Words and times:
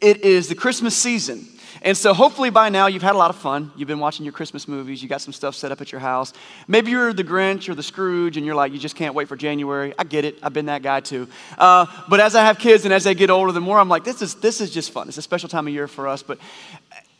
It 0.00 0.24
is 0.24 0.48
the 0.48 0.54
Christmas 0.54 0.96
season. 0.96 1.46
And 1.82 1.96
so 1.96 2.12
hopefully 2.12 2.50
by 2.50 2.68
now 2.68 2.86
you've 2.86 3.02
had 3.02 3.14
a 3.14 3.18
lot 3.18 3.30
of 3.30 3.36
fun. 3.36 3.70
You've 3.76 3.88
been 3.88 3.98
watching 3.98 4.24
your 4.24 4.32
Christmas 4.32 4.66
movies. 4.66 5.02
You 5.02 5.08
got 5.08 5.20
some 5.20 5.32
stuff 5.32 5.54
set 5.54 5.70
up 5.70 5.80
at 5.80 5.92
your 5.92 6.00
house. 6.00 6.32
Maybe 6.66 6.90
you're 6.90 7.12
the 7.12 7.24
Grinch 7.24 7.68
or 7.68 7.74
the 7.74 7.82
Scrooge 7.82 8.36
and 8.36 8.44
you're 8.44 8.54
like, 8.54 8.72
you 8.72 8.78
just 8.78 8.96
can't 8.96 9.14
wait 9.14 9.28
for 9.28 9.36
January. 9.36 9.94
I 9.98 10.04
get 10.04 10.24
it. 10.24 10.38
I've 10.42 10.52
been 10.52 10.66
that 10.66 10.82
guy 10.82 11.00
too. 11.00 11.28
Uh, 11.56 11.86
but 12.08 12.20
as 12.20 12.34
I 12.34 12.44
have 12.44 12.58
kids 12.58 12.84
and 12.84 12.92
as 12.92 13.04
they 13.04 13.14
get 13.14 13.30
older, 13.30 13.52
the 13.52 13.60
more 13.60 13.78
I'm 13.78 13.88
like, 13.88 14.04
this 14.04 14.22
is, 14.22 14.34
this 14.36 14.60
is 14.60 14.70
just 14.70 14.90
fun. 14.90 15.08
It's 15.08 15.18
a 15.18 15.22
special 15.22 15.48
time 15.48 15.66
of 15.66 15.72
year 15.72 15.88
for 15.88 16.08
us. 16.08 16.22
But 16.22 16.38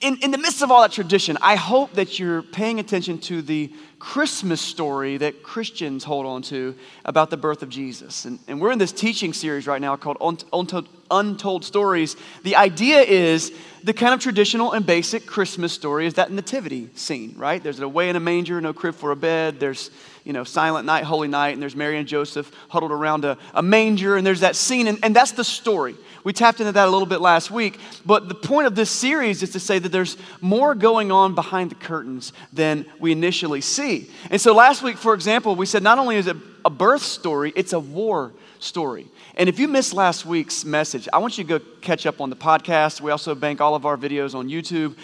in, 0.00 0.16
in 0.18 0.30
the 0.30 0.38
midst 0.38 0.62
of 0.62 0.70
all 0.70 0.82
that 0.82 0.92
tradition, 0.92 1.36
I 1.42 1.56
hope 1.56 1.94
that 1.94 2.20
you're 2.20 2.42
paying 2.42 2.78
attention 2.78 3.18
to 3.22 3.42
the 3.42 3.72
Christmas 3.98 4.60
story 4.60 5.16
that 5.16 5.42
Christians 5.42 6.04
hold 6.04 6.24
on 6.24 6.42
to 6.42 6.76
about 7.04 7.30
the 7.30 7.36
birth 7.36 7.64
of 7.64 7.68
Jesus. 7.68 8.24
And, 8.24 8.38
and 8.46 8.60
we're 8.60 8.70
in 8.70 8.78
this 8.78 8.92
teaching 8.92 9.32
series 9.32 9.66
right 9.66 9.80
now 9.80 9.96
called 9.96 10.18
Untold, 10.20 10.88
Untold 11.10 11.64
Stories. 11.64 12.16
The 12.44 12.54
idea 12.54 13.00
is 13.00 13.52
the 13.82 13.92
kind 13.92 14.14
of 14.14 14.20
traditional 14.20 14.72
and 14.72 14.86
basic 14.86 15.26
Christmas 15.26 15.72
story 15.72 16.06
is 16.06 16.14
that 16.14 16.30
nativity 16.30 16.90
scene, 16.94 17.34
right? 17.36 17.60
There's 17.60 17.80
a 17.80 17.84
away 17.84 18.08
in 18.08 18.14
a 18.14 18.20
manger, 18.20 18.60
no 18.60 18.72
crib 18.72 18.94
for 18.94 19.10
a 19.10 19.16
bed. 19.16 19.58
There's, 19.58 19.90
you 20.28 20.34
know, 20.34 20.44
silent 20.44 20.84
night, 20.84 21.04
holy 21.04 21.26
night, 21.26 21.54
and 21.54 21.62
there's 21.62 21.74
Mary 21.74 21.96
and 21.96 22.06
Joseph 22.06 22.52
huddled 22.68 22.92
around 22.92 23.24
a, 23.24 23.38
a 23.54 23.62
manger, 23.62 24.18
and 24.18 24.26
there's 24.26 24.40
that 24.40 24.56
scene, 24.56 24.86
and, 24.86 24.98
and 25.02 25.16
that's 25.16 25.32
the 25.32 25.42
story. 25.42 25.94
We 26.22 26.34
tapped 26.34 26.60
into 26.60 26.70
that 26.70 26.86
a 26.86 26.90
little 26.90 27.06
bit 27.06 27.22
last 27.22 27.50
week, 27.50 27.80
but 28.04 28.28
the 28.28 28.34
point 28.34 28.66
of 28.66 28.74
this 28.74 28.90
series 28.90 29.42
is 29.42 29.52
to 29.52 29.60
say 29.60 29.78
that 29.78 29.88
there's 29.88 30.18
more 30.42 30.74
going 30.74 31.10
on 31.10 31.34
behind 31.34 31.70
the 31.70 31.76
curtains 31.76 32.34
than 32.52 32.84
we 33.00 33.10
initially 33.10 33.62
see. 33.62 34.10
And 34.30 34.38
so 34.38 34.54
last 34.54 34.82
week, 34.82 34.98
for 34.98 35.14
example, 35.14 35.56
we 35.56 35.64
said 35.64 35.82
not 35.82 35.98
only 35.98 36.16
is 36.16 36.26
it 36.26 36.36
a 36.62 36.70
birth 36.70 37.02
story, 37.02 37.54
it's 37.56 37.72
a 37.72 37.80
war 37.80 38.34
story. 38.58 39.06
And 39.34 39.48
if 39.48 39.58
you 39.58 39.66
missed 39.66 39.94
last 39.94 40.26
week's 40.26 40.62
message, 40.62 41.08
I 41.10 41.18
want 41.18 41.38
you 41.38 41.44
to 41.44 41.58
go 41.58 41.64
catch 41.80 42.04
up 42.04 42.20
on 42.20 42.28
the 42.28 42.36
podcast. 42.36 43.00
We 43.00 43.12
also 43.12 43.34
bank 43.34 43.62
all 43.62 43.74
of 43.74 43.86
our 43.86 43.96
videos 43.96 44.34
on 44.34 44.50
YouTube 44.50 44.94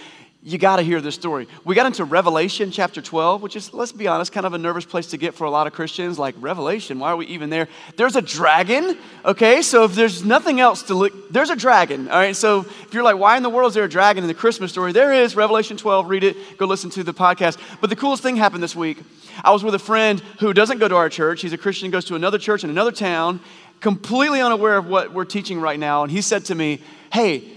you 0.46 0.58
got 0.58 0.76
to 0.76 0.82
hear 0.82 1.00
this 1.00 1.14
story. 1.14 1.48
We 1.64 1.74
got 1.74 1.86
into 1.86 2.04
Revelation 2.04 2.70
chapter 2.70 3.00
12, 3.00 3.40
which 3.40 3.56
is, 3.56 3.72
let's 3.72 3.92
be 3.92 4.06
honest, 4.06 4.30
kind 4.30 4.44
of 4.44 4.52
a 4.52 4.58
nervous 4.58 4.84
place 4.84 5.06
to 5.08 5.16
get 5.16 5.34
for 5.34 5.44
a 5.44 5.50
lot 5.50 5.66
of 5.66 5.72
Christians. 5.72 6.18
Like, 6.18 6.34
Revelation, 6.38 6.98
why 6.98 7.12
are 7.12 7.16
we 7.16 7.24
even 7.28 7.48
there? 7.48 7.66
There's 7.96 8.14
a 8.14 8.20
dragon, 8.20 8.98
okay? 9.24 9.62
So 9.62 9.84
if 9.84 9.94
there's 9.94 10.22
nothing 10.22 10.60
else 10.60 10.82
to 10.84 10.94
look, 10.94 11.30
there's 11.30 11.48
a 11.48 11.56
dragon, 11.56 12.10
all 12.10 12.18
right? 12.18 12.36
So 12.36 12.60
if 12.60 12.92
you're 12.92 13.02
like, 13.02 13.16
why 13.16 13.38
in 13.38 13.42
the 13.42 13.48
world 13.48 13.70
is 13.70 13.74
there 13.74 13.84
a 13.84 13.88
dragon 13.88 14.22
in 14.22 14.28
the 14.28 14.34
Christmas 14.34 14.70
story? 14.70 14.92
There 14.92 15.14
is, 15.14 15.34
Revelation 15.34 15.78
12, 15.78 16.10
read 16.10 16.24
it, 16.24 16.58
go 16.58 16.66
listen 16.66 16.90
to 16.90 17.02
the 17.02 17.14
podcast. 17.14 17.58
But 17.80 17.88
the 17.88 17.96
coolest 17.96 18.22
thing 18.22 18.36
happened 18.36 18.62
this 18.62 18.76
week. 18.76 18.98
I 19.42 19.50
was 19.50 19.64
with 19.64 19.74
a 19.74 19.78
friend 19.78 20.20
who 20.40 20.52
doesn't 20.52 20.76
go 20.76 20.88
to 20.88 20.96
our 20.96 21.08
church. 21.08 21.40
He's 21.40 21.54
a 21.54 21.58
Christian, 21.58 21.90
goes 21.90 22.04
to 22.06 22.16
another 22.16 22.38
church 22.38 22.64
in 22.64 22.68
another 22.68 22.92
town, 22.92 23.40
completely 23.80 24.42
unaware 24.42 24.76
of 24.76 24.88
what 24.88 25.14
we're 25.14 25.24
teaching 25.24 25.58
right 25.58 25.80
now. 25.80 26.02
And 26.02 26.12
he 26.12 26.20
said 26.20 26.44
to 26.46 26.54
me, 26.54 26.82
hey, 27.10 27.50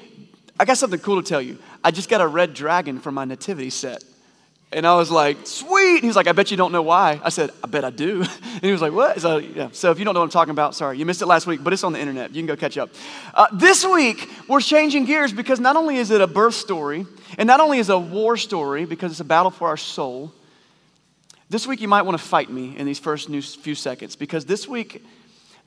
I 0.57 0.63
got 0.63 0.77
something 0.77 0.99
cool 0.99 1.21
to 1.21 1.27
tell 1.27 1.41
you. 1.41 1.57
I 1.87 1.91
just 1.91 2.09
got 2.09 2.19
a 2.19 2.27
red 2.27 2.53
dragon 2.53 2.99
for 2.99 3.13
my 3.13 3.23
nativity 3.23 3.69
set. 3.69 4.03
And 4.73 4.85
I 4.85 4.97
was 4.97 5.09
like, 5.09 5.47
sweet. 5.47 5.95
And 5.95 6.03
he's 6.03 6.17
like, 6.17 6.27
I 6.27 6.33
bet 6.33 6.51
you 6.51 6.57
don't 6.57 6.73
know 6.73 6.81
why. 6.81 7.21
I 7.23 7.29
said, 7.29 7.51
I 7.63 7.67
bet 7.67 7.85
I 7.85 7.91
do. 7.91 8.25
And 8.57 8.65
he 8.65 8.73
was 8.73 8.81
like, 8.81 8.91
what? 8.91 9.21
So, 9.21 9.37
yeah. 9.37 9.69
so 9.71 9.91
if 9.91 9.99
you 9.99 10.03
don't 10.03 10.13
know 10.13 10.19
what 10.19 10.25
I'm 10.25 10.31
talking 10.31 10.51
about, 10.51 10.75
sorry, 10.75 10.97
you 10.97 11.05
missed 11.05 11.21
it 11.21 11.27
last 11.27 11.47
week, 11.47 11.63
but 11.63 11.71
it's 11.71 11.85
on 11.85 11.93
the 11.93 11.99
internet. 11.99 12.35
You 12.35 12.41
can 12.41 12.47
go 12.47 12.57
catch 12.57 12.77
up. 12.77 12.89
Uh, 13.33 13.47
this 13.53 13.85
week, 13.85 14.29
we're 14.49 14.59
changing 14.59 15.05
gears 15.05 15.31
because 15.31 15.61
not 15.61 15.77
only 15.77 15.95
is 15.95 16.11
it 16.11 16.19
a 16.19 16.27
birth 16.27 16.55
story, 16.55 17.05
and 17.37 17.47
not 17.47 17.61
only 17.61 17.77
is 17.79 17.89
it 17.89 17.95
a 17.95 17.99
war 17.99 18.35
story 18.35 18.83
because 18.83 19.11
it's 19.11 19.21
a 19.21 19.23
battle 19.23 19.51
for 19.51 19.69
our 19.69 19.77
soul, 19.77 20.33
this 21.49 21.65
week 21.65 21.79
you 21.79 21.87
might 21.87 22.01
want 22.01 22.19
to 22.19 22.23
fight 22.23 22.49
me 22.49 22.75
in 22.75 22.85
these 22.85 22.99
first 22.99 23.29
few 23.29 23.75
seconds 23.75 24.17
because 24.17 24.43
this 24.43 24.67
week, 24.67 25.05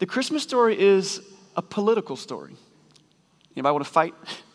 the 0.00 0.06
Christmas 0.06 0.42
story 0.42 0.78
is 0.78 1.22
a 1.56 1.62
political 1.62 2.16
story. 2.16 2.54
Anybody 3.56 3.72
want 3.72 3.84
to 3.86 3.90
fight? 3.90 4.14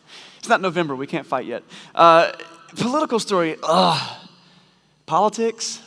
It's 0.46 0.48
not 0.48 0.60
November, 0.60 0.94
we 0.94 1.08
can't 1.08 1.26
fight 1.26 1.44
yet. 1.44 1.64
Uh, 1.92 2.30
political 2.76 3.18
story, 3.18 3.56
ugh. 3.64 4.28
Politics? 5.04 5.82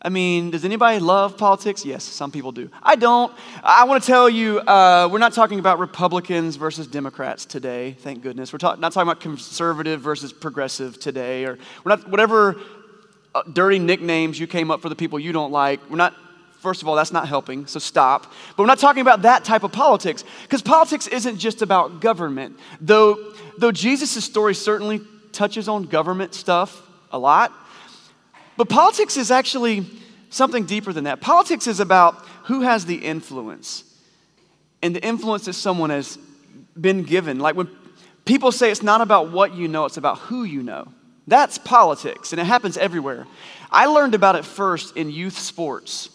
I 0.00 0.10
mean, 0.10 0.52
does 0.52 0.64
anybody 0.64 1.00
love 1.00 1.36
politics? 1.36 1.84
Yes, 1.84 2.04
some 2.04 2.30
people 2.30 2.52
do. 2.52 2.70
I 2.84 2.94
don't. 2.94 3.34
I 3.64 3.82
want 3.86 4.00
to 4.00 4.06
tell 4.06 4.30
you, 4.30 4.60
uh, 4.60 5.08
we're 5.10 5.18
not 5.18 5.32
talking 5.32 5.58
about 5.58 5.80
Republicans 5.80 6.54
versus 6.54 6.86
Democrats 6.86 7.44
today, 7.44 7.96
thank 7.98 8.22
goodness. 8.22 8.52
We're 8.52 8.60
not 8.62 8.92
talking 8.92 9.02
about 9.02 9.18
conservative 9.18 10.00
versus 10.00 10.32
progressive 10.32 11.00
today, 11.00 11.44
or 11.44 11.58
we're 11.82 11.96
not, 11.96 12.08
whatever 12.08 12.60
uh, 13.34 13.42
dirty 13.52 13.80
nicknames 13.80 14.38
you 14.38 14.46
came 14.46 14.70
up 14.70 14.82
for 14.82 14.88
the 14.88 14.94
people 14.94 15.18
you 15.18 15.32
don't 15.32 15.50
like, 15.50 15.80
we're 15.90 15.96
not 15.96 16.14
First 16.60 16.82
of 16.82 16.88
all, 16.88 16.94
that's 16.94 17.12
not 17.12 17.26
helping, 17.26 17.66
so 17.66 17.78
stop. 17.78 18.32
But 18.54 18.58
we're 18.58 18.66
not 18.66 18.78
talking 18.78 19.00
about 19.00 19.22
that 19.22 19.44
type 19.44 19.62
of 19.62 19.72
politics, 19.72 20.24
because 20.42 20.60
politics 20.60 21.06
isn't 21.06 21.38
just 21.38 21.62
about 21.62 22.00
government. 22.00 22.58
Though, 22.82 23.32
though 23.56 23.72
Jesus' 23.72 24.22
story 24.22 24.54
certainly 24.54 25.00
touches 25.32 25.68
on 25.68 25.84
government 25.84 26.34
stuff 26.34 26.86
a 27.12 27.18
lot, 27.18 27.50
but 28.58 28.68
politics 28.68 29.16
is 29.16 29.30
actually 29.30 29.86
something 30.28 30.66
deeper 30.66 30.92
than 30.92 31.04
that. 31.04 31.22
Politics 31.22 31.66
is 31.66 31.80
about 31.80 32.14
who 32.44 32.60
has 32.60 32.84
the 32.84 32.96
influence, 32.96 33.84
and 34.82 34.94
the 34.94 35.02
influence 35.02 35.46
that 35.46 35.54
someone 35.54 35.88
has 35.88 36.18
been 36.78 37.04
given. 37.04 37.38
Like 37.38 37.56
when 37.56 37.70
people 38.26 38.52
say 38.52 38.70
it's 38.70 38.82
not 38.82 39.00
about 39.00 39.32
what 39.32 39.54
you 39.54 39.66
know, 39.66 39.86
it's 39.86 39.96
about 39.96 40.18
who 40.18 40.44
you 40.44 40.62
know. 40.62 40.88
That's 41.26 41.56
politics, 41.56 42.32
and 42.32 42.40
it 42.40 42.44
happens 42.44 42.76
everywhere. 42.76 43.26
I 43.70 43.86
learned 43.86 44.14
about 44.14 44.36
it 44.36 44.44
first 44.44 44.94
in 44.96 45.10
youth 45.10 45.38
sports. 45.38 46.10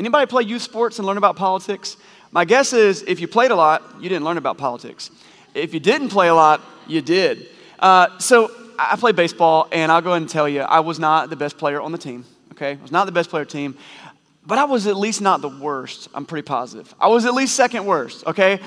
Anybody 0.00 0.24
play 0.24 0.44
youth 0.44 0.62
sports 0.62 0.98
and 0.98 1.06
learn 1.06 1.18
about 1.18 1.36
politics? 1.36 1.98
My 2.30 2.46
guess 2.46 2.72
is 2.72 3.02
if 3.02 3.20
you 3.20 3.28
played 3.28 3.50
a 3.50 3.54
lot, 3.54 3.82
you 4.00 4.08
didn't 4.08 4.24
learn 4.24 4.38
about 4.38 4.56
politics. 4.56 5.10
If 5.52 5.74
you 5.74 5.80
didn't 5.80 6.08
play 6.08 6.28
a 6.28 6.34
lot, 6.34 6.62
you 6.86 7.02
did. 7.02 7.50
Uh, 7.78 8.18
so 8.18 8.50
I 8.78 8.96
played 8.96 9.14
baseball, 9.14 9.68
and 9.70 9.92
I'll 9.92 10.00
go 10.00 10.12
ahead 10.12 10.22
and 10.22 10.30
tell 10.30 10.48
you, 10.48 10.62
I 10.62 10.80
was 10.80 10.98
not 10.98 11.28
the 11.28 11.36
best 11.36 11.58
player 11.58 11.82
on 11.82 11.92
the 11.92 11.98
team. 11.98 12.24
Okay, 12.52 12.70
I 12.70 12.78
was 12.80 12.90
not 12.90 13.04
the 13.04 13.12
best 13.12 13.28
player 13.28 13.44
team, 13.44 13.76
but 14.46 14.58
I 14.58 14.64
was 14.64 14.86
at 14.86 14.96
least 14.96 15.20
not 15.20 15.42
the 15.42 15.48
worst. 15.48 16.08
I'm 16.14 16.24
pretty 16.24 16.46
positive. 16.46 16.92
I 16.98 17.08
was 17.08 17.26
at 17.26 17.34
least 17.34 17.54
second 17.54 17.84
worst. 17.84 18.26
Okay, 18.26 18.58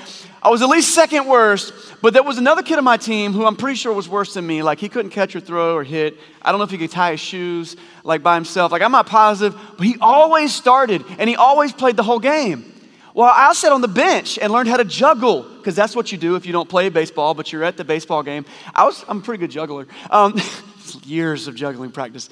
I 0.42 0.48
was 0.48 0.62
at 0.62 0.68
least 0.68 0.94
second 0.94 1.26
worst. 1.26 1.72
But 2.00 2.14
there 2.14 2.22
was 2.22 2.38
another 2.38 2.62
kid 2.62 2.78
on 2.78 2.84
my 2.84 2.96
team 2.96 3.32
who 3.32 3.44
I'm 3.44 3.56
pretty 3.56 3.76
sure 3.76 3.92
was 3.92 4.08
worse 4.08 4.34
than 4.34 4.46
me. 4.46 4.62
Like 4.62 4.78
he 4.78 4.88
couldn't 4.88 5.10
catch 5.10 5.34
or 5.34 5.40
throw 5.40 5.74
or 5.74 5.84
hit. 5.84 6.16
I 6.42 6.52
don't 6.52 6.58
know 6.58 6.64
if 6.64 6.70
he 6.70 6.78
could 6.78 6.90
tie 6.90 7.12
his 7.12 7.20
shoes 7.20 7.76
like 8.04 8.22
by 8.22 8.36
himself. 8.36 8.70
Like 8.72 8.82
I'm 8.82 8.92
not 8.92 9.06
positive, 9.06 9.58
but 9.76 9.86
he 9.86 9.96
always 10.00 10.54
started 10.54 11.04
and 11.18 11.28
he 11.28 11.36
always 11.36 11.72
played 11.72 11.96
the 11.96 12.02
whole 12.02 12.20
game. 12.20 12.70
Well, 13.14 13.32
I 13.32 13.52
sat 13.52 13.70
on 13.70 13.80
the 13.80 13.88
bench 13.88 14.38
and 14.38 14.52
learned 14.52 14.68
how 14.68 14.76
to 14.76 14.84
juggle 14.84 15.42
because 15.42 15.76
that's 15.76 15.94
what 15.94 16.10
you 16.10 16.18
do 16.18 16.34
if 16.34 16.46
you 16.46 16.52
don't 16.52 16.68
play 16.68 16.88
baseball, 16.88 17.32
but 17.34 17.52
you're 17.52 17.62
at 17.62 17.76
the 17.76 17.84
baseball 17.84 18.24
game. 18.24 18.44
I 18.74 18.84
was, 18.84 19.04
I'm 19.06 19.18
a 19.18 19.20
pretty 19.20 19.40
good 19.40 19.52
juggler. 19.52 19.86
Um, 20.10 20.40
years 21.04 21.46
of 21.46 21.54
juggling 21.54 21.92
practice. 21.92 22.28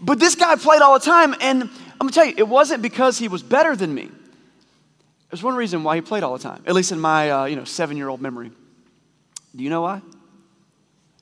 But 0.00 0.20
this 0.20 0.34
guy 0.34 0.56
played 0.56 0.82
all 0.82 0.98
the 0.98 1.04
time, 1.04 1.34
and 1.40 1.62
I'm 1.64 1.70
gonna 1.98 2.12
tell 2.12 2.26
you, 2.26 2.34
it 2.36 2.48
wasn't 2.48 2.82
because 2.82 3.18
he 3.18 3.28
was 3.28 3.42
better 3.42 3.74
than 3.74 3.94
me. 3.94 4.10
There's 5.30 5.42
one 5.42 5.56
reason 5.56 5.82
why 5.82 5.96
he 5.96 6.02
played 6.02 6.22
all 6.22 6.36
the 6.36 6.42
time, 6.42 6.62
at 6.66 6.74
least 6.74 6.92
in 6.92 7.00
my 7.00 7.30
uh, 7.30 7.44
you 7.46 7.56
know 7.56 7.64
seven 7.64 7.96
year 7.96 8.08
old 8.08 8.20
memory. 8.20 8.50
Do 9.54 9.64
you 9.64 9.70
know 9.70 9.82
why? 9.82 10.02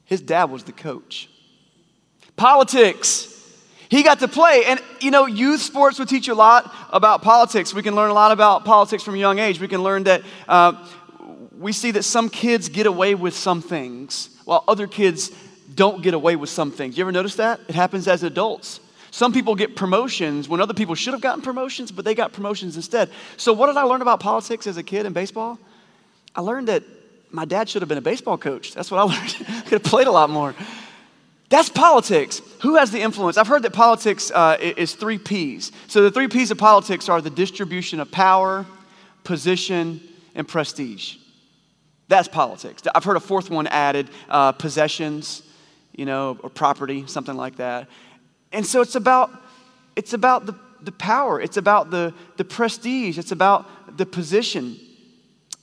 His 0.05 0.21
dad 0.21 0.45
was 0.45 0.65
the 0.65 0.73
coach. 0.73 1.29
Politics. 2.37 3.31
He 3.89 4.03
got 4.03 4.19
to 4.21 4.29
play. 4.29 4.65
And, 4.67 4.81
you 5.01 5.11
know, 5.11 5.27
youth 5.27 5.61
sports 5.61 5.99
would 5.99 6.09
teach 6.09 6.27
you 6.27 6.35
a 6.35 6.37
lot 6.37 6.75
about 6.91 7.23
politics. 7.23 7.73
We 7.73 7.83
can 7.83 7.95
learn 7.95 8.11
a 8.11 8.15
lot 8.15 8.33
about 8.33 8.65
politics 8.65 9.03
from 9.03 9.15
a 9.15 9.19
young 9.19 9.39
age. 9.39 9.61
We 9.61 9.69
can 9.69 9.83
learn 9.83 10.05
that 10.05 10.23
uh, 10.49 10.85
we 11.59 11.73
see 11.73 11.93
that 11.93 12.03
some 12.03 12.29
kids 12.29 12.69
get 12.69 12.87
away 12.87 13.15
with 13.15 13.35
some 13.35 13.63
things 13.63 14.31
while 14.45 14.65
other 14.67 14.87
kids 14.87 15.31
don't 15.73 16.03
get 16.03 16.15
away 16.15 16.37
with 16.37 16.51
some 16.51 16.71
things. 16.71 16.97
You 16.97 17.05
ever 17.05 17.13
notice 17.13 17.37
that? 17.37 17.61
It 17.69 17.75
happens 17.75 18.09
as 18.09 18.23
adults. 18.23 18.81
Some 19.11 19.33
people 19.33 19.55
get 19.55 19.77
promotions 19.77 20.49
when 20.49 20.61
other 20.61 20.75
people 20.75 20.95
should 20.97 21.13
have 21.13 21.21
gotten 21.21 21.41
promotions, 21.41 21.93
but 21.93 22.05
they 22.05 22.15
got 22.15 22.33
promotions 22.33 22.77
instead. 22.77 23.11
So, 23.37 23.53
what 23.53 23.69
did 23.69 23.77
I 23.77 23.83
learn 23.83 24.03
about 24.03 24.19
politics 24.21 24.67
as 24.67 24.77
a 24.77 24.83
kid 24.83 25.07
in 25.07 25.13
baseball? 25.13 25.59
I 26.35 26.41
learned 26.41 26.69
that 26.69 26.83
my 27.31 27.45
dad 27.45 27.69
should 27.69 27.83
have 27.83 27.89
been 27.89 27.99
a 27.99 28.03
baseball 28.03 28.37
coach. 28.37 28.75
That's 28.75 28.91
what 28.91 28.99
I 28.99 29.05
learned. 29.15 29.35
Could 29.65 29.73
have 29.73 29.85
played 29.85 30.09
a 30.09 30.13
lot 30.13 30.31
more. 30.31 30.55
That's 31.49 31.69
politics. 31.69 32.43
Who 32.63 32.77
has 32.77 32.91
the 32.91 33.01
influence? 33.01 33.37
I've 33.37 33.47
heard 33.47 33.63
that 33.63 33.73
politics 33.73 34.33
uh, 34.33 34.57
is 34.61 34.95
three 34.95 35.19
P's. 35.19 35.71
So 35.87 36.03
the 36.03 36.11
three 36.11 36.27
P's 36.27 36.51
of 36.51 36.59
politics 36.59 37.09
are 37.09 37.21
the 37.21 37.31
distribution 37.31 38.01
of 38.01 38.11
power, 38.11 38.67
position, 39.23 40.01
and 40.35 40.49
prestige. 40.49 41.19
That's 42.09 42.29
politics. 42.29 42.83
I've 42.95 43.05
heard 43.05 43.17
a 43.17 43.21
fourth 43.21 43.51
one 43.51 43.67
added 43.69 44.11
uh, 44.29 44.53
possessions, 44.53 45.43
you 45.95 46.05
know, 46.05 46.39
or 46.43 46.51
property, 46.51 47.07
something 47.07 47.37
like 47.37 47.57
that. 47.57 47.89
And 48.53 48.67
so 48.67 48.81
it's 48.81 48.95
about, 48.95 49.31
it's 49.97 50.13
about 50.13 50.47
the, 50.47 50.55
the 50.83 50.93
power, 50.93 51.41
it's 51.41 51.57
about 51.57 51.91
the, 51.91 52.13
the 52.37 52.45
prestige, 52.45 53.19
it's 53.19 53.33
about 53.33 53.97
the 53.97 54.07
position. 54.07 54.79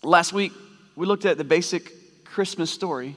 Last 0.03 0.33
week, 0.33 0.51
we 0.95 1.05
looked 1.05 1.25
at 1.25 1.37
the 1.37 1.43
basic 1.43 2.25
Christmas 2.25 2.71
story 2.71 3.15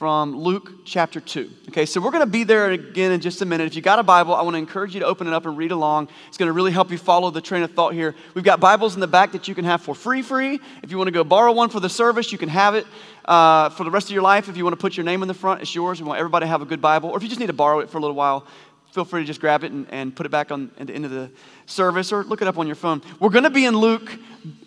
from 0.00 0.34
Luke 0.34 0.86
chapter 0.86 1.20
2. 1.20 1.50
Okay, 1.68 1.84
so 1.84 2.00
we're 2.00 2.10
going 2.10 2.24
to 2.24 2.30
be 2.30 2.42
there 2.42 2.70
again 2.70 3.12
in 3.12 3.20
just 3.20 3.42
a 3.42 3.44
minute. 3.44 3.66
If 3.66 3.76
you 3.76 3.82
got 3.82 3.98
a 3.98 4.02
Bible, 4.02 4.34
I 4.34 4.40
want 4.40 4.54
to 4.54 4.58
encourage 4.58 4.94
you 4.94 5.00
to 5.00 5.06
open 5.06 5.26
it 5.26 5.34
up 5.34 5.44
and 5.44 5.58
read 5.58 5.72
along. 5.72 6.08
It's 6.28 6.38
going 6.38 6.46
to 6.46 6.54
really 6.54 6.72
help 6.72 6.90
you 6.90 6.96
follow 6.96 7.30
the 7.30 7.42
train 7.42 7.62
of 7.62 7.72
thought 7.72 7.92
here. 7.92 8.14
We've 8.34 8.42
got 8.42 8.60
Bibles 8.60 8.94
in 8.94 9.00
the 9.00 9.06
back 9.06 9.32
that 9.32 9.46
you 9.46 9.54
can 9.54 9.66
have 9.66 9.82
for 9.82 9.94
free, 9.94 10.22
free. 10.22 10.58
If 10.82 10.90
you 10.90 10.96
want 10.96 11.08
to 11.08 11.12
go 11.12 11.22
borrow 11.22 11.52
one 11.52 11.68
for 11.68 11.80
the 11.80 11.90
service, 11.90 12.32
you 12.32 12.38
can 12.38 12.48
have 12.48 12.74
it 12.74 12.86
uh, 13.30 13.70
for 13.70 13.84
the 13.84 13.90
rest 13.92 14.08
of 14.08 14.12
your 14.12 14.22
life. 14.22 14.48
If 14.48 14.56
you 14.56 14.64
want 14.64 14.72
to 14.74 14.80
put 14.80 14.96
your 14.96 15.04
name 15.04 15.22
in 15.22 15.28
the 15.28 15.34
front, 15.34 15.62
it's 15.62 15.72
yours. 15.72 16.02
We 16.02 16.08
want 16.08 16.18
everybody 16.18 16.44
to 16.44 16.48
have 16.48 16.62
a 16.62 16.64
good 16.64 16.80
Bible. 16.82 17.10
Or 17.10 17.16
if 17.16 17.22
you 17.22 17.28
just 17.28 17.38
need 17.38 17.46
to 17.46 17.52
borrow 17.52 17.78
it 17.78 17.88
for 17.88 17.98
a 17.98 18.00
little 18.00 18.16
while, 18.16 18.44
feel 18.90 19.04
free 19.04 19.22
to 19.22 19.26
just 19.26 19.40
grab 19.40 19.62
it 19.62 19.70
and, 19.70 19.86
and 19.90 20.14
put 20.14 20.26
it 20.26 20.30
back 20.30 20.50
on 20.50 20.72
at 20.78 20.88
the 20.88 20.92
end 20.92 21.04
of 21.04 21.12
the 21.12 21.30
service 21.64 22.10
or 22.10 22.24
look 22.24 22.42
it 22.42 22.48
up 22.48 22.58
on 22.58 22.66
your 22.66 22.74
phone. 22.74 23.00
We're 23.20 23.30
going 23.30 23.44
to 23.44 23.50
be 23.50 23.66
in 23.66 23.76
Luke. 23.76 24.18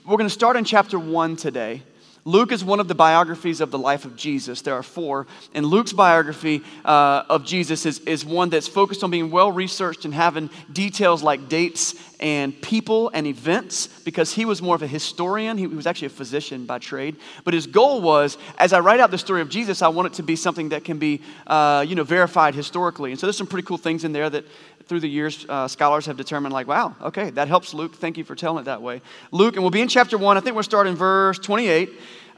We're 0.07 0.15
going 0.15 0.29
to 0.29 0.33
start 0.33 0.55
in 0.55 0.63
chapter 0.63 0.97
1 0.97 1.35
today. 1.35 1.83
Luke 2.25 2.53
is 2.53 2.63
one 2.63 2.79
of 2.79 2.87
the 2.87 2.95
biographies 2.95 3.59
of 3.59 3.69
the 3.69 3.77
life 3.77 4.05
of 4.05 4.15
Jesus. 4.15 4.61
There 4.61 4.73
are 4.73 4.83
four. 4.83 5.27
And 5.53 5.65
Luke's 5.65 5.91
biography 5.91 6.63
uh, 6.85 7.23
of 7.29 7.43
Jesus 7.43 7.85
is, 7.85 7.99
is 7.99 8.23
one 8.23 8.49
that's 8.49 8.67
focused 8.67 9.03
on 9.03 9.11
being 9.11 9.29
well 9.29 9.51
researched 9.51 10.05
and 10.05 10.13
having 10.13 10.49
details 10.71 11.21
like 11.21 11.49
dates 11.49 11.95
and 12.21 12.59
people 12.61 13.11
and 13.13 13.27
events 13.27 13.87
because 14.05 14.33
he 14.33 14.45
was 14.45 14.61
more 14.61 14.75
of 14.75 14.81
a 14.81 14.87
historian. 14.87 15.57
He 15.57 15.67
was 15.67 15.85
actually 15.85 16.07
a 16.07 16.11
physician 16.11 16.65
by 16.65 16.79
trade. 16.79 17.17
But 17.43 17.53
his 17.53 17.67
goal 17.67 18.01
was, 18.01 18.37
as 18.57 18.71
I 18.71 18.79
write 18.79 19.01
out 19.01 19.11
the 19.11 19.17
story 19.17 19.41
of 19.41 19.49
Jesus, 19.49 19.81
I 19.81 19.89
want 19.89 20.05
it 20.05 20.13
to 20.13 20.23
be 20.23 20.37
something 20.37 20.69
that 20.69 20.85
can 20.85 20.99
be, 20.99 21.21
uh, 21.45 21.83
you 21.85 21.95
know, 21.95 22.05
verified 22.05 22.55
historically. 22.55 23.11
And 23.11 23.19
so 23.19 23.27
there's 23.27 23.37
some 23.37 23.47
pretty 23.47 23.67
cool 23.67 23.77
things 23.77 24.05
in 24.05 24.13
there 24.13 24.29
that 24.29 24.45
through 24.87 24.99
the 24.99 25.09
years, 25.09 25.45
uh, 25.47 25.67
scholars 25.67 26.05
have 26.05 26.17
determined, 26.17 26.53
like, 26.53 26.67
wow, 26.67 26.95
okay, 27.01 27.29
that 27.31 27.47
helps 27.47 27.73
Luke. 27.73 27.95
Thank 27.95 28.17
you 28.17 28.23
for 28.23 28.35
telling 28.35 28.61
it 28.61 28.65
that 28.65 28.81
way. 28.81 29.01
Luke, 29.31 29.55
and 29.55 29.63
we'll 29.63 29.71
be 29.71 29.81
in 29.81 29.87
chapter 29.87 30.17
1. 30.17 30.37
I 30.37 30.39
think 30.39 30.55
we'll 30.55 30.63
start 30.63 30.87
in 30.87 30.95
verse 30.95 31.39
28. 31.39 31.89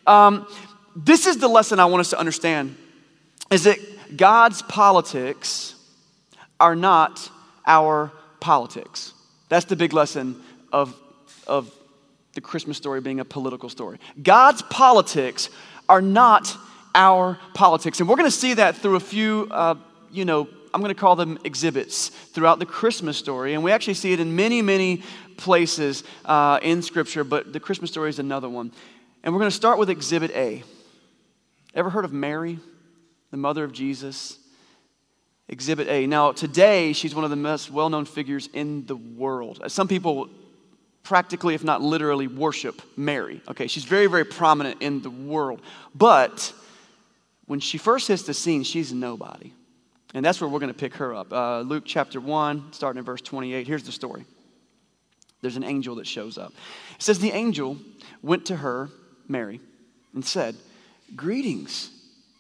Um, 0.08 0.48
this 0.96 1.28
is 1.28 1.38
the 1.38 1.48
lesson 1.48 1.80
I 1.80 1.86
want 1.86 2.02
us 2.02 2.10
to 2.12 2.20
understand 2.20 2.78
is 3.52 3.64
that 3.64 3.78
God's 4.16 4.62
politics 4.62 5.76
are 6.60 6.76
not 6.76 7.30
our 7.66 8.12
politics. 8.40 9.14
That's 9.50 9.66
the 9.66 9.76
big 9.76 9.94
lesson 9.94 10.42
of, 10.72 10.96
of 11.48 11.74
the 12.34 12.42
Christmas 12.42 12.78
story 12.78 13.02
being 13.02 13.20
a 13.20 13.26
political 13.26 13.70
story. 13.70 14.00
God's 14.22 14.62
politics 14.64 15.50
are 15.90 16.02
not 16.02 16.56
our 16.94 17.38
politics. 17.54 18.00
And 18.00 18.10
we're 18.10 18.16
going 18.16 18.30
to 18.30 18.36
see 18.36 18.56
that 18.56 18.78
through 18.78 18.96
a 18.96 19.02
few, 19.02 19.48
uh, 19.52 19.76
you 20.12 20.26
know, 20.26 20.48
I'm 20.76 20.82
going 20.82 20.94
to 20.94 21.00
call 21.00 21.16
them 21.16 21.40
exhibits 21.46 22.10
throughout 22.10 22.60
the 22.60 22.66
Christmas 22.66 23.16
story. 23.16 23.54
And 23.54 23.64
we 23.64 23.72
actually 23.72 23.94
see 23.94 24.12
it 24.12 24.20
in 24.20 24.36
many, 24.36 24.62
many 24.62 25.04
places 25.38 26.04
uh, 26.26 26.60
in 26.62 26.82
Scripture, 26.82 27.24
but 27.24 27.54
the 27.54 27.62
Christmas 27.62 27.92
story 27.92 28.10
is 28.10 28.20
another 28.20 28.50
one. 28.50 28.74
And 29.24 29.34
we're 29.34 29.40
going 29.40 29.50
to 29.50 29.56
start 29.56 29.80
with 29.80 29.90
exhibit 29.90 30.32
A. 30.32 30.64
Ever 31.74 31.90
heard 31.90 32.04
of 32.04 32.12
Mary, 32.12 32.60
the 33.32 33.38
mother 33.38 33.64
of 33.64 33.72
Jesus? 33.72 34.38
Exhibit 35.48 35.88
A. 35.88 36.08
Now, 36.08 36.34
today, 36.34 36.92
she's 36.92 37.16
one 37.16 37.24
of 37.24 37.30
the 37.30 37.38
most 37.38 37.72
well 37.72 37.90
known 37.90 38.04
figures 38.04 38.50
in 38.52 38.86
the 38.86 38.98
world. 38.98 39.62
Some 39.72 39.88
people 39.88 40.28
practically, 41.04 41.56
if 41.56 41.64
not 41.64 41.82
literally, 41.84 42.28
worship 42.28 42.82
Mary. 42.98 43.42
Okay, 43.48 43.68
she's 43.68 43.86
very, 43.86 44.08
very 44.08 44.26
prominent 44.26 44.82
in 44.82 45.02
the 45.02 45.10
world. 45.10 45.62
But 45.96 46.52
when 47.46 47.62
she 47.62 47.78
first 47.78 48.10
hits 48.10 48.24
the 48.24 48.34
scene, 48.34 48.64
she's 48.64 48.92
nobody. 48.92 49.54
And 50.16 50.24
that's 50.24 50.40
where 50.40 50.50
we're 50.50 50.60
going 50.60 50.72
to 50.72 50.80
pick 50.80 50.96
her 50.96 51.14
up. 51.14 51.34
Uh, 51.34 51.60
Luke 51.60 51.84
chapter 51.86 52.22
1, 52.22 52.72
starting 52.72 53.00
in 53.00 53.06
verse 53.06 53.22
28. 53.22 53.68
Here's 53.68 53.84
the 53.84 53.92
story 53.92 54.26
there's 55.42 55.58
an 55.58 55.64
angel 55.64 55.96
that 55.96 56.08
shows 56.08 56.38
up. 56.38 56.54
It 56.96 57.04
says, 57.04 57.20
The 57.20 57.32
angel 57.32 57.78
went 58.24 58.46
to 58.46 58.56
her, 58.56 58.90
Mary, 59.28 59.60
and 60.14 60.26
said, 60.26 60.56
Greetings, 61.18 61.92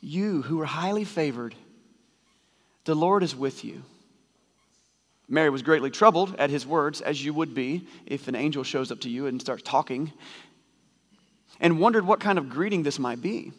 you 0.02 0.42
who 0.42 0.62
are 0.62 0.66
highly 0.66 1.04
favored. 1.04 1.54
The 2.86 2.96
Lord 2.96 3.24
is 3.24 3.36
with 3.36 3.66
you. 3.66 3.84
Mary 5.28 5.50
was 5.50 5.62
greatly 5.62 5.90
troubled 5.90 6.34
at 6.38 6.50
his 6.50 6.66
words, 6.66 7.02
as 7.02 7.26
you 7.26 7.34
would 7.34 7.54
be 7.54 7.88
if 8.06 8.30
an 8.30 8.36
angel 8.36 8.64
shows 8.64 8.90
up 8.90 9.02
to 9.02 9.10
you 9.10 9.28
and 9.28 9.42
starts 9.42 9.64
talking, 9.64 10.14
and 11.60 11.78
wondered 11.80 12.08
what 12.08 12.22
kind 12.22 12.38
of 12.38 12.48
greeting 12.48 12.84
this 12.84 13.00
might 13.00 13.22
be. 13.22 13.52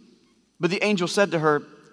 But 0.58 0.70
the 0.70 0.82
angel 0.82 1.06
said 1.06 1.32
to 1.32 1.38
her, 1.38 1.62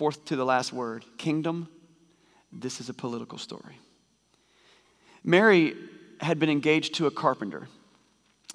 fourth 0.00 0.24
to 0.24 0.34
the 0.34 0.46
last 0.46 0.72
word 0.72 1.04
kingdom. 1.18 1.68
This 2.50 2.80
is 2.80 2.88
a 2.88 2.94
political 2.94 3.36
story. 3.36 3.78
Mary 5.22 5.74
had 6.22 6.38
been 6.38 6.48
engaged 6.48 6.94
to 6.94 7.06
a 7.06 7.10
carpenter, 7.10 7.68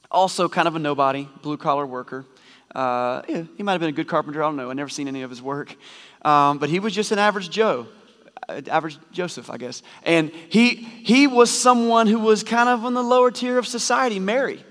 also 0.10 0.50
kind 0.50 0.68
of 0.68 0.76
a 0.76 0.80
nobody, 0.80 1.30
blue 1.44 1.56
collar 1.56 1.86
worker. 1.86 2.26
Uh, 2.74 3.22
yeah, 3.30 3.44
he 3.58 3.62
might 3.62 3.74
have 3.74 3.80
been 3.80 3.92
a 3.92 4.00
good 4.02 4.08
carpenter. 4.08 4.42
I 4.42 4.48
don't 4.48 4.56
know. 4.56 4.72
I've 4.72 4.76
never 4.76 4.90
seen 4.90 5.08
any 5.08 5.22
of 5.22 5.30
his 5.30 5.40
work. 5.40 5.76
Um, 6.24 6.58
but 6.58 6.70
he 6.70 6.80
was 6.80 6.96
just 6.96 7.12
an 7.12 7.20
average 7.20 7.52
Joe, 7.52 7.86
uh, 8.50 8.62
average 8.68 8.98
Joseph, 9.12 9.52
I 9.52 9.58
guess. 9.58 9.84
And 10.02 10.32
he, 10.50 10.74
he 10.74 11.28
was 11.28 11.52
someone 11.52 12.08
who 12.08 12.18
was 12.18 12.44
kind 12.44 12.70
of 12.70 12.86
on 12.86 12.96
the 12.96 13.04
lower 13.04 13.30
tier 13.30 13.60
of 13.60 13.68
society, 13.68 14.18
Mary. 14.18 14.66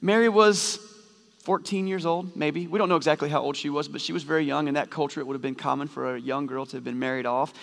Mary 0.00 0.30
was 0.30 0.78
14 1.48 1.86
years 1.86 2.04
old, 2.04 2.36
maybe. 2.36 2.66
We 2.66 2.78
don't 2.78 2.90
know 2.90 2.96
exactly 2.96 3.30
how 3.30 3.40
old 3.40 3.56
she 3.56 3.70
was, 3.70 3.88
but 3.88 4.02
she 4.02 4.12
was 4.12 4.22
very 4.22 4.44
young. 4.44 4.68
In 4.68 4.74
that 4.74 4.90
culture, 4.90 5.18
it 5.18 5.26
would 5.26 5.32
have 5.32 5.40
been 5.40 5.54
common 5.54 5.88
for 5.88 6.14
a 6.14 6.20
young 6.20 6.46
girl 6.46 6.66
to 6.66 6.76
have 6.76 6.84
been 6.84 6.98
married 6.98 7.24
off. 7.24 7.54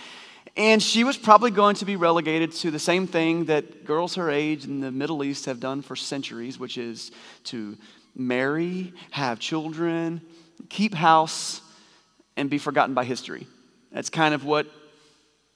And 0.57 0.81
she 0.81 1.03
was 1.03 1.17
probably 1.17 1.51
going 1.51 1.75
to 1.75 1.85
be 1.85 1.95
relegated 1.95 2.51
to 2.53 2.71
the 2.71 2.79
same 2.79 3.05
thing 3.05 3.45
that 3.45 3.85
girls 3.85 4.15
her 4.15 4.31
age 4.31 4.65
in 4.65 4.79
the 4.79 4.91
Middle 4.91 5.23
East 5.23 5.45
have 5.45 5.59
done 5.59 5.83
for 5.83 5.95
centuries, 5.95 6.57
which 6.57 6.79
is 6.79 7.11
to 7.43 7.77
marry, 8.15 8.91
have 9.11 9.37
children, 9.37 10.19
keep 10.67 10.95
house, 10.95 11.61
and 12.35 12.49
be 12.49 12.57
forgotten 12.57 12.95
by 12.95 13.03
history. 13.03 13.45
That's 13.91 14.09
kind 14.09 14.33
of 14.33 14.45
what 14.45 14.65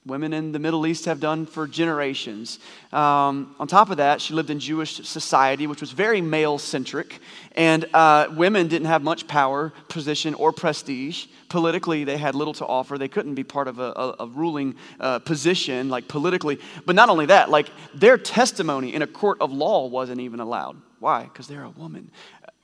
women 0.06 0.32
in 0.32 0.52
the 0.52 0.58
Middle 0.58 0.86
East 0.86 1.04
have 1.04 1.20
done 1.20 1.44
for 1.44 1.66
generations. 1.66 2.58
Um, 2.90 3.54
on 3.60 3.68
top 3.68 3.90
of 3.90 3.98
that, 3.98 4.20
she 4.20 4.32
lived 4.32 4.48
in 4.48 4.58
Jewish 4.58 4.96
society, 5.06 5.66
which 5.66 5.82
was 5.82 5.92
very 5.92 6.22
male 6.22 6.56
centric, 6.58 7.20
and 7.54 7.84
uh, 7.92 8.28
women 8.34 8.66
didn't 8.68 8.86
have 8.86 9.02
much 9.02 9.26
power, 9.26 9.72
position, 9.88 10.32
or 10.34 10.52
prestige. 10.52 11.26
Politically, 11.50 12.04
they 12.04 12.16
had 12.16 12.34
little 12.34 12.54
to 12.54 12.66
offer. 12.66 12.96
They 12.96 13.08
couldn't 13.08 13.34
be 13.34 13.44
part 13.44 13.68
of 13.68 13.78
a, 13.78 13.92
a, 13.94 14.16
a 14.20 14.26
ruling 14.26 14.76
uh, 14.98 15.18
position, 15.18 15.90
like 15.90 16.08
politically. 16.08 16.58
But 16.86 16.96
not 16.96 17.10
only 17.10 17.26
that, 17.26 17.50
like 17.50 17.68
their 17.94 18.16
testimony 18.16 18.94
in 18.94 19.02
a 19.02 19.06
court 19.06 19.38
of 19.40 19.52
law 19.52 19.86
wasn't 19.86 20.20
even 20.20 20.40
allowed. 20.40 20.80
Why? 21.00 21.24
Because 21.24 21.46
they're 21.46 21.64
a 21.64 21.70
woman. 21.70 22.10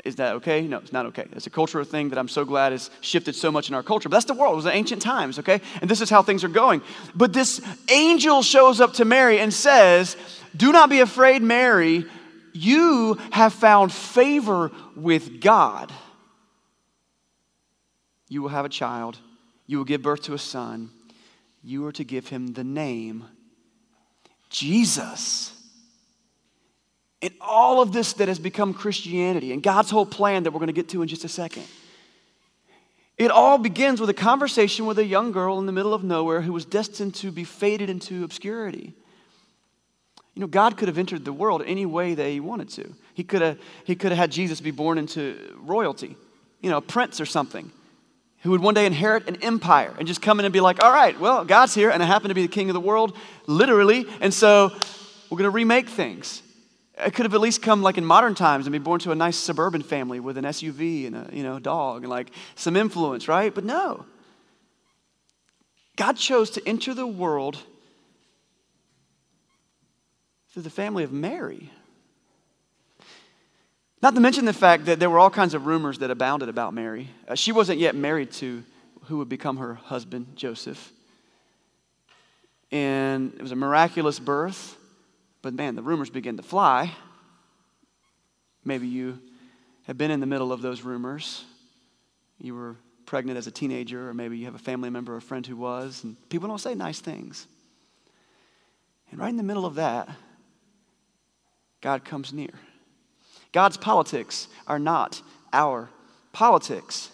Is 0.07 0.17
that 0.17 0.35
okay? 0.37 0.63
No, 0.63 0.79
it's 0.79 0.93
not 0.93 1.07
okay. 1.07 1.27
It's 1.33 1.47
a 1.47 1.51
cultural 1.51 1.85
thing 1.85 2.11
that 2.11 2.19
I'm 2.19 2.29
so 2.29 2.45
glad 2.45 2.73
has 2.73 2.91
shifted 3.01 3.35
so 3.35 3.51
much 3.51 3.69
in 3.69 3.75
our 3.75 3.83
culture. 3.83 4.09
But 4.09 4.17
that's 4.17 4.27
the 4.27 4.35
world. 4.35 4.53
It 4.53 4.57
was 4.57 4.65
the 4.65 4.73
ancient 4.73 5.03
times, 5.03 5.39
okay? 5.41 5.61
And 5.81 5.91
this 5.91 6.01
is 6.01 6.09
how 6.09 6.23
things 6.23 6.45
are 6.45 6.49
going. 6.49 6.83
But 7.15 7.33
this 7.33 7.61
angel 7.91 8.43
shows 8.43 8.81
up 8.81 8.95
to 8.95 9.05
Mary 9.05 9.41
and 9.41 9.53
says, 9.53 10.17
Do 10.57 10.71
not 10.71 10.91
be 10.91 11.01
afraid, 11.01 11.43
Mary. 11.43 12.05
You 12.53 13.19
have 13.33 13.53
found 13.53 13.93
favor 13.93 14.71
with 14.95 15.41
God. 15.41 15.93
You 18.29 18.43
will 18.43 18.49
have 18.49 18.65
a 18.65 18.71
child. 18.71 19.19
You 19.67 19.79
will 19.79 19.85
give 19.85 20.03
birth 20.03 20.23
to 20.23 20.35
a 20.35 20.39
son. 20.39 20.91
You 21.63 21.85
are 21.87 21.93
to 21.93 22.05
give 22.05 22.29
him 22.29 22.49
the 22.49 22.65
name 22.65 23.25
Jesus. 24.51 25.53
And 27.23 27.33
all 27.41 27.81
of 27.81 27.93
this 27.93 28.13
that 28.15 28.29
has 28.29 28.39
become 28.39 28.75
Christianity 28.75 29.53
and 29.53 29.63
God's 29.63 29.91
whole 29.91 30.07
plan 30.07 30.43
that 30.43 30.51
we're 30.51 30.59
going 30.59 30.67
to 30.69 30.73
get 30.73 30.89
to 30.91 31.03
in 31.03 31.09
just 31.09 31.25
a 31.25 31.29
second. 31.29 31.65
It 33.17 33.31
all 33.31 33.57
begins 33.57 34.01
with 34.01 34.11
a 34.11 34.15
conversation 34.15 34.85
with 34.85 34.99
a 34.99 35.05
young 35.05 35.33
girl 35.33 35.59
in 35.59 35.65
the 35.65 35.73
middle 35.73 35.95
of 35.95 36.05
nowhere 36.05 36.43
who 36.43 36.53
was 36.53 36.67
destined 36.67 37.15
to 37.17 37.31
be 37.31 37.45
faded 37.45 37.89
into 37.89 38.25
obscurity. 38.25 38.93
You 40.35 40.41
know, 40.41 40.47
God 40.47 40.77
could 40.77 40.89
have 40.89 40.99
entered 40.99 41.25
the 41.25 41.33
world 41.33 41.63
any 41.65 41.87
way 41.87 42.15
that 42.15 42.29
He 42.29 42.41
wanted 42.41 42.69
to. 42.71 42.95
He 43.15 43.25
could 43.25 43.41
have, 43.41 43.59
he 43.85 43.95
could 43.95 44.13
have 44.13 44.19
had 44.19 44.31
Jesus 44.31 44.61
be 44.61 44.71
born 44.71 44.99
into 44.99 45.57
royalty, 45.63 46.15
you 46.61 46.69
know, 46.69 46.77
a 46.77 46.83
prince 46.83 47.19
or 47.19 47.25
something, 47.25 47.73
who 48.41 48.51
would 48.51 48.61
one 48.61 48.75
day 48.75 48.85
inherit 48.85 49.27
an 49.27 49.37
empire 49.37 49.95
and 49.99 50.07
just 50.07 50.21
come 50.21 50.39
in 50.39 50.45
and 50.45 50.53
be 50.53 50.61
like, 50.61 50.85
all 50.85 50.93
right, 50.93 51.19
well, 51.19 51.47
God's 51.47 51.75
here 51.75 51.89
and 51.89 52.03
I 52.03 52.07
happen 52.07 52.29
to 52.29 52.35
be 52.35 52.43
the 52.43 52.53
king 52.53 52.69
of 52.69 52.75
the 52.75 52.81
world, 52.81 53.17
literally, 53.47 54.05
and 54.21 54.35
so 54.35 54.71
we're 55.31 55.39
going 55.39 55.45
to 55.45 55.51
remake 55.51 55.89
things. 55.89 56.43
It 56.99 57.13
could 57.13 57.27
have 57.27 57.35
at 57.35 57.41
least 57.41 57.61
come 57.61 57.83
like 57.83 57.99
in 57.99 58.05
modern 58.05 58.35
times 58.35 58.67
and 58.67 58.73
be 58.73 58.79
born 58.79 59.01
to 59.01 59.13
a 59.13 59.15
nice 59.15 59.37
suburban 59.37 59.83
family 59.83 60.19
with 60.19 60.39
an 60.39 60.45
SUV 60.45 61.07
and 61.07 61.17
a 61.17 61.29
you 61.33 61.43
know 61.43 61.59
dog 61.59 62.03
and 62.03 62.11
like 62.11 62.31
some 62.55 62.77
influence, 62.77 63.29
right? 63.29 63.55
But 63.55 63.65
no. 63.65 64.07
God 65.97 66.17
chose 66.17 66.51
to 66.51 66.69
enter 66.69 66.95
the 66.95 67.07
world 67.07 67.59
through 70.53 70.63
the 70.63 70.71
family 70.71 71.05
of 71.05 71.13
Mary. 71.13 71.71
Not 74.03 74.15
to 74.15 74.21
mention 74.21 74.45
the 74.45 74.53
fact 74.53 74.85
that 74.87 75.01
there 75.01 75.11
were 75.11 75.19
all 75.19 75.31
kinds 75.31 75.55
of 75.55 75.67
rumors 75.67 75.99
that 75.99 76.11
abounded 76.11 76.49
about 76.49 76.75
Mary. 76.75 77.09
Uh, 77.27 77.35
she 77.35 77.51
wasn't 77.51 77.79
yet 77.79 77.95
married 77.95 78.31
to 78.33 78.63
who 79.05 79.19
would 79.19 79.29
become 79.29 79.57
her 79.57 79.75
husband, 79.75 80.37
Joseph. 80.37 80.93
And 82.71 83.33
it 83.35 83.43
was 83.43 83.53
a 83.53 83.57
miraculous 83.57 84.19
birth, 84.19 84.77
but 85.47 85.55
man, 85.55 85.77
the 85.77 85.83
rumors 85.83 86.11
begin 86.11 86.37
to 86.39 86.43
fly. 86.43 86.93
Maybe 88.65 88.89
you 88.89 89.21
have 89.85 89.97
been 89.97 90.11
in 90.11 90.19
the 90.19 90.27
middle 90.27 90.53
of 90.53 90.61
those 90.61 90.83
rumors. 90.83 91.45
You 92.41 92.57
were 92.57 92.75
pregnant 93.05 93.39
as 93.39 93.47
a 93.47 93.53
teenager, 93.53 94.09
or 94.09 94.13
maybe 94.13 94.37
you 94.37 94.47
have 94.47 94.57
a 94.57 94.59
family 94.59 94.91
member 94.91 95.15
or 95.15 95.21
friend 95.21 95.47
who 95.47 95.55
was, 95.55 96.03
and 96.03 96.17
people 96.31 96.49
don't 96.49 96.59
say 96.59 96.75
nice 96.75 96.99
things. 96.99 97.47
And 99.13 99.21
right 99.21 99.29
in 99.29 99.37
the 99.37 99.45
middle 99.45 99.65
of 99.65 99.77
that, 99.77 100.09
God 101.81 102.05
comes 102.05 102.33
near. 102.33 102.51
God's 103.53 103.77
politics 103.77 104.49
are 104.67 104.81
not 104.81 105.23
our 105.53 105.91
politics. 106.33 107.09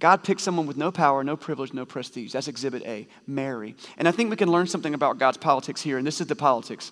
God 0.00 0.24
picks 0.24 0.42
someone 0.42 0.66
with 0.66 0.76
no 0.76 0.90
power, 0.90 1.22
no 1.22 1.36
privilege, 1.36 1.72
no 1.72 1.86
prestige. 1.86 2.32
That's 2.32 2.48
exhibit 2.48 2.82
A, 2.82 3.06
Mary. 3.28 3.76
And 3.96 4.08
I 4.08 4.10
think 4.10 4.28
we 4.28 4.34
can 4.34 4.50
learn 4.50 4.66
something 4.66 4.92
about 4.92 5.18
God's 5.18 5.36
politics 5.36 5.82
here, 5.82 5.98
and 5.98 6.04
this 6.04 6.20
is 6.20 6.26
the 6.26 6.34
politics. 6.34 6.90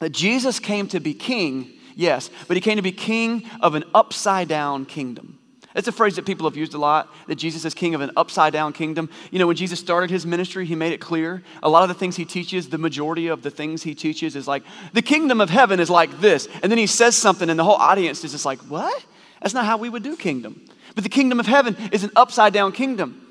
That 0.00 0.10
Jesus 0.10 0.58
came 0.58 0.88
to 0.88 1.00
be 1.00 1.14
king, 1.14 1.70
yes, 1.94 2.30
but 2.48 2.56
he 2.56 2.60
came 2.60 2.76
to 2.76 2.82
be 2.82 2.92
king 2.92 3.44
of 3.60 3.74
an 3.74 3.84
upside 3.94 4.48
down 4.48 4.84
kingdom. 4.86 5.38
That's 5.74 5.86
a 5.86 5.92
phrase 5.92 6.16
that 6.16 6.26
people 6.26 6.48
have 6.48 6.56
used 6.56 6.74
a 6.74 6.78
lot, 6.78 7.14
that 7.28 7.36
Jesus 7.36 7.64
is 7.64 7.74
king 7.74 7.94
of 7.94 8.00
an 8.00 8.10
upside 8.16 8.52
down 8.52 8.72
kingdom. 8.72 9.08
You 9.30 9.38
know, 9.38 9.46
when 9.46 9.54
Jesus 9.54 9.78
started 9.78 10.10
his 10.10 10.26
ministry, 10.26 10.66
he 10.66 10.74
made 10.74 10.92
it 10.92 11.00
clear. 11.00 11.44
A 11.62 11.68
lot 11.68 11.84
of 11.84 11.88
the 11.88 11.94
things 11.94 12.16
he 12.16 12.24
teaches, 12.24 12.70
the 12.70 12.78
majority 12.78 13.28
of 13.28 13.42
the 13.42 13.50
things 13.50 13.84
he 13.84 13.94
teaches 13.94 14.34
is 14.34 14.48
like, 14.48 14.64
the 14.94 15.02
kingdom 15.02 15.40
of 15.40 15.48
heaven 15.48 15.78
is 15.78 15.88
like 15.88 16.20
this. 16.20 16.48
And 16.62 16.72
then 16.72 16.78
he 16.78 16.88
says 16.88 17.16
something, 17.16 17.48
and 17.48 17.56
the 17.56 17.64
whole 17.64 17.76
audience 17.76 18.24
is 18.24 18.32
just 18.32 18.44
like, 18.44 18.58
what? 18.62 19.04
That's 19.40 19.54
not 19.54 19.64
how 19.64 19.76
we 19.76 19.88
would 19.88 20.02
do 20.02 20.16
kingdom. 20.16 20.60
But 20.96 21.04
the 21.04 21.10
kingdom 21.10 21.38
of 21.38 21.46
heaven 21.46 21.76
is 21.92 22.02
an 22.02 22.10
upside 22.16 22.52
down 22.52 22.72
kingdom. 22.72 23.29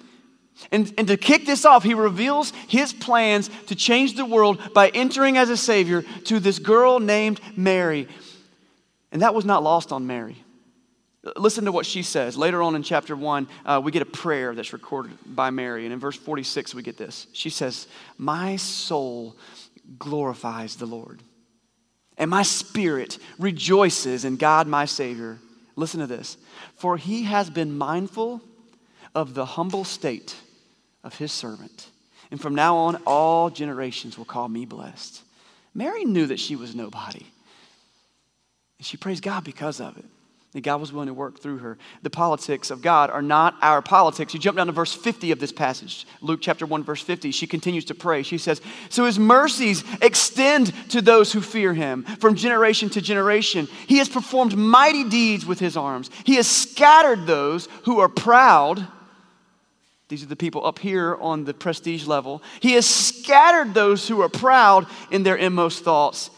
And, 0.72 0.94
and 0.98 1.08
to 1.08 1.18
kick 1.18 1.46
this 1.46 1.66
off, 1.66 1.84
he 1.84 1.94
reveals 1.94 2.52
his 2.68 2.94
plans 2.94 3.50
to 3.68 3.76
change 3.76 4.16
the 4.16 4.26
world 4.26 4.74
by 4.74 4.90
entering 4.90 5.38
as 5.38 5.50
a 5.50 5.58
savior 5.58 6.04
to 6.26 6.40
this 6.40 6.60
girl 6.60 7.00
named 7.00 7.40
Mary. 7.56 8.08
And 9.12 9.22
that 9.22 9.34
was 9.34 9.46
not 9.46 9.64
lost 9.64 9.92
on 9.92 10.06
Mary. 10.06 10.38
Listen 11.36 11.66
to 11.66 11.72
what 11.72 11.86
she 11.86 12.04
says. 12.04 12.38
Later 12.38 12.62
on 12.62 12.76
in 12.76 12.84
chapter 12.84 13.16
1, 13.16 13.48
uh, 13.66 13.82
we 13.84 13.92
get 13.92 14.02
a 14.02 14.06
prayer 14.06 14.56
that's 14.56 14.74
recorded 14.74 15.18
by 15.26 15.50
Mary. 15.50 15.86
And 15.86 15.94
in 15.94 16.00
verse 16.00 16.16
46, 16.16 16.76
we 16.76 16.82
get 16.82 16.98
this. 16.98 17.28
She 17.34 17.50
says, 17.50 17.88
My 18.18 18.56
soul 18.56 19.36
glorifies 19.98 20.76
the 20.76 20.86
Lord, 20.86 21.22
and 22.18 22.30
my 22.30 22.44
spirit 22.44 23.18
rejoices 23.38 24.24
in 24.24 24.38
God 24.38 24.68
my 24.68 24.86
Savior. 24.86 25.40
Listen 25.76 26.00
to 26.00 26.08
this. 26.08 26.38
For 26.76 26.96
he 26.98 27.24
has 27.24 27.50
been 27.50 27.78
mindful 27.78 28.42
of 29.16 29.34
the 29.34 29.46
humble 29.46 29.84
state 29.84 30.36
of 31.04 31.18
his 31.18 31.32
servant. 31.32 31.90
And 32.32 32.40
from 32.40 32.56
now 32.56 32.78
on, 32.78 32.98
all 33.08 33.50
generations 33.50 34.18
will 34.18 34.26
call 34.26 34.48
me 34.48 34.66
blessed. 34.66 35.24
Mary 35.74 36.06
knew 36.06 36.28
that 36.28 36.40
she 36.40 36.56
was 36.56 36.76
nobody. 36.76 37.26
And 38.78 38.86
she 38.86 38.98
praised 38.98 39.24
God 39.24 39.44
because 39.44 39.80
of 39.80 39.98
it. 39.98 40.06
That 40.54 40.62
God 40.62 40.82
was 40.82 40.92
willing 40.92 41.08
to 41.08 41.14
work 41.14 41.40
through 41.40 41.60
her. 41.60 41.78
The 42.02 42.10
politics 42.10 42.72
of 42.72 42.82
God 42.82 43.12
are 43.12 43.22
not 43.22 43.56
our 43.62 43.84
politics. 43.84 44.34
You 44.34 44.40
jump 44.40 44.58
down 44.58 44.66
to 44.66 44.74
verse 44.74 44.94
50 44.96 45.32
of 45.32 45.40
this 45.40 45.52
passage, 45.52 46.08
Luke 46.22 46.40
chapter 46.42 46.66
1, 46.66 46.84
verse 46.84 47.04
50. 47.04 47.30
She 47.30 47.46
continues 47.46 47.86
to 47.86 47.94
pray. 47.94 48.24
She 48.24 48.40
says, 48.40 48.60
So 48.90 49.06
his 49.06 49.20
mercies 49.20 49.84
extend 50.02 50.74
to 50.90 51.04
those 51.04 51.32
who 51.32 51.42
fear 51.42 51.76
him 51.76 52.02
from 52.04 52.34
generation 52.34 52.90
to 52.92 53.02
generation. 53.02 53.68
He 53.86 54.00
has 54.00 54.10
performed 54.10 54.58
mighty 54.58 55.04
deeds 55.04 55.46
with 55.46 55.60
his 55.60 55.78
arms. 55.78 56.10
He 56.24 56.36
has 56.36 56.48
scattered 56.48 57.28
those 57.28 57.68
who 57.84 58.00
are 58.00 58.10
proud. 58.10 58.88
These 60.10 60.24
are 60.24 60.28
the 60.28 60.36
people 60.36 60.66
up 60.66 60.80
here 60.80 61.16
on 61.22 61.46
the 61.46 61.54
prestige 61.54 62.08
level. 62.08 62.42
He 62.60 62.74
has 62.74 62.88
scattered 62.88 63.74
those 63.74 64.08
who 64.08 64.22
are 64.22 64.30
proud 64.30 64.88
in 65.12 65.22
their 65.22 65.36
inmost 65.36 65.84
thoughts. 65.84 66.32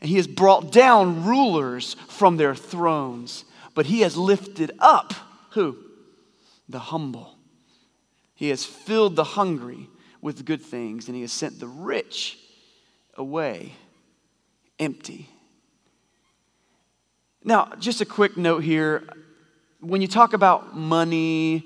And 0.00 0.10
he 0.10 0.16
has 0.16 0.26
brought 0.26 0.72
down 0.72 1.24
rulers 1.24 1.94
from 2.08 2.36
their 2.36 2.54
thrones, 2.54 3.44
but 3.74 3.86
he 3.86 4.00
has 4.00 4.16
lifted 4.16 4.72
up 4.80 5.14
who? 5.50 5.78
The 6.68 6.78
humble. 6.78 7.36
He 8.34 8.50
has 8.50 8.64
filled 8.64 9.16
the 9.16 9.24
hungry 9.24 9.88
with 10.20 10.44
good 10.44 10.62
things, 10.62 11.06
and 11.06 11.14
he 11.14 11.22
has 11.22 11.32
sent 11.32 11.58
the 11.58 11.66
rich 11.66 12.38
away 13.14 13.72
empty. 14.78 15.28
Now, 17.44 17.72
just 17.78 18.00
a 18.00 18.04
quick 18.04 18.36
note 18.36 18.62
here. 18.62 19.08
When 19.80 20.00
you 20.00 20.08
talk 20.08 20.32
about 20.32 20.76
money 20.76 21.64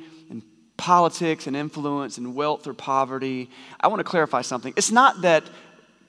politics 0.76 1.46
and 1.46 1.56
influence 1.56 2.18
and 2.18 2.34
wealth 2.34 2.66
or 2.66 2.74
poverty, 2.74 3.50
I 3.80 3.88
want 3.88 4.00
to 4.00 4.04
clarify 4.04 4.42
something. 4.42 4.72
It's 4.76 4.90
not 4.90 5.22
that 5.22 5.44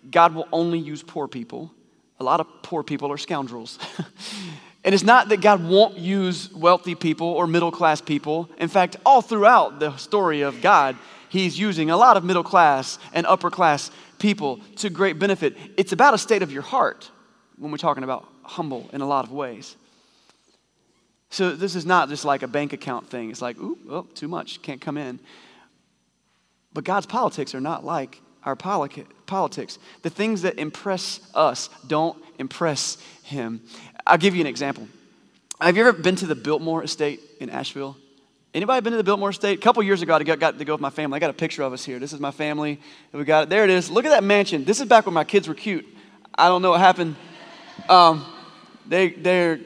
God 0.10 0.34
will 0.34 0.48
only 0.52 0.80
use 0.80 1.04
poor 1.04 1.28
people 1.28 1.72
a 2.20 2.24
lot 2.24 2.40
of 2.40 2.48
poor 2.62 2.84
people 2.84 3.12
are 3.12 3.18
scoundrels. 3.18 3.78
and 4.84 4.96
it's 4.96 5.04
not 5.04 5.30
that 5.30 5.42
God 5.42 5.64
won't 5.68 5.98
use 5.98 6.52
wealthy 6.54 6.96
people 6.96 7.28
or 7.28 7.48
middle 7.48 7.72
class 7.72 8.00
people. 8.02 8.50
In 8.58 8.70
fact, 8.70 8.96
all 9.06 9.22
throughout 9.22 9.80
the 9.80 9.96
story 9.98 10.42
of 10.42 10.62
God, 10.62 10.96
He's 11.28 11.60
using 11.60 11.90
a 11.90 11.98
lot 11.98 12.16
of 12.16 12.24
middle 12.24 12.44
class 12.44 13.00
and 13.12 13.26
upper 13.26 13.50
class 13.50 13.92
people 14.20 14.62
to 14.78 14.90
great 14.90 15.20
benefit. 15.20 15.58
It's 15.78 15.92
about 15.92 16.14
a 16.14 16.18
state 16.18 16.44
of 16.44 16.52
your 16.52 16.62
heart 16.62 17.10
when 17.58 17.72
we're 17.72 17.78
talking 17.78 18.04
about 18.04 18.26
humble 18.44 18.90
in 18.94 19.02
a 19.02 19.08
lot 19.08 19.26
of 19.26 19.32
ways. 19.32 19.76
So 21.34 21.56
this 21.56 21.76
is 21.76 21.84
not 21.84 22.10
just 22.10 22.26
like 22.26 22.44
a 22.44 22.48
bank 22.48 22.74
account 22.74 23.10
thing. 23.10 23.32
It's 23.32 23.42
like, 23.42 23.58
ooh, 23.58 23.76
well, 23.88 24.04
too 24.14 24.28
much, 24.28 24.62
can't 24.62 24.80
come 24.80 24.98
in. 24.98 25.20
But 26.74 26.84
God's 26.84 27.08
politics 27.08 27.56
are 27.56 27.60
not 27.60 27.84
like 27.84 28.22
our 28.44 28.56
politics. 28.56 29.80
The 30.04 30.12
things 30.12 30.44
that 30.44 30.60
impress 30.60 31.22
us 31.34 31.72
don't 31.88 32.24
impress 32.38 33.00
him. 33.24 33.62
I'll 34.06 34.20
give 34.20 34.36
you 34.36 34.42
an 34.42 34.48
example. 34.48 34.88
Have 35.60 35.76
you 35.76 35.88
ever 35.88 35.98
been 35.98 36.16
to 36.18 36.28
the 36.28 36.36
Biltmore 36.36 36.84
Estate 36.84 37.20
in 37.40 37.50
Asheville? 37.50 37.98
Anybody 38.54 38.82
been 38.82 38.92
to 38.92 38.98
the 38.98 39.04
Biltmore 39.04 39.32
Estate? 39.32 39.58
A 39.58 39.62
couple 39.62 39.82
years 39.82 40.04
ago, 40.04 40.14
I 40.14 40.22
got, 40.22 40.40
got, 40.40 40.60
to 40.60 40.66
go 40.66 40.76
with 40.76 40.82
my 40.82 40.92
family. 40.92 41.16
I 41.16 41.20
got 41.20 41.32
a 41.32 41.34
picture 41.34 41.64
of 41.64 41.74
us 41.74 41.84
here. 41.84 41.98
This 41.98 42.14
is 42.14 42.20
my 42.20 42.30
family. 42.30 42.80
We 43.12 43.24
got 43.24 43.44
it. 43.44 43.50
There 43.50 43.64
it 43.64 43.72
is. 43.72 43.90
Look 43.90 44.06
at 44.06 44.10
that 44.10 44.24
mansion. 44.24 44.66
This 44.66 44.80
is 44.80 44.86
back 44.86 45.08
when 45.08 45.16
my 45.16 45.24
kids 45.24 45.48
were 45.48 45.56
cute. 45.56 45.88
I 46.36 46.48
don't 46.48 46.62
know 46.62 46.70
what 46.70 46.80
happened. 46.80 47.16
Um, 47.90 48.24
they, 48.86 49.10
they're, 49.10 49.60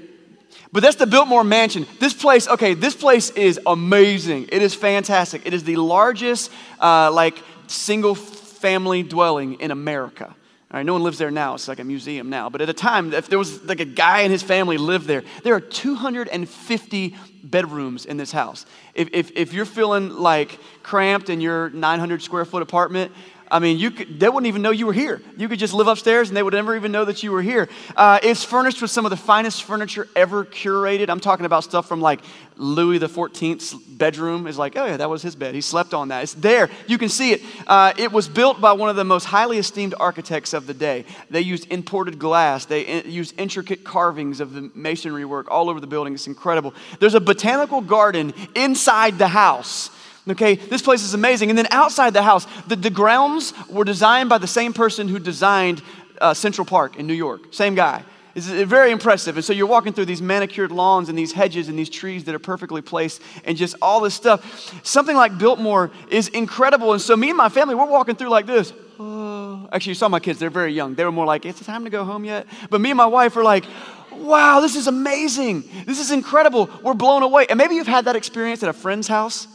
but 0.77 0.83
that's 0.83 0.97
the 0.97 1.07
Biltmore 1.07 1.43
Mansion. 1.43 1.87
This 1.99 2.13
place, 2.13 2.47
okay, 2.47 2.75
this 2.75 2.93
place 2.93 3.31
is 3.31 3.59
amazing. 3.65 4.47
It 4.51 4.61
is 4.61 4.75
fantastic. 4.75 5.41
It 5.43 5.55
is 5.55 5.63
the 5.63 5.75
largest, 5.75 6.51
uh, 6.79 7.11
like, 7.11 7.35
single 7.65 8.13
family 8.13 9.01
dwelling 9.01 9.55
in 9.59 9.71
America. 9.71 10.25
All 10.25 10.35
right, 10.77 10.85
no 10.85 10.93
one 10.93 11.01
lives 11.01 11.17
there 11.17 11.31
now. 11.31 11.55
It's 11.55 11.67
like 11.67 11.79
a 11.79 11.83
museum 11.83 12.29
now. 12.29 12.51
But 12.51 12.61
at 12.61 12.69
a 12.69 12.73
time, 12.73 13.11
if 13.11 13.27
there 13.27 13.39
was 13.39 13.63
like 13.63 13.79
a 13.79 13.85
guy 13.85 14.21
and 14.21 14.31
his 14.31 14.43
family 14.43 14.77
lived 14.77 15.07
there, 15.07 15.23
there 15.41 15.55
are 15.55 15.59
250 15.59 17.15
bedrooms 17.43 18.05
in 18.05 18.17
this 18.17 18.31
house. 18.31 18.67
If, 18.93 19.09
if, 19.13 19.31
if 19.33 19.53
you're 19.53 19.65
feeling 19.65 20.09
like 20.09 20.59
cramped 20.83 21.31
in 21.31 21.41
your 21.41 21.71
900 21.71 22.21
square 22.21 22.45
foot 22.45 22.61
apartment, 22.61 23.11
I 23.49 23.59
mean, 23.59 23.77
you 23.77 23.91
could, 23.91 24.19
they 24.19 24.27
wouldn't 24.27 24.47
even 24.47 24.61
know 24.61 24.71
you 24.71 24.85
were 24.85 24.93
here. 24.93 25.21
You 25.37 25.47
could 25.47 25.59
just 25.59 25.73
live 25.73 25.87
upstairs 25.87 26.29
and 26.29 26.35
they 26.35 26.43
would 26.43 26.53
never 26.53 26.75
even 26.75 26.91
know 26.91 27.05
that 27.05 27.23
you 27.23 27.31
were 27.31 27.41
here. 27.41 27.69
Uh, 27.95 28.19
it's 28.21 28.43
furnished 28.43 28.81
with 28.81 28.91
some 28.91 29.05
of 29.05 29.09
the 29.09 29.17
finest 29.17 29.63
furniture 29.63 30.07
ever 30.15 30.43
curated. 30.43 31.09
I'm 31.09 31.19
talking 31.19 31.45
about 31.45 31.63
stuff 31.63 31.87
from 31.87 32.01
like 32.01 32.21
Louis 32.57 32.99
XIV's 32.99 33.73
bedroom 33.73 34.47
is 34.47 34.57
like, 34.57 34.75
oh 34.75 34.85
yeah, 34.85 34.97
that 34.97 35.09
was 35.09 35.21
his 35.21 35.35
bed. 35.35 35.55
He 35.55 35.61
slept 35.61 35.93
on 35.93 36.09
that. 36.09 36.23
It's 36.23 36.33
there. 36.33 36.69
You 36.87 36.97
can 36.97 37.09
see 37.09 37.31
it. 37.31 37.41
Uh, 37.65 37.93
it 37.97 38.11
was 38.11 38.27
built 38.27 38.59
by 38.59 38.73
one 38.73 38.89
of 38.89 38.95
the 38.95 39.05
most 39.05 39.25
highly 39.25 39.59
esteemed 39.59 39.95
architects 39.99 40.53
of 40.53 40.67
the 40.67 40.73
day. 40.73 41.05
They 41.29 41.41
used 41.41 41.71
imported 41.71 42.19
glass. 42.19 42.65
They 42.65 42.81
in, 42.81 43.11
used 43.11 43.39
intricate 43.39 43.83
carvings 43.83 44.39
of 44.39 44.53
the 44.53 44.71
masonry 44.73 45.23
work 45.23 45.49
all 45.49 45.69
over 45.69 45.79
the 45.79 45.87
building. 45.87 46.13
It's 46.13 46.27
incredible. 46.27 46.73
There's 46.99 47.15
a 47.15 47.21
botanical 47.21 47.81
garden 47.81 48.33
inside 48.55 49.17
the 49.17 49.29
house 49.29 49.89
Okay, 50.29 50.55
this 50.55 50.81
place 50.81 51.03
is 51.03 51.13
amazing. 51.13 51.49
And 51.49 51.57
then 51.57 51.67
outside 51.71 52.13
the 52.13 52.23
house, 52.23 52.45
the, 52.67 52.75
the 52.75 52.89
grounds 52.89 53.53
were 53.69 53.85
designed 53.85 54.29
by 54.29 54.37
the 54.37 54.47
same 54.47 54.73
person 54.73 55.07
who 55.07 55.19
designed 55.19 55.81
uh, 56.19 56.33
Central 56.33 56.65
Park 56.65 56.97
in 56.97 57.07
New 57.07 57.13
York. 57.13 57.53
Same 57.53 57.75
guy. 57.75 58.03
It's 58.35 58.45
very 58.47 58.91
impressive. 58.91 59.35
And 59.35 59.43
so 59.43 59.51
you're 59.51 59.65
walking 59.65 59.93
through 59.93 60.05
these 60.05 60.21
manicured 60.21 60.71
lawns 60.71 61.09
and 61.09 61.17
these 61.17 61.31
hedges 61.31 61.69
and 61.69 61.79
these 61.79 61.89
trees 61.89 62.25
that 62.25 62.35
are 62.35 62.39
perfectly 62.39 62.83
placed 62.83 63.19
and 63.45 63.57
just 63.57 63.75
all 63.81 63.99
this 63.99 64.13
stuff. 64.13 64.79
Something 64.85 65.15
like 65.15 65.39
Biltmore 65.39 65.89
is 66.11 66.27
incredible. 66.27 66.93
And 66.93 67.01
so 67.01 67.17
me 67.17 67.29
and 67.29 67.37
my 67.37 67.49
family, 67.49 67.73
we're 67.73 67.87
walking 67.87 68.15
through 68.15 68.29
like 68.29 68.45
this. 68.45 68.71
Actually, 69.71 69.89
you 69.89 69.95
saw 69.95 70.07
my 70.07 70.19
kids, 70.19 70.37
they're 70.37 70.51
very 70.51 70.71
young. 70.71 70.93
They 70.93 71.03
were 71.03 71.11
more 71.11 71.25
like, 71.25 71.47
it's 71.47 71.65
time 71.65 71.83
to 71.85 71.89
go 71.89 72.03
home 72.05 72.25
yet? 72.25 72.45
But 72.69 72.79
me 72.79 72.91
and 72.91 72.97
my 72.97 73.07
wife 73.07 73.35
were 73.35 73.43
like, 73.43 73.65
wow, 74.11 74.59
this 74.59 74.75
is 74.75 74.85
amazing. 74.85 75.63
This 75.87 75.99
is 75.99 76.11
incredible. 76.11 76.69
We're 76.83 76.93
blown 76.93 77.23
away. 77.23 77.47
And 77.49 77.57
maybe 77.57 77.73
you've 77.73 77.87
had 77.87 78.05
that 78.05 78.15
experience 78.15 78.61
at 78.61 78.69
a 78.69 78.73
friend's 78.73 79.07
house 79.07 79.47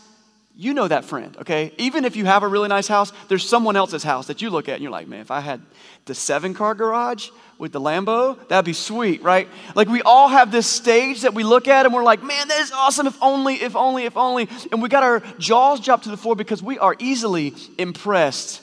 You 0.54 0.75
know 0.75 0.87
that 0.87 1.06
friend, 1.06 1.35
okay? 1.38 1.73
Even 1.78 2.04
if 2.04 2.14
you 2.14 2.26
have 2.26 2.42
a 2.42 2.49
really 2.49 2.68
nice 2.68 2.87
house, 2.87 3.11
there's 3.28 3.49
someone 3.49 3.75
else's 3.75 4.02
house 4.02 4.26
that 4.26 4.42
you 4.42 4.50
look 4.50 4.68
at 4.68 4.75
and 4.75 4.82
you're 4.82 4.92
like, 4.92 5.09
man, 5.09 5.21
if 5.21 5.30
I 5.30 5.40
had 5.40 5.62
the 6.04 6.14
seven 6.14 6.52
car 6.52 6.75
garage 6.75 7.30
with 7.59 7.73
the 7.73 7.80
Lambo, 7.80 8.37
that'd 8.49 8.64
be 8.64 8.75
sweet, 8.75 9.23
right? 9.23 9.49
Like 9.75 9.88
we 9.88 10.02
all 10.02 10.28
have 10.28 10.52
this 10.52 10.66
stage 10.66 11.23
that 11.23 11.32
we 11.32 11.42
look 11.42 11.68
at 11.68 11.87
and 11.87 11.94
we're 11.94 12.02
like, 12.02 12.23
man, 12.23 12.49
that 12.49 12.61
is 12.61 12.71
awesome. 12.71 13.06
If 13.06 13.16
only, 13.23 13.54
if 13.54 13.75
only, 13.75 14.04
if 14.04 14.16
only. 14.16 14.47
And 14.71 14.82
we 14.82 14.90
got 14.90 15.02
our 15.02 15.21
jaws 15.38 15.80
dropped 15.80 16.04
to 16.04 16.11
the 16.11 16.18
floor 16.18 16.37
because 16.37 16.62
we 16.62 16.78
are 16.78 16.97
easily 16.99 17.54
impressed. 17.78 18.61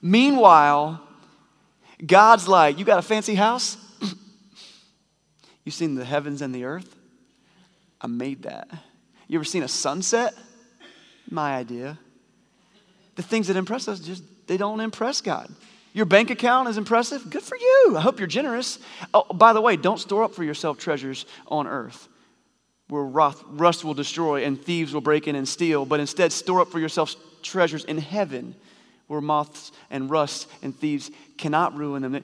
Meanwhile, 0.00 1.00
God's 2.04 2.48
like, 2.48 2.80
you 2.80 2.84
got 2.84 2.98
a 2.98 3.02
fancy 3.02 3.36
house? 3.36 3.76
you 5.64 5.70
seen 5.70 5.94
the 5.94 6.04
heavens 6.04 6.42
and 6.42 6.52
the 6.52 6.64
earth? 6.64 6.96
I 8.00 8.08
made 8.08 8.42
that. 8.42 8.68
You 9.28 9.38
ever 9.38 9.44
seen 9.44 9.62
a 9.62 9.68
sunset? 9.68 10.34
My 11.32 11.56
idea. 11.56 11.98
The 13.16 13.22
things 13.22 13.48
that 13.48 13.56
impress 13.56 13.88
us 13.88 14.00
just 14.00 14.22
they 14.46 14.58
don't 14.58 14.80
impress 14.80 15.22
God. 15.22 15.50
Your 15.94 16.04
bank 16.04 16.30
account 16.30 16.68
is 16.68 16.76
impressive. 16.76 17.28
Good 17.30 17.42
for 17.42 17.56
you. 17.56 17.94
I 17.96 18.00
hope 18.02 18.18
you're 18.18 18.26
generous. 18.26 18.78
Oh, 19.14 19.24
by 19.32 19.52
the 19.52 19.60
way, 19.60 19.76
don't 19.76 19.98
store 19.98 20.24
up 20.24 20.34
for 20.34 20.44
yourself 20.44 20.78
treasures 20.78 21.24
on 21.48 21.66
earth 21.66 22.08
where 22.88 23.02
rust 23.02 23.84
will 23.84 23.94
destroy 23.94 24.44
and 24.44 24.62
thieves 24.62 24.92
will 24.92 25.00
break 25.00 25.26
in 25.26 25.34
and 25.34 25.48
steal, 25.48 25.86
but 25.86 26.00
instead 26.00 26.30
store 26.32 26.60
up 26.60 26.70
for 26.70 26.78
yourself 26.78 27.14
treasures 27.42 27.84
in 27.84 27.96
heaven 27.96 28.54
where 29.06 29.22
moths 29.22 29.72
and 29.90 30.10
rust 30.10 30.50
and 30.62 30.76
thieves 30.78 31.10
cannot 31.38 31.74
ruin 31.74 32.02
them. 32.02 32.22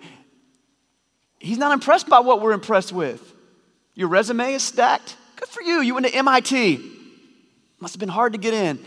He's 1.39 1.57
not 1.57 1.73
impressed 1.73 2.09
by 2.09 2.21
what 2.21 2.43
we're 2.43 2.53
impressed 2.53 2.93
with. 2.93 3.33
Your 3.95 4.09
resume 4.09 4.53
is 4.53 4.63
stacked. 4.63 5.17
Good 5.37 5.49
for 5.49 5.63
you. 5.63 5.81
You 5.81 5.95
went 5.95 6.07
to 6.07 6.15
MIT. 6.15 6.98
Must 7.81 7.95
have 7.95 8.01
been 8.01 8.09
hard 8.09 8.33
to 8.33 8.39
get 8.39 8.55
in. 8.55 8.79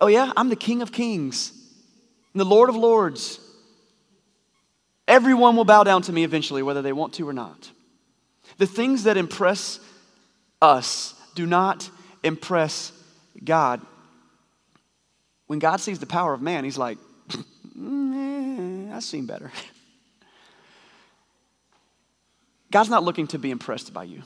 Oh, 0.00 0.06
yeah, 0.06 0.32
I'm 0.36 0.48
the 0.48 0.56
King 0.56 0.82
of 0.82 0.92
Kings 0.92 1.52
and 2.32 2.40
the 2.40 2.44
Lord 2.44 2.68
of 2.68 2.76
Lords. 2.76 3.40
Everyone 5.06 5.56
will 5.56 5.64
bow 5.64 5.84
down 5.84 6.02
to 6.02 6.12
me 6.12 6.24
eventually, 6.24 6.62
whether 6.62 6.82
they 6.82 6.92
want 6.92 7.14
to 7.14 7.28
or 7.28 7.32
not. 7.32 7.70
The 8.58 8.66
things 8.66 9.04
that 9.04 9.16
impress 9.16 9.80
us 10.60 11.14
do 11.34 11.46
not 11.46 11.90
impress 12.22 12.92
God. 13.44 13.80
When 15.46 15.58
God 15.58 15.80
sees 15.80 15.98
the 15.98 16.06
power 16.06 16.32
of 16.32 16.40
man, 16.40 16.64
he's 16.64 16.78
like, 16.78 16.98
mm, 17.76 18.92
I've 18.92 19.02
seen 19.02 19.26
better. 19.26 19.50
God's 22.70 22.88
not 22.88 23.04
looking 23.04 23.26
to 23.28 23.38
be 23.38 23.50
impressed 23.50 23.92
by 23.92 24.04
you. 24.04 24.22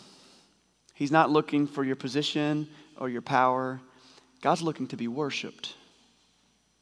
He's 0.94 1.10
not 1.10 1.30
looking 1.30 1.66
for 1.66 1.82
your 1.82 1.96
position 1.96 2.68
or 2.96 3.08
your 3.08 3.22
power. 3.22 3.80
God's 4.46 4.62
looking 4.62 4.86
to 4.86 4.96
be 4.96 5.08
worshiped 5.08 5.74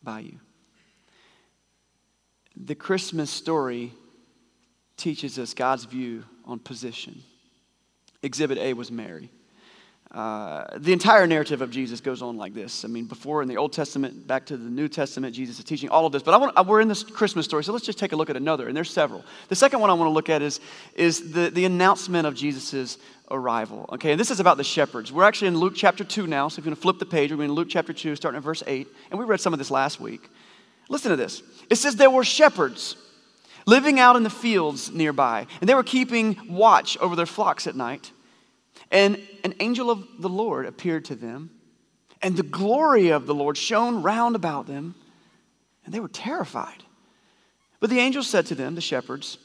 by 0.02 0.20
you. 0.20 0.38
The 2.54 2.74
Christmas 2.74 3.30
story 3.30 3.94
teaches 4.98 5.38
us 5.38 5.54
God's 5.54 5.86
view 5.86 6.24
on 6.44 6.58
position. 6.58 7.22
Exhibit 8.22 8.58
A 8.58 8.74
was 8.74 8.90
Mary. 8.90 9.30
Uh, 10.14 10.78
the 10.78 10.92
entire 10.92 11.26
narrative 11.26 11.60
of 11.60 11.72
Jesus 11.72 12.00
goes 12.00 12.22
on 12.22 12.36
like 12.36 12.54
this. 12.54 12.84
I 12.84 12.88
mean, 12.88 13.06
before 13.06 13.42
in 13.42 13.48
the 13.48 13.56
Old 13.56 13.72
Testament, 13.72 14.28
back 14.28 14.46
to 14.46 14.56
the 14.56 14.70
New 14.70 14.86
Testament, 14.86 15.34
Jesus 15.34 15.58
is 15.58 15.64
teaching 15.64 15.88
all 15.88 16.06
of 16.06 16.12
this. 16.12 16.22
But 16.22 16.34
I 16.34 16.36
want, 16.36 16.68
we're 16.68 16.80
in 16.80 16.86
this 16.86 17.02
Christmas 17.02 17.46
story, 17.46 17.64
so 17.64 17.72
let's 17.72 17.84
just 17.84 17.98
take 17.98 18.12
a 18.12 18.16
look 18.16 18.30
at 18.30 18.36
another, 18.36 18.68
and 18.68 18.76
there's 18.76 18.92
several. 18.92 19.24
The 19.48 19.56
second 19.56 19.80
one 19.80 19.90
I 19.90 19.94
want 19.94 20.06
to 20.06 20.12
look 20.12 20.28
at 20.28 20.40
is, 20.40 20.60
is 20.94 21.32
the, 21.32 21.50
the 21.50 21.64
announcement 21.64 22.28
of 22.28 22.36
Jesus' 22.36 22.96
arrival. 23.28 23.90
Okay, 23.94 24.12
and 24.12 24.20
this 24.20 24.30
is 24.30 24.38
about 24.38 24.56
the 24.56 24.62
shepherds. 24.62 25.12
We're 25.12 25.24
actually 25.24 25.48
in 25.48 25.58
Luke 25.58 25.72
chapter 25.74 26.04
2 26.04 26.28
now, 26.28 26.46
so 26.46 26.60
if 26.60 26.64
you're 26.64 26.70
going 26.70 26.76
to 26.76 26.82
flip 26.82 27.00
the 27.00 27.06
page, 27.06 27.32
we're 27.32 27.42
in 27.42 27.50
Luke 27.50 27.68
chapter 27.68 27.92
2, 27.92 28.14
starting 28.14 28.36
at 28.36 28.44
verse 28.44 28.62
8, 28.68 28.86
and 29.10 29.18
we 29.18 29.24
read 29.24 29.40
some 29.40 29.52
of 29.52 29.58
this 29.58 29.72
last 29.72 29.98
week. 29.98 30.28
Listen 30.88 31.10
to 31.10 31.16
this. 31.16 31.42
It 31.70 31.76
says, 31.76 31.96
There 31.96 32.10
were 32.10 32.22
shepherds 32.22 32.96
living 33.66 33.98
out 33.98 34.14
in 34.14 34.22
the 34.22 34.30
fields 34.30 34.92
nearby, 34.92 35.48
and 35.60 35.68
they 35.68 35.74
were 35.74 35.82
keeping 35.82 36.36
watch 36.48 36.96
over 36.98 37.16
their 37.16 37.26
flocks 37.26 37.66
at 37.66 37.74
night. 37.74 38.12
And 38.90 39.20
an 39.42 39.54
angel 39.60 39.90
of 39.90 40.06
the 40.18 40.28
Lord 40.28 40.66
appeared 40.66 41.04
to 41.06 41.14
them, 41.14 41.50
and 42.22 42.36
the 42.36 42.42
glory 42.42 43.08
of 43.08 43.26
the 43.26 43.34
Lord 43.34 43.56
shone 43.56 44.02
round 44.02 44.36
about 44.36 44.66
them, 44.66 44.94
and 45.84 45.92
they 45.92 46.00
were 46.00 46.08
terrified. 46.08 46.82
But 47.80 47.90
the 47.90 47.98
angel 47.98 48.22
said 48.22 48.46
to 48.46 48.54
them, 48.54 48.74
the 48.74 48.80
shepherds, 48.80 49.36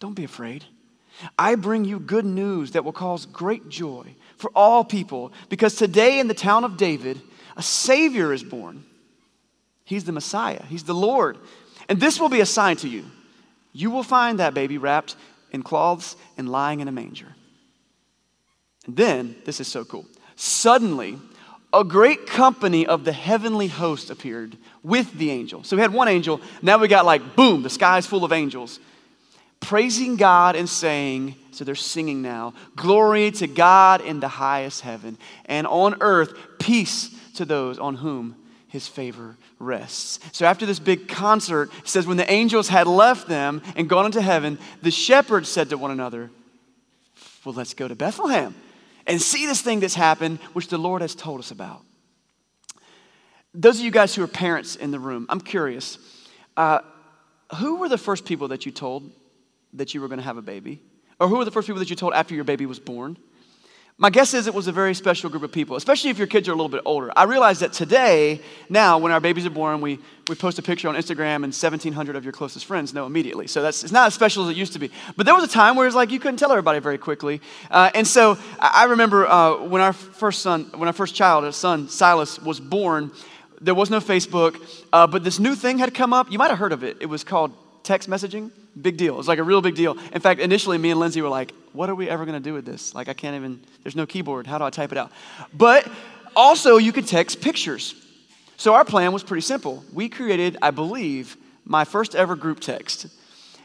Don't 0.00 0.14
be 0.14 0.24
afraid. 0.24 0.64
I 1.38 1.54
bring 1.54 1.84
you 1.84 1.98
good 1.98 2.24
news 2.26 2.72
that 2.72 2.84
will 2.84 2.92
cause 2.92 3.26
great 3.26 3.68
joy 3.68 4.16
for 4.36 4.50
all 4.54 4.84
people, 4.84 5.32
because 5.48 5.76
today 5.76 6.18
in 6.18 6.28
the 6.28 6.34
town 6.34 6.64
of 6.64 6.76
David, 6.76 7.20
a 7.56 7.62
Savior 7.62 8.32
is 8.32 8.42
born. 8.42 8.84
He's 9.84 10.04
the 10.04 10.12
Messiah, 10.12 10.62
He's 10.64 10.84
the 10.84 10.94
Lord. 10.94 11.38
And 11.88 12.00
this 12.00 12.18
will 12.18 12.28
be 12.28 12.40
a 12.40 12.46
sign 12.46 12.76
to 12.78 12.88
you. 12.88 13.04
You 13.72 13.90
will 13.90 14.02
find 14.02 14.40
that 14.40 14.52
baby 14.52 14.78
wrapped 14.78 15.14
in 15.52 15.62
cloths 15.62 16.16
and 16.36 16.48
lying 16.48 16.80
in 16.80 16.88
a 16.88 16.92
manger. 16.92 17.35
And 18.86 18.96
then, 18.96 19.36
this 19.44 19.60
is 19.60 19.68
so 19.68 19.84
cool. 19.84 20.06
Suddenly, 20.36 21.18
a 21.72 21.84
great 21.84 22.26
company 22.26 22.86
of 22.86 23.04
the 23.04 23.12
heavenly 23.12 23.66
host 23.66 24.10
appeared 24.10 24.56
with 24.82 25.12
the 25.14 25.30
angel. 25.30 25.64
So 25.64 25.76
we 25.76 25.82
had 25.82 25.92
one 25.92 26.08
angel, 26.08 26.40
now 26.62 26.78
we 26.78 26.88
got 26.88 27.04
like, 27.04 27.36
boom, 27.36 27.62
the 27.62 27.70
sky's 27.70 28.06
full 28.06 28.24
of 28.24 28.32
angels. 28.32 28.78
Praising 29.60 30.16
God 30.16 30.54
and 30.54 30.68
saying, 30.68 31.34
so 31.50 31.64
they're 31.64 31.74
singing 31.74 32.22
now, 32.22 32.54
glory 32.76 33.30
to 33.32 33.46
God 33.46 34.00
in 34.00 34.20
the 34.20 34.28
highest 34.28 34.82
heaven, 34.82 35.18
and 35.46 35.66
on 35.66 35.96
earth, 36.00 36.34
peace 36.58 37.10
to 37.34 37.44
those 37.44 37.78
on 37.78 37.96
whom 37.96 38.36
his 38.68 38.86
favor 38.86 39.36
rests. 39.58 40.20
So 40.32 40.44
after 40.44 40.66
this 40.66 40.78
big 40.78 41.08
concert, 41.08 41.70
it 41.78 41.88
says, 41.88 42.06
when 42.06 42.18
the 42.18 42.30
angels 42.30 42.68
had 42.68 42.86
left 42.86 43.28
them 43.28 43.62
and 43.74 43.88
gone 43.88 44.06
into 44.06 44.20
heaven, 44.20 44.58
the 44.82 44.90
shepherds 44.90 45.48
said 45.48 45.70
to 45.70 45.78
one 45.78 45.90
another, 45.90 46.30
Well, 47.44 47.54
let's 47.54 47.74
go 47.74 47.88
to 47.88 47.94
Bethlehem 47.94 48.54
and 49.06 49.20
see 49.20 49.46
this 49.46 49.62
thing 49.62 49.80
that's 49.80 49.94
happened, 49.94 50.38
which 50.52 50.68
the 50.68 50.78
Lord 50.78 51.02
has 51.02 51.14
told 51.14 51.40
us 51.40 51.50
about. 51.50 51.82
Those 53.54 53.78
of 53.78 53.84
you 53.84 53.90
guys 53.90 54.14
who 54.14 54.22
are 54.22 54.28
parents 54.28 54.76
in 54.76 54.90
the 54.90 54.98
room, 54.98 55.26
I'm 55.28 55.40
curious. 55.40 55.98
Uh, 56.56 56.80
who 57.56 57.76
were 57.76 57.88
the 57.88 57.98
first 57.98 58.24
people 58.24 58.48
that 58.48 58.66
you 58.66 58.72
told 58.72 59.10
that 59.74 59.94
you 59.94 60.00
were 60.00 60.08
going 60.08 60.18
to 60.18 60.24
have 60.24 60.36
a 60.36 60.42
baby? 60.42 60.82
Or 61.18 61.28
who 61.28 61.36
were 61.36 61.44
the 61.44 61.50
first 61.50 61.66
people 61.66 61.78
that 61.78 61.88
you 61.88 61.96
told 61.96 62.12
after 62.12 62.34
your 62.34 62.44
baby 62.44 62.66
was 62.66 62.78
born? 62.78 63.16
My 63.98 64.10
guess 64.10 64.34
is 64.34 64.46
it 64.46 64.52
was 64.52 64.66
a 64.66 64.72
very 64.72 64.92
special 64.92 65.30
group 65.30 65.42
of 65.42 65.50
people, 65.50 65.74
especially 65.74 66.10
if 66.10 66.18
your 66.18 66.26
kids 66.26 66.48
are 66.48 66.52
a 66.52 66.54
little 66.54 66.68
bit 66.68 66.82
older. 66.84 67.10
I 67.16 67.22
realize 67.22 67.60
that 67.60 67.72
today, 67.72 68.42
now, 68.68 68.98
when 68.98 69.10
our 69.10 69.20
babies 69.20 69.46
are 69.46 69.50
born, 69.50 69.80
we, 69.80 69.98
we 70.28 70.34
post 70.34 70.58
a 70.58 70.62
picture 70.62 70.86
on 70.90 70.96
Instagram 70.96 71.36
and 71.36 71.44
1,700 71.44 72.14
of 72.14 72.22
your 72.22 72.34
closest 72.34 72.66
friends 72.66 72.92
know 72.92 73.06
immediately. 73.06 73.46
So 73.46 73.62
that's, 73.62 73.82
it's 73.82 73.94
not 73.94 74.08
as 74.08 74.14
special 74.14 74.44
as 74.44 74.50
it 74.50 74.56
used 74.58 74.74
to 74.74 74.78
be. 74.78 74.90
But 75.16 75.24
there 75.24 75.34
was 75.34 75.44
a 75.44 75.48
time 75.48 75.76
where 75.76 75.86
it's 75.86 75.96
like 75.96 76.10
you 76.10 76.20
couldn't 76.20 76.36
tell 76.36 76.52
everybody 76.52 76.78
very 76.78 76.98
quickly. 76.98 77.40
Uh, 77.70 77.90
and 77.94 78.06
so 78.06 78.36
I 78.60 78.84
remember 78.84 79.26
uh, 79.26 79.64
when 79.64 79.80
our 79.80 79.94
first 79.94 80.42
son, 80.42 80.64
when 80.74 80.88
our 80.88 80.92
first 80.92 81.14
child, 81.14 81.44
our 81.46 81.52
son, 81.52 81.88
Silas, 81.88 82.38
was 82.38 82.60
born, 82.60 83.10
there 83.62 83.74
was 83.74 83.88
no 83.88 84.00
Facebook, 84.00 84.60
uh, 84.92 85.06
but 85.06 85.24
this 85.24 85.38
new 85.38 85.54
thing 85.54 85.78
had 85.78 85.94
come 85.94 86.12
up. 86.12 86.30
You 86.30 86.36
might 86.36 86.50
have 86.50 86.58
heard 86.58 86.72
of 86.72 86.84
it. 86.84 86.98
It 87.00 87.06
was 87.06 87.24
called 87.24 87.54
text 87.82 88.10
messaging. 88.10 88.50
Big 88.80 88.96
deal. 88.96 89.14
It 89.14 89.18
was 89.18 89.28
like 89.28 89.38
a 89.38 89.42
real 89.42 89.62
big 89.62 89.74
deal. 89.74 89.96
In 90.12 90.20
fact, 90.20 90.40
initially, 90.40 90.78
me 90.78 90.90
and 90.90 91.00
Lindsay 91.00 91.22
were 91.22 91.28
like, 91.28 91.52
what 91.72 91.88
are 91.88 91.94
we 91.94 92.08
ever 92.08 92.24
going 92.24 92.40
to 92.40 92.46
do 92.46 92.52
with 92.54 92.64
this? 92.64 92.94
Like, 92.94 93.08
I 93.08 93.14
can't 93.14 93.34
even, 93.36 93.60
there's 93.82 93.96
no 93.96 94.06
keyboard. 94.06 94.46
How 94.46 94.58
do 94.58 94.64
I 94.64 94.70
type 94.70 94.92
it 94.92 94.98
out? 94.98 95.12
But 95.54 95.88
also, 96.34 96.76
you 96.76 96.92
could 96.92 97.06
text 97.06 97.40
pictures. 97.40 97.94
So 98.56 98.74
our 98.74 98.84
plan 98.84 99.12
was 99.12 99.22
pretty 99.22 99.42
simple. 99.42 99.84
We 99.92 100.08
created, 100.08 100.56
I 100.60 100.70
believe, 100.70 101.36
my 101.64 101.84
first 101.84 102.14
ever 102.14 102.36
group 102.36 102.60
text. 102.60 103.06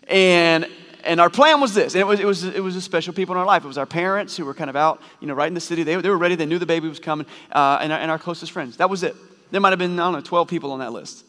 And 0.07 0.67
and 1.03 1.19
our 1.19 1.29
plan 1.29 1.59
was 1.59 1.73
this, 1.73 1.95
and 1.95 2.01
it 2.01 2.05
was, 2.05 2.19
it 2.19 2.25
was, 2.25 2.43
it 2.43 2.63
was 2.63 2.75
a 2.75 2.81
special 2.81 3.13
people 3.13 3.33
in 3.33 3.39
our 3.39 3.45
life. 3.45 3.63
It 3.63 3.67
was 3.67 3.77
our 3.77 3.85
parents 3.85 4.37
who 4.37 4.45
were 4.45 4.53
kind 4.53 4.69
of 4.69 4.75
out, 4.75 5.01
you 5.19 5.27
know, 5.27 5.33
right 5.33 5.47
in 5.47 5.53
the 5.53 5.59
city. 5.59 5.83
They, 5.83 5.95
they 5.95 6.09
were 6.09 6.17
ready. 6.17 6.35
They 6.35 6.45
knew 6.45 6.59
the 6.59 6.65
baby 6.65 6.87
was 6.87 6.99
coming, 6.99 7.25
uh, 7.51 7.79
and, 7.81 7.91
our, 7.91 7.99
and 7.99 8.11
our 8.11 8.19
closest 8.19 8.51
friends. 8.51 8.77
That 8.77 8.89
was 8.89 9.03
it. 9.03 9.15
There 9.51 9.59
might 9.59 9.71
have 9.71 9.79
been, 9.79 9.99
I 9.99 10.03
don't 10.03 10.13
know, 10.13 10.21
12 10.21 10.47
people 10.47 10.71
on 10.71 10.79
that 10.79 10.93
list. 10.93 11.25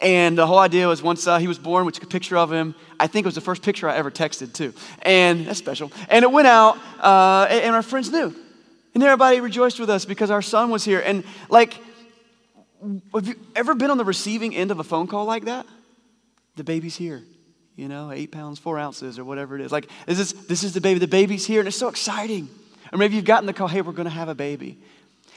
And 0.00 0.38
the 0.38 0.46
whole 0.46 0.60
idea 0.60 0.86
was 0.86 1.02
once 1.02 1.26
uh, 1.26 1.38
he 1.38 1.48
was 1.48 1.58
born, 1.58 1.84
we 1.84 1.90
took 1.90 2.04
a 2.04 2.06
picture 2.06 2.36
of 2.36 2.52
him. 2.52 2.74
I 3.00 3.08
think 3.08 3.24
it 3.24 3.28
was 3.28 3.34
the 3.34 3.40
first 3.40 3.62
picture 3.62 3.88
I 3.88 3.96
ever 3.96 4.10
texted, 4.10 4.52
too. 4.52 4.72
And 5.02 5.46
that's 5.46 5.58
special. 5.58 5.90
And 6.08 6.22
it 6.22 6.30
went 6.30 6.46
out, 6.46 6.78
uh, 7.00 7.48
and 7.50 7.74
our 7.74 7.82
friends 7.82 8.10
knew. 8.10 8.34
And 8.94 9.02
everybody 9.02 9.40
rejoiced 9.40 9.80
with 9.80 9.90
us 9.90 10.04
because 10.04 10.30
our 10.30 10.42
son 10.42 10.70
was 10.70 10.84
here. 10.84 11.00
And, 11.00 11.24
like, 11.48 11.74
have 13.12 13.26
you 13.26 13.34
ever 13.56 13.74
been 13.74 13.90
on 13.90 13.98
the 13.98 14.04
receiving 14.04 14.54
end 14.54 14.70
of 14.70 14.78
a 14.78 14.84
phone 14.84 15.08
call 15.08 15.24
like 15.24 15.46
that? 15.46 15.66
The 16.54 16.64
baby's 16.64 16.96
here, 16.96 17.22
you 17.74 17.88
know, 17.88 18.12
eight 18.12 18.30
pounds, 18.30 18.58
four 18.60 18.78
ounces, 18.78 19.18
or 19.18 19.24
whatever 19.24 19.56
it 19.56 19.62
is. 19.62 19.72
Like, 19.72 19.88
this 20.06 20.20
is, 20.20 20.32
this 20.46 20.62
is 20.62 20.74
the 20.74 20.80
baby, 20.80 21.00
the 21.00 21.08
baby's 21.08 21.44
here, 21.44 21.60
and 21.60 21.68
it's 21.68 21.76
so 21.76 21.88
exciting. 21.88 22.48
Or 22.92 22.98
maybe 22.98 23.16
you've 23.16 23.24
gotten 23.24 23.46
the 23.46 23.52
call, 23.52 23.68
hey, 23.68 23.82
we're 23.82 23.92
going 23.92 24.08
to 24.08 24.14
have 24.14 24.28
a 24.28 24.34
baby. 24.34 24.78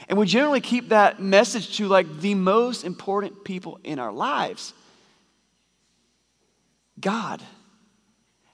And 0.08 0.18
we 0.18 0.26
generally 0.26 0.60
keep 0.60 0.88
that 0.88 1.20
message 1.20 1.76
to 1.76 1.88
like 1.88 2.20
the 2.20 2.34
most 2.34 2.84
important 2.84 3.44
people 3.44 3.78
in 3.84 3.98
our 3.98 4.12
lives. 4.12 4.74
God 7.00 7.42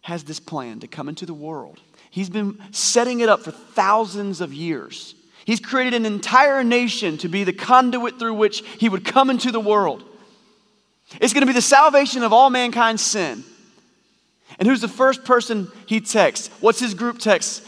has 0.03 0.25
this 0.25 0.41
plan 0.41 0.81
to 0.81 0.87
come 0.87 1.09
into 1.09 1.27
the 1.27 1.35
world. 1.35 1.81
He's 2.11 2.31
been 2.31 2.59
setting 2.71 3.21
it 3.21 3.29
up 3.29 3.43
for 3.43 3.51
thousands 3.51 4.41
of 4.41 4.53
years. 4.53 5.15
He's 5.45 5.61
created 5.61 5.95
an 5.95 6.07
entire 6.07 6.65
nation 6.65 7.19
to 7.19 7.29
be 7.29 7.45
the 7.45 7.53
conduit 7.53 8.19
through 8.19 8.35
which 8.35 8.61
he 8.79 8.89
would 8.89 9.05
come 9.05 9.31
into 9.31 9.51
the 9.51 9.61
world. 9.61 10.05
It's 11.21 11.33
going 11.33 11.43
to 11.43 11.47
be 11.47 11.53
the 11.53 11.63
salvation 11.63 12.23
of 12.23 12.33
all 12.33 12.51
mankind's 12.51 13.03
sin. 13.03 13.45
And 14.59 14.67
who's 14.67 14.81
the 14.81 14.89
first 14.89 15.25
person 15.25 15.71
he 15.87 16.01
texts? 16.01 16.49
What's 16.61 16.81
his 16.81 16.95
group 16.95 17.19
text? 17.19 17.65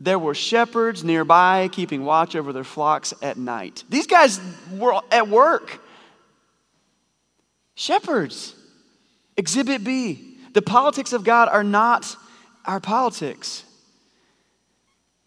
There 0.00 0.18
were 0.18 0.34
shepherds 0.34 1.04
nearby 1.04 1.68
keeping 1.72 2.04
watch 2.04 2.36
over 2.36 2.52
their 2.52 2.64
flocks 2.64 3.14
at 3.22 3.38
night. 3.38 3.84
These 3.88 4.06
guys 4.06 4.40
were 4.72 5.00
at 5.10 5.28
work. 5.28 5.80
Shepherds. 7.74 8.54
Exhibit 9.36 9.82
B. 9.84 10.36
The 10.52 10.62
politics 10.62 11.12
of 11.12 11.24
God 11.24 11.48
are 11.48 11.64
not 11.64 12.16
our 12.64 12.80
politics. 12.80 13.64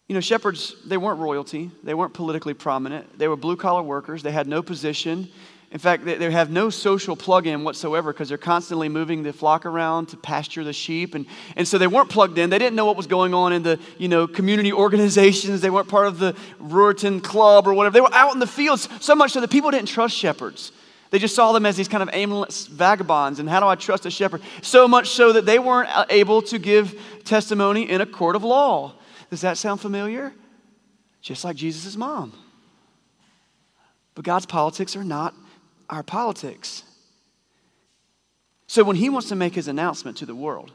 You 0.08 0.14
know, 0.14 0.20
shepherds, 0.20 0.74
they 0.86 0.96
weren't 0.96 1.20
royalty, 1.20 1.70
they 1.84 1.92
weren't 1.92 2.14
politically 2.14 2.54
prominent, 2.54 3.18
they 3.18 3.28
were 3.28 3.36
blue 3.36 3.56
collar 3.56 3.82
workers, 3.82 4.22
they 4.22 4.32
had 4.32 4.46
no 4.46 4.62
position. 4.62 5.28
In 5.70 5.78
fact, 5.78 6.06
they, 6.06 6.30
have 6.30 6.50
no 6.50 6.70
social 6.70 7.14
plug 7.14 7.46
in 7.46 7.62
whatsoever 7.62 8.10
because 8.10 8.30
they're 8.30 8.38
constantly 8.38 8.88
moving 8.88 9.22
the 9.22 9.34
flock 9.34 9.66
around 9.66 10.06
to 10.08 10.16
pasture 10.16 10.64
the 10.64 10.72
sheep. 10.72 11.14
And, 11.14 11.26
and 11.56 11.68
so 11.68 11.76
they 11.76 11.86
weren't 11.86 12.08
plugged 12.08 12.38
in. 12.38 12.48
They 12.48 12.58
didn't 12.58 12.74
know 12.74 12.86
what 12.86 12.96
was 12.96 13.06
going 13.06 13.34
on 13.34 13.52
in 13.52 13.62
the 13.62 13.78
you 13.98 14.08
know, 14.08 14.26
community 14.26 14.72
organizations. 14.84 15.60
They 15.60 15.68
weren't 15.68 15.88
part 15.88 16.06
of 16.06 16.18
the 16.18 16.34
Ruritan 16.58 17.22
Club 17.22 17.66
or 17.66 17.74
whatever. 17.74 17.92
They 17.92 18.00
were 18.00 18.14
out 18.14 18.32
in 18.32 18.38
the 18.38 18.46
fields 18.46 18.88
so 19.00 19.14
much 19.14 19.32
so 19.32 19.42
that 19.42 19.50
people 19.50 19.70
didn't 19.70 19.88
trust 19.88 20.16
shepherds. 20.16 20.72
They 21.10 21.18
just 21.18 21.34
saw 21.34 21.52
them 21.52 21.66
as 21.66 21.76
these 21.76 21.88
kind 21.88 22.02
of 22.02 22.10
aimless 22.14 22.66
vagabonds. 22.66 23.38
And 23.38 23.48
how 23.48 23.60
do 23.60 23.66
I 23.66 23.74
trust 23.74 24.06
a 24.06 24.10
shepherd? 24.10 24.40
So 24.62 24.88
much 24.88 25.08
so 25.08 25.32
that 25.34 25.44
they 25.44 25.58
weren't 25.58 25.94
uh, 25.94 26.06
able 26.08 26.40
to 26.42 26.58
give 26.58 26.98
testimony 27.24 27.88
in 27.88 28.00
a 28.00 28.06
court 28.06 28.36
of 28.36 28.44
law. 28.44 28.94
Does 29.28 29.42
that 29.42 29.58
sound 29.58 29.82
familiar? 29.82 30.32
Just 31.20 31.44
like 31.44 31.56
Jesus' 31.56 31.94
mom. 31.94 32.32
But 34.14 34.24
God's 34.24 34.46
politics 34.46 34.96
are 34.96 35.04
not 35.04 35.34
our 35.88 36.02
politics. 36.02 36.82
So 38.66 38.84
when 38.84 38.96
he 38.96 39.08
wants 39.08 39.28
to 39.28 39.36
make 39.36 39.54
his 39.54 39.68
announcement 39.68 40.18
to 40.18 40.26
the 40.26 40.34
world, 40.34 40.72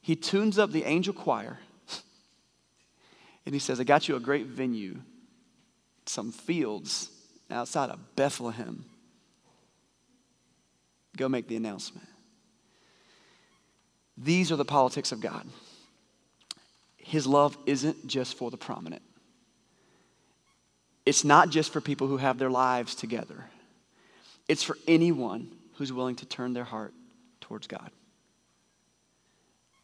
he 0.00 0.16
tunes 0.16 0.58
up 0.58 0.72
the 0.72 0.84
angel 0.84 1.14
choir 1.14 1.58
and 3.46 3.54
he 3.54 3.58
says, 3.58 3.78
I 3.80 3.84
got 3.84 4.08
you 4.08 4.16
a 4.16 4.20
great 4.20 4.46
venue, 4.46 4.96
some 6.06 6.32
fields 6.32 7.10
outside 7.50 7.90
of 7.90 8.16
Bethlehem. 8.16 8.84
Go 11.16 11.28
make 11.28 11.48
the 11.48 11.56
announcement. 11.56 12.06
These 14.16 14.50
are 14.50 14.56
the 14.56 14.64
politics 14.64 15.12
of 15.12 15.20
God. 15.20 15.46
His 16.96 17.26
love 17.26 17.56
isn't 17.66 18.06
just 18.06 18.36
for 18.36 18.50
the 18.50 18.56
prominent, 18.56 19.02
it's 21.06 21.24
not 21.24 21.50
just 21.50 21.72
for 21.72 21.80
people 21.80 22.06
who 22.06 22.18
have 22.18 22.38
their 22.38 22.50
lives 22.50 22.94
together. 22.94 23.46
It's 24.48 24.62
for 24.62 24.76
anyone 24.86 25.52
who's 25.74 25.92
willing 25.92 26.16
to 26.16 26.26
turn 26.26 26.54
their 26.54 26.64
heart 26.64 26.94
towards 27.40 27.66
God. 27.66 27.90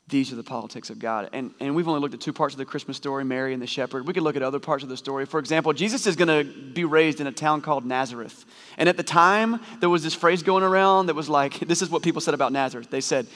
These 0.09 0.33
are 0.33 0.37
the 0.37 0.43
politics 0.43 0.91
of 0.91 0.99
God. 0.99 1.31
And, 1.33 1.55
and 1.61 1.75
we've 1.75 1.89
only 1.89 2.01
looked 2.01 2.13
at 2.13 2.21
two 2.21 2.35
parts 2.35 2.53
of 2.53 2.59
the 2.59 2.67
Christmas 2.67 2.99
story 2.99 3.25
Mary 3.25 3.55
and 3.55 3.63
the 3.63 3.67
shepherd. 3.67 4.07
We 4.07 4.13
could 4.13 4.23
look 4.23 4.37
at 4.37 4.43
other 4.43 4.59
parts 4.59 4.83
of 4.83 4.91
the 4.91 4.99
story. 4.99 5.25
For 5.25 5.41
example, 5.41 5.73
Jesus 5.73 6.07
is 6.07 6.15
going 6.15 6.29
to 6.29 6.45
be 6.45 6.85
raised 6.85 7.21
in 7.21 7.27
a 7.27 7.33
town 7.33 7.63
called 7.63 7.87
Nazareth. 7.87 8.45
And 8.77 8.87
at 8.87 8.99
the 8.99 9.03
time, 9.03 9.61
there 9.81 9.89
was 9.89 10.03
this 10.03 10.13
phrase 10.13 10.43
going 10.43 10.63
around 10.63 11.07
that 11.07 11.15
was 11.15 11.31
like 11.31 11.59
this 11.67 11.81
is 11.81 11.89
what 11.89 12.03
people 12.03 12.21
said 12.21 12.35
about 12.35 12.53
Nazareth. 12.53 12.91
They 12.91 13.01
said, 13.01 13.27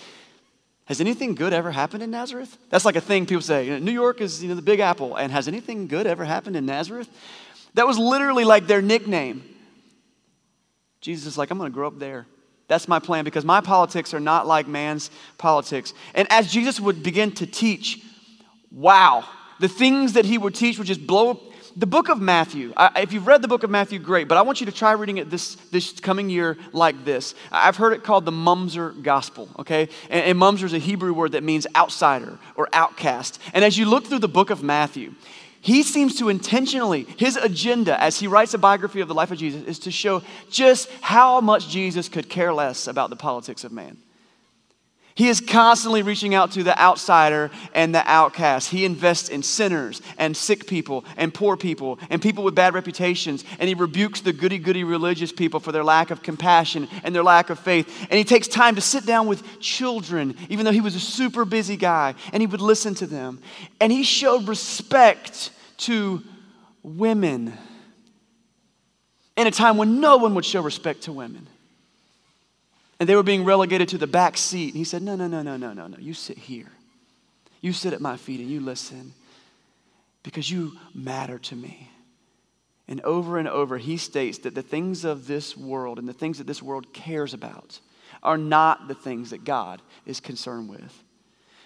Has 0.85 1.01
anything 1.01 1.35
good 1.35 1.55
ever 1.55 1.71
happened 1.71 2.03
in 2.03 2.11
Nazareth? 2.11 2.59
That's 2.69 2.85
like 2.85 2.97
a 2.97 3.01
thing 3.01 3.25
people 3.25 3.43
say. 3.43 3.81
New 3.81 3.93
York 3.93 4.21
is 4.21 4.43
you 4.43 4.51
know, 4.51 4.55
the 4.55 4.63
big 4.63 4.81
apple. 4.81 5.17
And 5.17 5.33
has 5.33 5.49
anything 5.49 5.87
good 5.87 6.07
ever 6.07 6.27
happened 6.27 6.55
in 6.55 6.67
Nazareth? 6.67 7.09
That 7.75 7.87
was 7.87 7.97
literally 7.97 8.45
like 8.45 8.67
their 8.67 8.83
nickname. 8.83 9.43
Jesus 11.01 11.27
is 11.27 11.39
like, 11.39 11.51
I'm 11.51 11.59
going 11.59 11.71
to 11.71 11.75
grow 11.75 11.87
up 11.87 11.99
there. 11.99 12.27
That's 12.69 12.87
my 12.87 12.99
plan 12.99 13.25
because 13.25 13.45
my 13.45 13.61
politics 13.61 14.13
are 14.13 14.21
not 14.21 14.47
like 14.47 14.69
man's 14.69 15.11
politics. 15.39 15.95
And 16.15 16.29
as 16.31 16.53
Jesus 16.53 16.79
would 16.79 17.03
begin 17.03 17.33
to 17.33 17.47
teach, 17.47 18.03
wow, 18.71 19.25
the 19.59 19.69
things 19.69 20.13
that 20.13 20.27
he 20.27 20.39
would 20.39 20.55
teach 20.55 20.79
would 20.79 20.87
just 20.87 21.07
blow 21.07 21.31
up. 21.31 21.41
The 21.77 21.87
book 21.87 22.09
of 22.09 22.21
Matthew, 22.21 22.73
I, 22.77 23.03
if 23.03 23.13
you've 23.13 23.29
read 23.29 23.41
the 23.41 23.47
book 23.47 23.63
of 23.63 23.71
Matthew, 23.71 24.01
great, 24.01 24.27
but 24.27 24.37
I 24.37 24.43
want 24.43 24.59
you 24.59 24.67
to 24.67 24.73
try 24.73 24.93
reading 24.93 25.19
it 25.19 25.31
this, 25.31 25.55
this 25.71 25.93
coming 25.93 26.29
year 26.29 26.59
like 26.73 27.05
this. 27.05 27.37
I've 27.53 27.77
heard 27.77 27.93
it 27.93 28.03
called 28.03 28.25
the 28.25 28.33
Mumser 28.33 29.01
Gospel, 29.01 29.49
okay? 29.61 29.89
And, 30.11 30.25
and 30.25 30.39
Mumser 30.39 30.65
is 30.65 30.73
a 30.73 30.79
Hebrew 30.79 31.13
word 31.13 31.33
that 31.33 31.45
means 31.45 31.69
outsider 31.77 32.37
or 32.57 32.69
outcast. 32.73 33.39
And 33.55 33.65
as 33.65 33.79
you 33.79 33.87
look 33.87 34.07
through 34.07 34.19
the 34.19 34.29
book 34.29 34.51
of 34.51 34.61
Matthew, 34.61 35.15
he 35.69 35.83
seems 35.83 36.17
to 36.17 36.31
intentionally, 36.31 37.03
his 37.19 37.37
agenda 37.37 38.01
as 38.03 38.19
he 38.19 38.27
writes 38.27 38.55
a 38.55 38.59
biography 38.59 39.03
of 39.03 39.09
the 39.09 39.15
life 39.15 39.31
of 39.31 39.37
Jesus 39.37 39.63
is 39.65 39.79
to 39.81 39.91
show 39.91 40.23
just 40.49 40.91
how 41.03 41.43
much 41.43 41.69
Jesus 41.69 42.09
could 42.09 42.31
care 42.31 42.55
less 42.55 42.87
about 42.87 43.11
the 43.11 43.17
politics 43.17 43.65
of 43.65 43.73
man. 43.73 43.99
He 45.15 45.29
is 45.29 45.43
constantly 45.43 46.03
reaching 46.03 46.35
out 46.35 46.53
to 46.53 46.63
the 46.63 46.81
outsider 46.81 47.51
and 47.75 47.95
the 47.95 48.03
outcast. 48.11 48.71
He 48.71 48.87
invests 48.87 49.29
in 49.29 49.43
sinners 49.43 50.01
and 50.17 50.35
sick 50.35 50.67
people 50.67 51.05
and 51.19 51.35
poor 51.35 51.55
people 51.57 51.99
and 52.09 52.23
people 52.23 52.45
with 52.45 52.55
bad 52.55 52.73
reputations. 52.73 53.45
And 53.59 53.69
he 53.69 53.75
rebukes 53.75 54.23
the 54.23 54.33
goody 54.33 54.59
goody 54.59 54.85
religious 54.85 55.33
people 55.33 55.61
for 55.61 55.73
their 55.73 55.85
lack 55.85 56.11
of 56.11 56.23
compassion 56.23 56.89
and 57.03 57.15
their 57.15 57.25
lack 57.25 57.51
of 57.51 57.59
faith. 57.59 58.07
And 58.09 58.17
he 58.17 58.25
takes 58.25 58.49
time 58.49 58.77
to 58.77 58.81
sit 58.81 59.05
down 59.05 59.27
with 59.27 59.61
children, 59.61 60.35
even 60.49 60.65
though 60.65 60.73
he 60.73 60.81
was 60.81 60.95
a 60.95 61.01
super 61.01 61.45
busy 61.45 61.77
guy, 61.77 62.15
and 62.33 62.41
he 62.41 62.47
would 62.47 62.63
listen 62.63 62.95
to 62.95 63.07
them. 63.07 63.43
And 63.81 63.93
he 63.93 64.05
showed 64.05 64.49
respect 64.49 65.51
to 65.79 66.23
women 66.83 67.53
in 69.37 69.47
a 69.47 69.51
time 69.51 69.77
when 69.77 70.01
no 70.01 70.17
one 70.17 70.35
would 70.35 70.45
show 70.45 70.61
respect 70.61 71.03
to 71.03 71.13
women 71.13 71.47
and 73.01 73.09
they 73.09 73.15
were 73.15 73.23
being 73.23 73.45
relegated 73.45 73.89
to 73.91 73.99
the 73.99 74.07
back 74.07 74.37
seat. 74.37 74.69
And 74.69 74.77
he 74.77 74.85
said, 74.85 75.03
No, 75.03 75.15
no, 75.15 75.29
no, 75.29 75.43
no, 75.43 75.57
no, 75.57 75.73
no, 75.73 75.87
no. 75.87 75.99
You 75.99 76.15
sit 76.15 76.39
here. 76.39 76.71
You 77.61 77.73
sit 77.73 77.93
at 77.93 78.01
my 78.01 78.17
feet 78.17 78.41
and 78.41 78.49
you 78.49 78.61
listen 78.61 79.15
because 80.23 80.51
you 80.51 80.73
matter 80.95 81.39
to 81.39 81.57
me. 81.57 81.91
And 82.87 83.01
over 83.03 83.39
and 83.39 83.49
over, 83.49 83.79
he 83.79 83.97
states 83.97 84.39
that 84.39 84.55
the 84.55 84.63
things 84.63 85.05
of 85.05 85.27
this 85.27 85.57
world 85.57 85.99
and 85.99 86.09
the 86.09 86.13
things 86.13 86.39
that 86.39 86.47
this 86.47 86.63
world 86.63 86.93
cares 86.93 87.35
about 87.35 87.81
are 88.23 88.39
not 88.39 88.89
the 88.89 88.95
things 88.95 89.31
that 89.31 89.45
God 89.45 89.83
is 90.07 90.21
concerned 90.21 90.69
with. 90.69 91.05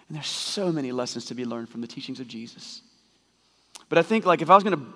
And 0.08 0.16
there's 0.16 0.26
so 0.26 0.72
many 0.72 0.92
lessons 0.92 1.26
to 1.26 1.34
be 1.34 1.44
learned 1.44 1.68
from 1.68 1.80
the 1.80 1.86
teachings 1.86 2.20
of 2.20 2.26
Jesus. 2.26 2.82
But 3.92 3.98
I 3.98 4.02
think, 4.04 4.24
like, 4.24 4.40
if 4.40 4.48
I 4.48 4.54
was 4.54 4.64
going 4.64 4.78
to 4.78 4.86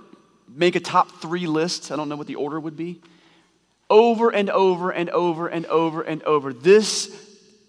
make 0.49 0.75
a 0.75 0.81
top 0.81 1.21
three 1.21 1.47
list, 1.47 1.93
I 1.93 1.97
don't 1.97 2.09
know 2.09 2.17
what 2.17 2.27
the 2.27 2.37
order 2.37 2.59
would 2.59 2.79
be 2.79 3.03
over 3.91 4.31
and 4.31 4.49
over 4.49 4.91
and 4.91 5.11
over 5.11 5.49
and 5.49 5.67
over 5.67 6.01
and 6.01 6.23
over. 6.23 6.55
This 6.55 7.11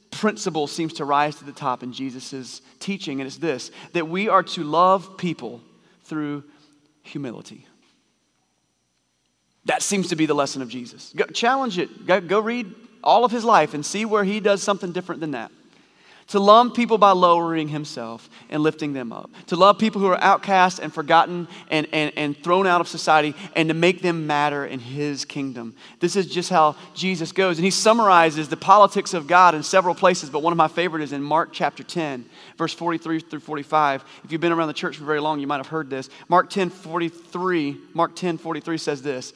principle 0.09 0.67
seems 0.67 0.93
to 0.93 1.03
rise 1.03 1.35
to 1.35 1.43
the 1.43 1.51
top 1.51 1.83
in 1.83 1.91
Jesus' 1.91 2.61
teaching, 2.79 3.19
and 3.19 3.27
it's 3.27 3.35
this 3.35 3.71
that 3.91 4.07
we 4.07 4.29
are 4.29 4.41
to 4.41 4.63
love 4.63 5.17
people 5.17 5.59
through 6.05 6.45
humility. 7.03 7.65
That 9.65 9.81
seems 9.81 10.07
to 10.07 10.15
be 10.15 10.27
the 10.27 10.33
lesson 10.33 10.61
of 10.61 10.69
Jesus. 10.69 11.11
Go, 11.13 11.25
challenge 11.25 11.77
it. 11.77 12.07
Go, 12.07 12.21
go 12.21 12.39
read 12.39 12.73
all 13.03 13.25
of 13.25 13.33
his 13.33 13.43
life 13.43 13.73
and 13.73 13.85
see 13.85 14.05
where 14.05 14.23
he 14.23 14.39
does 14.39 14.63
something 14.63 14.93
different 14.93 15.19
than 15.19 15.31
that 15.31 15.51
to 16.27 16.39
love 16.39 16.73
people 16.73 16.97
by 16.97 17.11
lowering 17.11 17.69
himself 17.69 18.29
and 18.49 18.61
lifting 18.61 18.93
them 18.93 19.13
up, 19.13 19.31
to 19.47 19.55
love 19.55 19.79
people 19.79 20.01
who 20.01 20.07
are 20.07 20.21
outcast 20.21 20.79
and 20.79 20.93
forgotten 20.93 21.47
and, 21.69 21.87
and, 21.93 22.11
and 22.17 22.37
thrown 22.43 22.67
out 22.67 22.81
of 22.81 22.87
society, 22.87 23.33
and 23.55 23.69
to 23.69 23.73
make 23.73 24.01
them 24.01 24.27
matter 24.27 24.65
in 24.65 24.79
his 24.79 25.23
kingdom. 25.23 25.73
This 25.99 26.15
is 26.15 26.27
just 26.27 26.49
how 26.49 26.75
Jesus 26.93 27.31
goes. 27.31 27.57
And 27.57 27.65
he 27.65 27.71
summarizes 27.71 28.49
the 28.49 28.57
politics 28.57 29.13
of 29.13 29.27
God 29.27 29.55
in 29.55 29.63
several 29.63 29.95
places, 29.95 30.29
but 30.29 30.43
one 30.43 30.51
of 30.51 30.57
my 30.57 30.67
favorite 30.67 31.01
is 31.01 31.13
in 31.13 31.21
Mark 31.21 31.49
chapter 31.53 31.83
10, 31.83 32.25
verse 32.57 32.73
43 32.73 33.21
through 33.21 33.39
45. 33.39 34.03
If 34.25 34.31
you've 34.31 34.41
been 34.41 34.51
around 34.51 34.67
the 34.67 34.73
church 34.73 34.97
for 34.97 35.05
very 35.05 35.21
long, 35.21 35.39
you 35.39 35.47
might 35.47 35.57
have 35.57 35.67
heard 35.67 35.89
this. 35.89 36.09
Mark 36.27 36.49
10 36.49 36.69
43, 36.69 37.77
Mark 37.93 38.15
10 38.15 38.37
43 38.37 38.77
says 38.77 39.01
this 39.01 39.33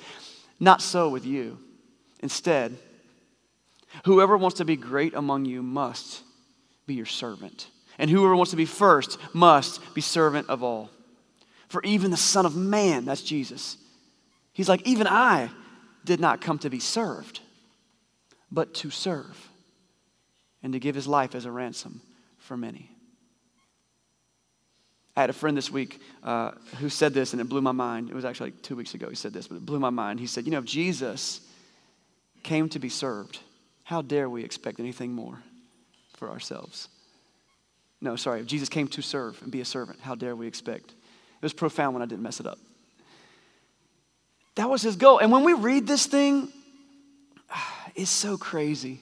Not 0.59 0.81
so 0.81 1.07
with 1.07 1.25
you. 1.25 1.57
Instead, 2.19 2.77
whoever 4.03 4.35
wants 4.35 4.57
to 4.57 4.65
be 4.65 4.75
great 4.75 5.13
among 5.13 5.45
you 5.45 5.63
must 5.63 6.23
be 6.91 6.97
your 6.97 7.05
servant. 7.05 7.67
And 7.97 8.09
whoever 8.09 8.35
wants 8.35 8.51
to 8.51 8.57
be 8.57 8.65
first 8.65 9.17
must 9.33 9.93
be 9.93 10.01
servant 10.01 10.49
of 10.49 10.61
all. 10.61 10.89
For 11.69 11.81
even 11.83 12.11
the 12.11 12.17
Son 12.17 12.45
of 12.45 12.53
Man, 12.53 13.05
that's 13.05 13.21
Jesus, 13.21 13.77
he's 14.51 14.67
like, 14.67 14.85
even 14.85 15.07
I 15.07 15.49
did 16.03 16.19
not 16.19 16.41
come 16.41 16.59
to 16.59 16.69
be 16.69 16.79
served, 16.79 17.39
but 18.51 18.73
to 18.75 18.89
serve 18.89 19.49
and 20.61 20.73
to 20.73 20.79
give 20.79 20.95
his 20.95 21.07
life 21.07 21.33
as 21.33 21.45
a 21.45 21.51
ransom 21.51 22.01
for 22.39 22.57
many. 22.57 22.91
I 25.15 25.21
had 25.21 25.29
a 25.29 25.33
friend 25.33 25.55
this 25.55 25.71
week 25.71 26.01
uh, 26.23 26.51
who 26.79 26.89
said 26.89 27.13
this, 27.13 27.31
and 27.31 27.41
it 27.41 27.47
blew 27.47 27.61
my 27.61 27.71
mind. 27.71 28.09
It 28.09 28.15
was 28.15 28.25
actually 28.25 28.51
like 28.51 28.63
two 28.63 28.75
weeks 28.75 28.93
ago 28.95 29.07
he 29.09 29.15
said 29.15 29.31
this, 29.31 29.47
but 29.47 29.55
it 29.55 29.65
blew 29.65 29.79
my 29.79 29.89
mind. 29.89 30.19
He 30.19 30.27
said, 30.27 30.45
You 30.45 30.51
know, 30.51 30.59
if 30.59 30.65
Jesus 30.65 31.41
came 32.43 32.67
to 32.69 32.79
be 32.79 32.89
served, 32.89 33.39
how 33.83 34.01
dare 34.01 34.29
we 34.29 34.43
expect 34.43 34.79
anything 34.79 35.13
more? 35.13 35.41
For 36.21 36.29
ourselves. 36.29 36.87
No, 37.99 38.15
sorry, 38.15 38.41
if 38.41 38.45
Jesus 38.45 38.69
came 38.69 38.87
to 38.89 39.01
serve 39.01 39.41
and 39.41 39.51
be 39.51 39.59
a 39.59 39.65
servant, 39.65 39.99
how 40.01 40.13
dare 40.13 40.35
we 40.35 40.45
expect? 40.45 40.91
It 40.91 41.41
was 41.41 41.51
profound 41.51 41.95
when 41.95 42.03
I 42.03 42.05
didn't 42.05 42.21
mess 42.21 42.39
it 42.39 42.45
up. 42.45 42.59
That 44.53 44.69
was 44.69 44.83
his 44.83 44.97
goal. 44.97 45.17
And 45.17 45.31
when 45.31 45.43
we 45.43 45.53
read 45.53 45.87
this 45.87 46.05
thing, 46.05 46.49
it's 47.95 48.11
so 48.11 48.37
crazy. 48.37 48.99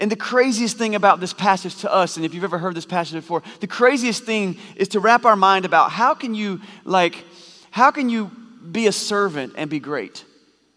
And 0.00 0.10
the 0.10 0.16
craziest 0.16 0.78
thing 0.78 0.94
about 0.94 1.20
this 1.20 1.34
passage 1.34 1.76
to 1.82 1.92
us, 1.92 2.16
and 2.16 2.24
if 2.24 2.32
you've 2.32 2.44
ever 2.44 2.56
heard 2.56 2.74
this 2.74 2.86
passage 2.86 3.12
before, 3.12 3.42
the 3.60 3.66
craziest 3.66 4.24
thing 4.24 4.56
is 4.74 4.88
to 4.88 5.00
wrap 5.00 5.26
our 5.26 5.36
mind 5.36 5.66
about 5.66 5.90
how 5.90 6.14
can 6.14 6.34
you, 6.34 6.62
like, 6.84 7.26
how 7.72 7.90
can 7.90 8.08
you 8.08 8.30
be 8.72 8.86
a 8.86 8.92
servant 8.92 9.52
and 9.58 9.68
be 9.68 9.80
great? 9.80 10.24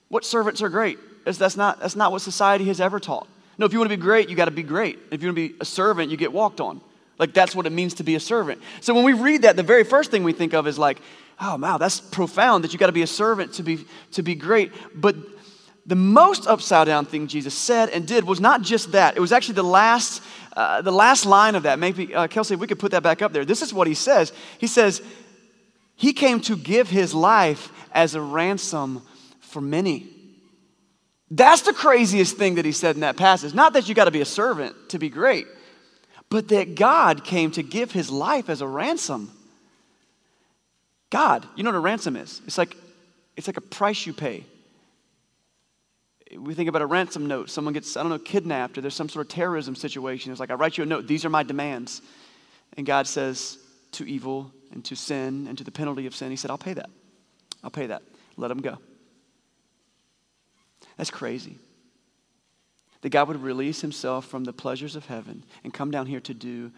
What 0.10 0.26
servants 0.26 0.62
are 0.62 0.68
great? 0.68 1.00
That's 1.24 1.56
not, 1.56 1.80
that's 1.80 1.96
not 1.96 2.12
what 2.12 2.22
society 2.22 2.66
has 2.66 2.82
ever 2.82 3.00
taught. 3.00 3.30
No, 3.58 3.66
if 3.66 3.74
you 3.74 3.80
want 3.80 3.90
to 3.90 3.98
be 3.98 4.02
great, 4.02 4.30
you 4.30 4.36
got 4.36 4.46
to 4.46 4.52
be 4.52 4.64
great. 4.64 5.00
If 5.12 5.22
you 5.22 5.30
want 5.30 5.38
to 5.38 5.50
be 5.50 5.56
a 5.60 5.66
servant, 5.66 6.12
you 6.12 6.18
get 6.18 6.32
walked 6.32 6.62
on. 6.62 6.82
Like, 7.18 7.34
that's 7.34 7.56
what 7.56 7.66
it 7.66 7.72
means 7.72 7.96
to 7.96 8.04
be 8.04 8.16
a 8.16 8.20
servant. 8.20 8.62
So 8.82 8.94
when 8.94 9.04
we 9.04 9.14
read 9.14 9.42
that, 9.42 9.56
the 9.56 9.64
very 9.64 9.84
first 9.84 10.12
thing 10.12 10.24
we 10.24 10.34
think 10.34 10.54
of 10.54 10.68
is 10.68 10.78
like, 10.78 11.02
oh, 11.42 11.56
wow, 11.56 11.78
that's 11.78 12.00
profound 12.00 12.64
that 12.64 12.74
you 12.74 12.80
got 12.80 12.88
to 12.88 12.92
be 12.92 13.02
a 13.02 13.08
servant 13.08 13.54
to 13.54 13.64
be, 13.64 13.86
to 14.12 14.22
be 14.22 14.36
great. 14.36 14.72
But 14.94 15.16
the 15.88 15.96
most 15.96 16.46
upside 16.46 16.86
down 16.86 17.06
thing 17.06 17.28
Jesus 17.28 17.56
said 17.56 17.90
and 17.90 18.06
did 18.06 18.26
was 18.26 18.40
not 18.40 18.62
just 18.62 18.92
that. 18.92 19.18
It 19.18 19.20
was 19.20 19.32
actually 19.32 19.56
the 19.56 19.64
last, 19.64 20.22
uh, 20.56 20.82
the 20.82 20.92
last 20.92 21.26
line 21.26 21.56
of 21.56 21.64
that. 21.64 21.80
Maybe, 21.80 22.14
uh, 22.14 22.28
Kelsey, 22.28 22.56
we 22.56 22.68
could 22.68 22.80
put 22.80 22.92
that 22.92 23.04
back 23.04 23.22
up 23.22 23.34
there. 23.34 23.46
This 23.46 23.62
is 23.64 23.74
what 23.74 23.88
he 23.88 23.94
says. 23.96 24.32
He 24.60 24.68
says, 24.68 25.02
He 25.96 26.14
came 26.14 26.42
to 26.42 26.56
give 26.56 26.90
his 26.90 27.16
life 27.16 27.72
as 27.94 28.14
a 28.14 28.22
ransom 28.22 29.02
for 29.40 29.62
many. 29.62 30.17
That's 31.30 31.62
the 31.62 31.74
craziest 31.74 32.38
thing 32.38 32.56
that 32.56 32.66
he 32.66 32.72
said 32.72 32.96
in 32.96 33.02
that 33.02 33.18
passage. 33.18 33.54
Not 33.54 33.74
that 33.74 33.90
you 33.90 33.96
got 33.96 34.06
to 34.06 34.12
be 34.12 34.22
a 34.22 34.26
servant 34.26 34.76
to 34.90 35.00
be 35.00 35.10
great, 35.10 35.48
but 36.30 36.48
that 36.50 36.76
God 36.76 37.24
came 37.24 37.52
to 37.52 37.64
give 37.64 37.92
his 37.92 38.10
life 38.10 38.50
as 38.50 38.62
a 38.62 38.68
ransom. 38.68 39.32
God, 41.10 41.46
you 41.56 41.64
know 41.64 41.70
what 41.70 41.78
a 41.78 41.82
ransom 41.82 42.16
is? 42.16 42.42
It's 42.46 42.58
like, 42.58 42.76
it's 43.36 43.48
like 43.48 43.58
a 43.58 43.62
price 43.62 44.06
you 44.06 44.14
pay 44.14 44.46
we 46.36 46.54
think 46.54 46.70
about 46.70 46.82
a 46.82 46.86
ransom 46.86 47.28
note. 47.28 47.50
Someone 47.50 47.74
gets, 47.74 47.96
I 47.96 48.02
don't 48.02 48.10
know, 48.10 48.20
kidnapped 48.20 48.78
or 48.78 48.82
there's 48.82 48.96
some 48.96 49.10
sort 49.10 49.26
of 49.26 49.32
terrorism 49.32 49.76
situation. 49.76 50.32
It's 50.32 50.40
like, 50.40 50.52
I 50.52 50.56
write 50.56 50.78
you 50.78 50.84
a 50.84 50.88
note. 50.88 51.08
These 51.08 51.26
are 51.26 51.30
my 51.30 51.44
demands. 51.44 52.02
And 52.76 52.86
God 52.86 53.08
says 53.08 53.58
to 53.94 54.08
evil 54.08 54.52
and 54.72 54.84
to 54.86 54.96
sin 54.96 55.48
and 55.48 55.58
to 55.58 55.64
the 55.64 55.72
penalty 55.72 56.06
of 56.06 56.16
sin, 56.16 56.30
He 56.30 56.36
said, 56.36 56.52
I'll 56.52 56.58
pay 56.58 56.74
that. 56.74 56.90
I'll 57.64 57.72
pay 57.72 57.88
that. 57.88 58.04
Let 58.36 58.50
them 58.50 58.62
go. 58.62 58.78
That's 60.98 61.12
crazy. 61.12 61.58
That 63.02 63.10
God 63.10 63.28
would 63.28 63.42
release 63.42 63.82
Himself 63.82 64.26
from 64.26 64.44
the 64.44 64.54
pleasures 64.54 64.96
of 64.96 65.06
heaven 65.06 65.44
and 65.64 65.74
come 65.74 65.92
down 65.92 66.08
here 66.08 66.20
to 66.22 66.34
do 66.34 66.72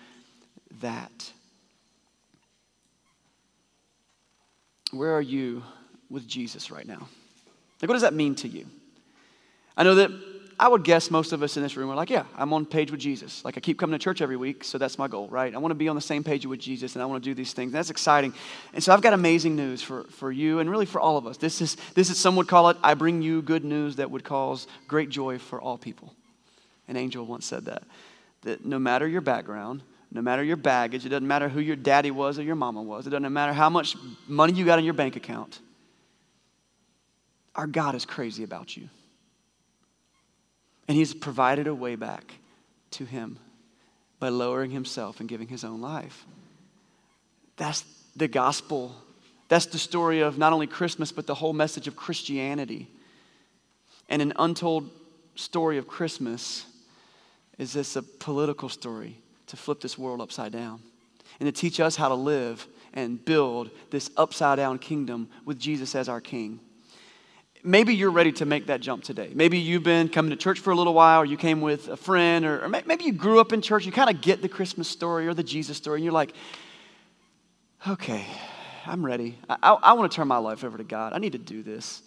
that. 0.81 1.31
Where 4.91 5.15
are 5.15 5.21
you 5.21 5.63
with 6.09 6.27
Jesus 6.27 6.71
right 6.71 6.85
now? 6.85 7.07
Like, 7.81 7.87
what 7.87 7.93
does 7.93 8.01
that 8.01 8.13
mean 8.13 8.35
to 8.35 8.47
you? 8.47 8.65
I 9.77 9.83
know 9.83 9.95
that 9.95 10.11
I 10.59 10.67
would 10.67 10.83
guess 10.83 11.09
most 11.09 11.31
of 11.31 11.41
us 11.41 11.55
in 11.55 11.63
this 11.63 11.77
room 11.77 11.89
are 11.89 11.95
like, 11.95 12.09
yeah, 12.09 12.25
I'm 12.35 12.51
on 12.51 12.65
page 12.65 12.91
with 12.91 12.99
Jesus. 12.99 13.45
Like 13.45 13.55
I 13.55 13.61
keep 13.61 13.79
coming 13.79 13.97
to 13.97 14.03
church 14.03 14.21
every 14.21 14.35
week, 14.35 14.65
so 14.65 14.77
that's 14.77 14.97
my 14.97 15.07
goal, 15.07 15.29
right? 15.29 15.55
I 15.55 15.57
want 15.57 15.71
to 15.71 15.75
be 15.75 15.87
on 15.87 15.95
the 15.95 16.01
same 16.01 16.21
page 16.21 16.45
with 16.45 16.59
Jesus 16.59 16.95
and 16.95 17.01
I 17.01 17.05
want 17.05 17.23
to 17.23 17.29
do 17.29 17.33
these 17.33 17.53
things. 17.53 17.71
That's 17.71 17.89
exciting. 17.89 18.33
And 18.73 18.83
so 18.83 18.93
I've 18.93 19.01
got 19.01 19.13
amazing 19.13 19.55
news 19.55 19.81
for, 19.81 20.03
for 20.09 20.33
you 20.33 20.59
and 20.59 20.69
really 20.69 20.85
for 20.85 20.99
all 20.99 21.15
of 21.15 21.25
us. 21.25 21.37
This 21.37 21.61
is, 21.61 21.77
this 21.93 22.09
is, 22.09 22.17
some 22.17 22.35
would 22.35 22.49
call 22.49 22.67
it, 22.69 22.77
I 22.83 22.93
bring 22.93 23.21
you 23.21 23.41
good 23.41 23.63
news 23.63 23.95
that 23.95 24.11
would 24.11 24.25
cause 24.25 24.67
great 24.85 25.09
joy 25.09 25.39
for 25.39 25.61
all 25.61 25.77
people. 25.77 26.13
An 26.89 26.97
angel 26.97 27.25
once 27.25 27.45
said 27.45 27.63
that. 27.65 27.83
That 28.41 28.65
no 28.65 28.79
matter 28.79 29.07
your 29.07 29.21
background, 29.21 29.81
no 30.11 30.21
matter 30.21 30.43
your 30.43 30.57
baggage, 30.57 31.05
it 31.05 31.09
doesn't 31.09 31.27
matter 31.27 31.47
who 31.47 31.61
your 31.61 31.77
daddy 31.77 32.11
was 32.11 32.37
or 32.37 32.43
your 32.43 32.55
mama 32.55 32.81
was, 32.81 33.07
it 33.07 33.11
doesn't 33.11 33.31
matter 33.31 33.53
how 33.53 33.69
much 33.69 33.95
money 34.27 34.51
you 34.51 34.65
got 34.65 34.77
in 34.77 34.83
your 34.83 34.93
bank 34.93 35.15
account, 35.15 35.59
our 37.55 37.67
God 37.67 37.95
is 37.95 38.05
crazy 38.05 38.43
about 38.43 38.75
you. 38.75 38.89
And 40.89 40.97
he's 40.97 41.13
provided 41.13 41.67
a 41.67 41.75
way 41.75 41.95
back 41.95 42.33
to 42.91 43.05
him 43.05 43.37
by 44.19 44.29
lowering 44.29 44.71
himself 44.71 45.19
and 45.19 45.29
giving 45.29 45.47
his 45.47 45.63
own 45.63 45.81
life. 45.81 46.25
That's 47.57 47.85
the 48.15 48.27
gospel. 48.27 48.95
That's 49.49 49.67
the 49.67 49.77
story 49.77 50.21
of 50.21 50.39
not 50.39 50.51
only 50.51 50.65
Christmas, 50.65 51.11
but 51.11 51.27
the 51.27 51.35
whole 51.35 51.53
message 51.53 51.87
of 51.87 51.95
Christianity. 51.95 52.89
And 54.09 54.19
an 54.19 54.33
untold 54.39 54.89
story 55.35 55.77
of 55.77 55.87
Christmas 55.87 56.65
is 57.59 57.73
this 57.73 57.95
a 57.95 58.01
political 58.01 58.67
story 58.67 59.21
to 59.45 59.57
flip 59.57 59.81
this 59.81 59.95
world 59.95 60.21
upside 60.21 60.51
down 60.51 60.81
and 61.39 61.45
to 61.45 61.51
teach 61.51 61.79
us 61.79 61.97
how 61.97 62.09
to 62.09 62.15
live 62.15 62.67
and 62.95 63.23
build 63.23 63.69
this 63.91 64.09
upside 64.17 64.57
down 64.57 64.79
kingdom 64.79 65.29
with 65.45 65.59
Jesus 65.59 65.93
as 65.93 66.09
our 66.09 66.19
king 66.19 66.59
maybe 67.63 67.95
you're 67.95 68.11
ready 68.11 68.31
to 68.33 68.45
make 68.45 68.67
that 68.67 68.81
jump 68.81 69.03
today. 69.03 69.31
Maybe 69.33 69.57
you've 69.59 69.83
been 69.83 70.09
coming 70.09 70.31
to 70.31 70.35
church 70.35 70.59
for 70.59 70.71
a 70.71 70.75
little 70.75 70.93
while, 70.93 71.21
or 71.21 71.25
you 71.25 71.37
came 71.37 71.61
with 71.61 71.87
a 71.87 71.97
friend, 71.97 72.45
or, 72.45 72.63
or 72.63 72.69
maybe 72.69 73.03
you 73.03 73.13
grew 73.13 73.39
up 73.39 73.53
in 73.53 73.61
church. 73.61 73.85
You 73.85 73.91
kind 73.91 74.09
of 74.09 74.21
get 74.21 74.41
the 74.41 74.49
Christmas 74.49 74.87
story 74.87 75.27
or 75.27 75.33
the 75.33 75.43
Jesus 75.43 75.77
story, 75.77 75.97
and 75.97 76.03
you're 76.03 76.13
like, 76.13 76.33
okay, 77.87 78.25
I'm 78.85 79.05
ready. 79.05 79.37
I, 79.49 79.57
I, 79.61 79.73
I 79.73 79.93
want 79.93 80.11
to 80.11 80.15
turn 80.15 80.27
my 80.27 80.37
life 80.37 80.63
over 80.63 80.77
to 80.77 80.83
God. 80.83 81.13
I 81.13 81.17
need 81.17 81.33
to 81.33 81.37
do 81.37 81.63
this. 81.63 82.01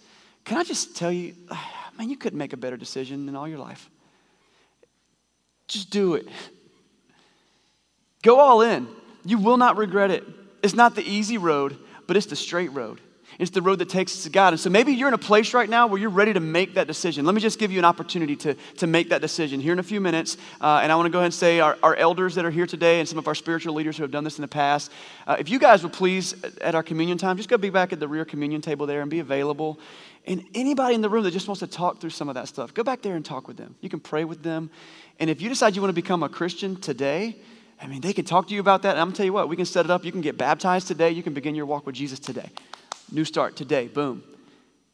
Can 0.44 0.58
I 0.58 0.64
just 0.64 0.96
tell 0.96 1.12
you, 1.12 1.34
man, 1.98 2.10
you 2.10 2.16
couldn't 2.16 2.38
make 2.38 2.52
a 2.52 2.56
better 2.56 2.76
decision 2.76 3.28
in 3.28 3.36
all 3.36 3.48
your 3.48 3.58
life. 3.58 3.90
Just 5.68 5.90
do 5.90 6.14
it. 6.14 6.28
Go 8.22 8.38
all 8.38 8.62
in. 8.62 8.88
You 9.24 9.38
will 9.38 9.56
not 9.56 9.76
regret 9.76 10.10
it. 10.10 10.24
It's 10.62 10.74
not 10.74 10.94
the 10.94 11.02
easy 11.02 11.38
road, 11.38 11.76
but 12.06 12.16
it's 12.16 12.26
the 12.26 12.36
straight 12.36 12.72
road. 12.72 13.00
It's 13.38 13.50
the 13.50 13.62
road 13.62 13.78
that 13.78 13.88
takes 13.88 14.14
us 14.16 14.22
to 14.24 14.30
God. 14.30 14.52
And 14.52 14.60
so 14.60 14.70
maybe 14.70 14.92
you're 14.92 15.08
in 15.08 15.14
a 15.14 15.18
place 15.18 15.54
right 15.54 15.68
now 15.68 15.86
where 15.86 16.00
you're 16.00 16.10
ready 16.10 16.32
to 16.32 16.40
make 16.40 16.74
that 16.74 16.86
decision. 16.86 17.24
Let 17.24 17.34
me 17.34 17.40
just 17.40 17.58
give 17.58 17.72
you 17.72 17.78
an 17.78 17.84
opportunity 17.84 18.36
to, 18.36 18.54
to 18.54 18.86
make 18.86 19.08
that 19.08 19.20
decision 19.20 19.60
here 19.60 19.72
in 19.72 19.78
a 19.78 19.82
few 19.82 20.00
minutes. 20.00 20.36
Uh, 20.60 20.80
and 20.82 20.92
I 20.92 20.96
want 20.96 21.06
to 21.06 21.10
go 21.10 21.18
ahead 21.18 21.26
and 21.26 21.34
say 21.34 21.60
our, 21.60 21.76
our 21.82 21.96
elders 21.96 22.34
that 22.34 22.44
are 22.44 22.50
here 22.50 22.66
today 22.66 23.00
and 23.00 23.08
some 23.08 23.18
of 23.18 23.26
our 23.26 23.34
spiritual 23.34 23.74
leaders 23.74 23.96
who 23.96 24.02
have 24.02 24.10
done 24.10 24.24
this 24.24 24.38
in 24.38 24.42
the 24.42 24.48
past, 24.48 24.90
uh, 25.26 25.36
if 25.38 25.48
you 25.48 25.58
guys 25.58 25.82
would 25.82 25.92
please, 25.92 26.34
at 26.60 26.74
our 26.74 26.82
communion 26.82 27.18
time, 27.18 27.36
just 27.36 27.48
go 27.48 27.56
be 27.56 27.70
back 27.70 27.92
at 27.92 28.00
the 28.00 28.08
rear 28.08 28.24
communion 28.24 28.60
table 28.60 28.86
there 28.86 29.00
and 29.00 29.10
be 29.10 29.20
available. 29.20 29.78
And 30.26 30.44
anybody 30.54 30.94
in 30.94 31.00
the 31.00 31.08
room 31.08 31.24
that 31.24 31.32
just 31.32 31.48
wants 31.48 31.60
to 31.60 31.66
talk 31.66 32.00
through 32.00 32.10
some 32.10 32.28
of 32.28 32.34
that 32.36 32.46
stuff, 32.48 32.72
go 32.74 32.84
back 32.84 33.02
there 33.02 33.16
and 33.16 33.24
talk 33.24 33.48
with 33.48 33.56
them. 33.56 33.74
You 33.80 33.88
can 33.88 33.98
pray 34.00 34.24
with 34.24 34.42
them. 34.42 34.70
And 35.18 35.28
if 35.28 35.40
you 35.40 35.48
decide 35.48 35.74
you 35.74 35.82
want 35.82 35.90
to 35.90 36.00
become 36.00 36.22
a 36.22 36.28
Christian 36.28 36.80
today, 36.80 37.36
I 37.80 37.88
mean, 37.88 38.00
they 38.00 38.12
can 38.12 38.24
talk 38.24 38.46
to 38.48 38.54
you 38.54 38.60
about 38.60 38.82
that. 38.82 38.90
And 38.90 39.00
I'm 39.00 39.06
going 39.06 39.14
to 39.14 39.16
tell 39.16 39.26
you 39.26 39.32
what, 39.32 39.48
we 39.48 39.56
can 39.56 39.66
set 39.66 39.84
it 39.84 39.90
up. 39.90 40.04
You 40.04 40.12
can 40.12 40.20
get 40.20 40.38
baptized 40.38 40.86
today. 40.86 41.10
You 41.10 41.22
can 41.22 41.34
begin 41.34 41.56
your 41.56 41.66
walk 41.66 41.84
with 41.84 41.96
Jesus 41.96 42.20
today. 42.20 42.48
New 43.12 43.24
start 43.24 43.56
today, 43.56 43.88
boom. 43.88 44.22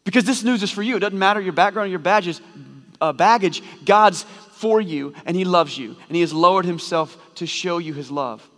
Because 0.04 0.24
this 0.24 0.42
news 0.42 0.62
is 0.62 0.70
for 0.70 0.82
you. 0.82 0.96
It 0.96 1.00
doesn't 1.00 1.18
matter 1.18 1.40
your 1.40 1.52
background 1.52 1.90
your 1.90 1.98
badges, 1.98 2.40
uh, 3.00 3.12
baggage. 3.12 3.62
God's 3.84 4.24
for 4.52 4.80
you 4.80 5.14
and 5.24 5.36
He 5.36 5.44
loves 5.44 5.78
you. 5.78 5.96
And 6.08 6.16
He 6.16 6.20
has 6.20 6.32
lowered 6.32 6.64
Himself 6.64 7.16
to 7.36 7.46
show 7.46 7.78
you 7.78 7.94
His 7.94 8.10
love. 8.10 8.48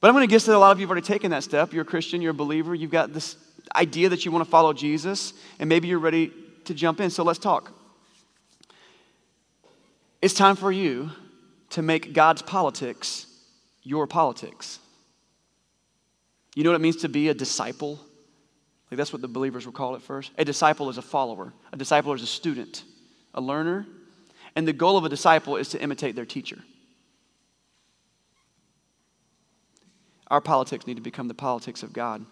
But 0.00 0.08
I'm 0.08 0.14
going 0.14 0.28
to 0.28 0.30
guess 0.30 0.44
that 0.44 0.54
a 0.54 0.58
lot 0.58 0.70
of 0.70 0.78
you 0.78 0.86
have 0.86 0.90
already 0.90 1.06
taken 1.06 1.30
that 1.30 1.42
step. 1.42 1.72
You're 1.72 1.82
a 1.82 1.86
Christian, 1.86 2.22
you're 2.22 2.30
a 2.32 2.34
believer, 2.34 2.74
you've 2.74 2.90
got 2.90 3.12
this 3.12 3.36
idea 3.74 4.08
that 4.10 4.24
you 4.24 4.30
want 4.30 4.44
to 4.44 4.50
follow 4.50 4.72
Jesus, 4.72 5.32
and 5.58 5.68
maybe 5.68 5.88
you're 5.88 5.98
ready 5.98 6.32
to 6.66 6.74
jump 6.74 7.00
in. 7.00 7.10
So 7.10 7.24
let's 7.24 7.38
talk. 7.38 7.72
It's 10.20 10.34
time 10.34 10.56
for 10.56 10.70
you 10.70 11.10
to 11.70 11.82
make 11.82 12.12
God's 12.12 12.42
politics 12.42 13.26
your 13.82 14.06
politics. 14.06 14.78
You 16.54 16.64
know 16.64 16.70
what 16.70 16.76
it 16.76 16.82
means 16.82 16.96
to 16.96 17.08
be 17.08 17.28
a 17.28 17.34
disciple 17.34 17.98
like 18.90 18.96
that's 18.96 19.12
what 19.12 19.22
the 19.22 19.28
believers 19.28 19.66
would 19.66 19.74
call 19.74 19.94
it 19.94 20.02
first. 20.02 20.32
A 20.38 20.44
disciple 20.44 20.88
is 20.88 20.98
a 20.98 21.02
follower, 21.02 21.52
a 21.72 21.76
disciple 21.76 22.12
is 22.12 22.22
a 22.22 22.26
student, 22.26 22.84
a 23.34 23.40
learner. 23.40 23.86
And 24.56 24.66
the 24.66 24.72
goal 24.72 24.96
of 24.96 25.04
a 25.04 25.08
disciple 25.08 25.56
is 25.56 25.68
to 25.68 25.80
imitate 25.80 26.16
their 26.16 26.24
teacher. 26.24 26.58
Our 30.28 30.40
politics 30.40 30.86
need 30.86 30.96
to 30.96 31.02
become 31.02 31.28
the 31.28 31.34
politics 31.34 31.82
of 31.82 31.92
God. 31.92 32.24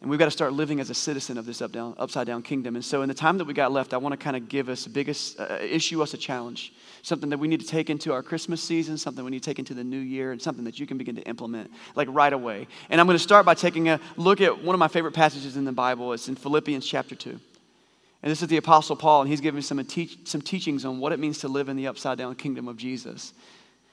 And 0.00 0.10
we've 0.10 0.18
got 0.18 0.26
to 0.26 0.30
start 0.30 0.52
living 0.52 0.78
as 0.78 0.90
a 0.90 0.94
citizen 0.94 1.38
of 1.38 1.46
this 1.46 1.62
up 1.62 1.72
down, 1.72 1.94
upside 1.96 2.26
down 2.26 2.42
kingdom. 2.42 2.76
And 2.76 2.84
so, 2.84 3.00
in 3.00 3.08
the 3.08 3.14
time 3.14 3.38
that 3.38 3.46
we 3.46 3.54
got 3.54 3.72
left, 3.72 3.94
I 3.94 3.96
want 3.96 4.12
to 4.12 4.16
kind 4.18 4.36
of 4.36 4.48
give 4.48 4.68
us 4.68 4.84
a 4.86 4.90
biggest, 4.90 5.40
uh, 5.40 5.58
issue 5.60 6.02
us 6.02 6.12
a 6.12 6.18
challenge. 6.18 6.74
Something 7.02 7.30
that 7.30 7.38
we 7.38 7.48
need 7.48 7.60
to 7.60 7.66
take 7.66 7.88
into 7.88 8.12
our 8.12 8.22
Christmas 8.22 8.62
season, 8.62 8.98
something 8.98 9.24
we 9.24 9.30
need 9.30 9.42
to 9.42 9.48
take 9.48 9.58
into 9.58 9.72
the 9.72 9.84
new 9.84 9.98
year, 9.98 10.32
and 10.32 10.42
something 10.42 10.64
that 10.64 10.78
you 10.78 10.86
can 10.86 10.98
begin 10.98 11.16
to 11.16 11.22
implement 11.22 11.70
like 11.94 12.08
right 12.10 12.32
away. 12.32 12.66
And 12.90 13.00
I'm 13.00 13.06
going 13.06 13.16
to 13.16 13.22
start 13.22 13.46
by 13.46 13.54
taking 13.54 13.88
a 13.88 13.98
look 14.16 14.42
at 14.42 14.62
one 14.62 14.74
of 14.74 14.78
my 14.78 14.88
favorite 14.88 15.14
passages 15.14 15.56
in 15.56 15.64
the 15.64 15.72
Bible. 15.72 16.12
It's 16.12 16.28
in 16.28 16.36
Philippians 16.36 16.86
chapter 16.86 17.14
2. 17.14 17.30
And 17.30 18.30
this 18.30 18.42
is 18.42 18.48
the 18.48 18.56
Apostle 18.58 18.96
Paul, 18.96 19.22
and 19.22 19.30
he's 19.30 19.40
giving 19.40 19.62
some, 19.62 19.82
teach, 19.84 20.28
some 20.28 20.42
teachings 20.42 20.84
on 20.84 20.98
what 20.98 21.12
it 21.12 21.18
means 21.18 21.38
to 21.38 21.48
live 21.48 21.68
in 21.68 21.76
the 21.76 21.86
upside 21.86 22.18
down 22.18 22.34
kingdom 22.34 22.68
of 22.68 22.76
Jesus. 22.76 23.32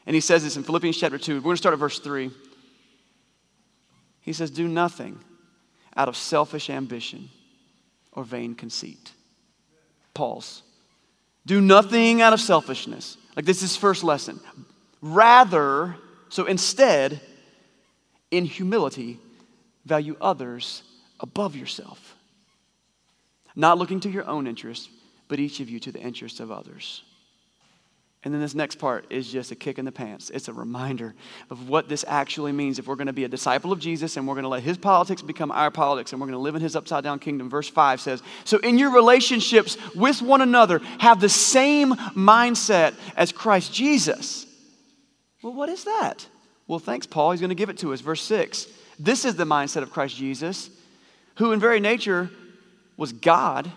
And 0.06 0.16
he 0.16 0.22
says 0.22 0.44
this 0.44 0.58
in 0.58 0.64
Philippians 0.64 0.98
chapter 0.98 1.18
2. 1.18 1.36
We're 1.36 1.42
going 1.42 1.56
to 1.56 1.58
start 1.58 1.74
at 1.74 1.80
verse 1.80 2.00
3. 2.00 2.30
He 4.22 4.34
says, 4.34 4.52
Do 4.52 4.68
nothing 4.68 5.20
out 5.96 6.08
of 6.08 6.18
selfish 6.18 6.70
ambition 6.70 7.30
or 8.12 8.24
vain 8.24 8.56
conceit. 8.56 9.12
Pause. 10.14 10.64
Do 11.46 11.60
nothing 11.60 12.22
out 12.22 12.34
of 12.34 12.40
selfishness. 12.40 13.18
Like 13.36 13.46
this 13.46 13.64
is 13.64 13.76
first 13.76 14.04
lesson. 14.04 14.40
Rather, 15.02 15.96
so 16.30 16.46
instead, 16.46 17.20
in 18.32 18.46
humility, 18.46 19.20
value 19.86 20.16
others 20.22 20.84
above 21.20 21.56
yourself. 21.56 22.16
not 23.56 23.78
looking 23.78 24.00
to 24.00 24.10
your 24.10 24.28
own 24.28 24.48
interests, 24.48 24.90
but 25.28 25.40
each 25.40 25.60
of 25.60 25.70
you 25.70 25.80
to 25.80 25.92
the 25.92 26.00
interests 26.00 26.40
of 26.40 26.52
others. 26.52 27.04
And 28.26 28.34
then 28.34 28.40
this 28.40 28.56
next 28.56 28.78
part 28.78 29.06
is 29.10 29.30
just 29.30 29.52
a 29.52 29.56
kick 29.56 29.78
in 29.78 29.84
the 29.84 29.92
pants. 29.92 30.30
It's 30.30 30.48
a 30.48 30.54
reminder 30.54 31.14
of 31.50 31.68
what 31.68 31.90
this 31.90 32.06
actually 32.08 32.54
means 32.54 32.80
if 32.80 32.88
we're 32.88 32.96
going 32.96 33.08
to 33.08 33.14
be 33.14 33.26
a 33.26 33.30
disciple 33.30 33.74
of 33.74 33.80
Jesus 33.80 34.16
and 34.16 34.26
we're 34.26 34.36
going 34.36 34.44
to 34.44 34.50
let 34.50 34.64
his 34.64 34.78
politics 34.78 35.22
become 35.22 35.52
our 35.52 35.70
politics 35.70 36.14
and 36.14 36.22
we're 36.22 36.28
going 36.28 36.38
to 36.38 36.42
live 36.42 36.56
in 36.56 36.62
his 36.62 36.76
upside 36.76 37.04
down 37.04 37.20
kingdom. 37.20 37.50
Verse 37.50 37.68
5 37.68 38.00
says, 38.00 38.24
So 38.46 38.60
in 38.60 38.78
your 38.78 38.94
relationships 38.94 39.78
with 39.94 40.22
one 40.22 40.40
another, 40.40 40.80
have 41.00 41.20
the 41.20 41.28
same 41.28 41.94
mindset 41.96 42.94
as 43.18 43.34
Christ 43.34 43.74
Jesus. 43.74 44.46
Well, 45.42 45.54
what 45.54 45.68
is 45.68 45.84
that? 45.84 46.26
Well, 46.66 46.80
thanks, 46.80 47.06
Paul. 47.06 47.32
He's 47.32 47.42
going 47.42 47.50
to 47.50 47.56
give 47.56 47.70
it 47.70 47.80
to 47.80 47.92
us. 47.92 48.00
Verse 48.00 48.22
6. 48.22 48.68
This 48.98 49.26
is 49.26 49.36
the 49.36 49.44
mindset 49.44 49.82
of 49.82 49.92
Christ 49.92 50.16
Jesus, 50.16 50.70
who 51.36 51.52
in 51.52 51.60
very 51.60 51.82
nature 51.82 52.30
was 52.96 53.12
God. 53.12 53.70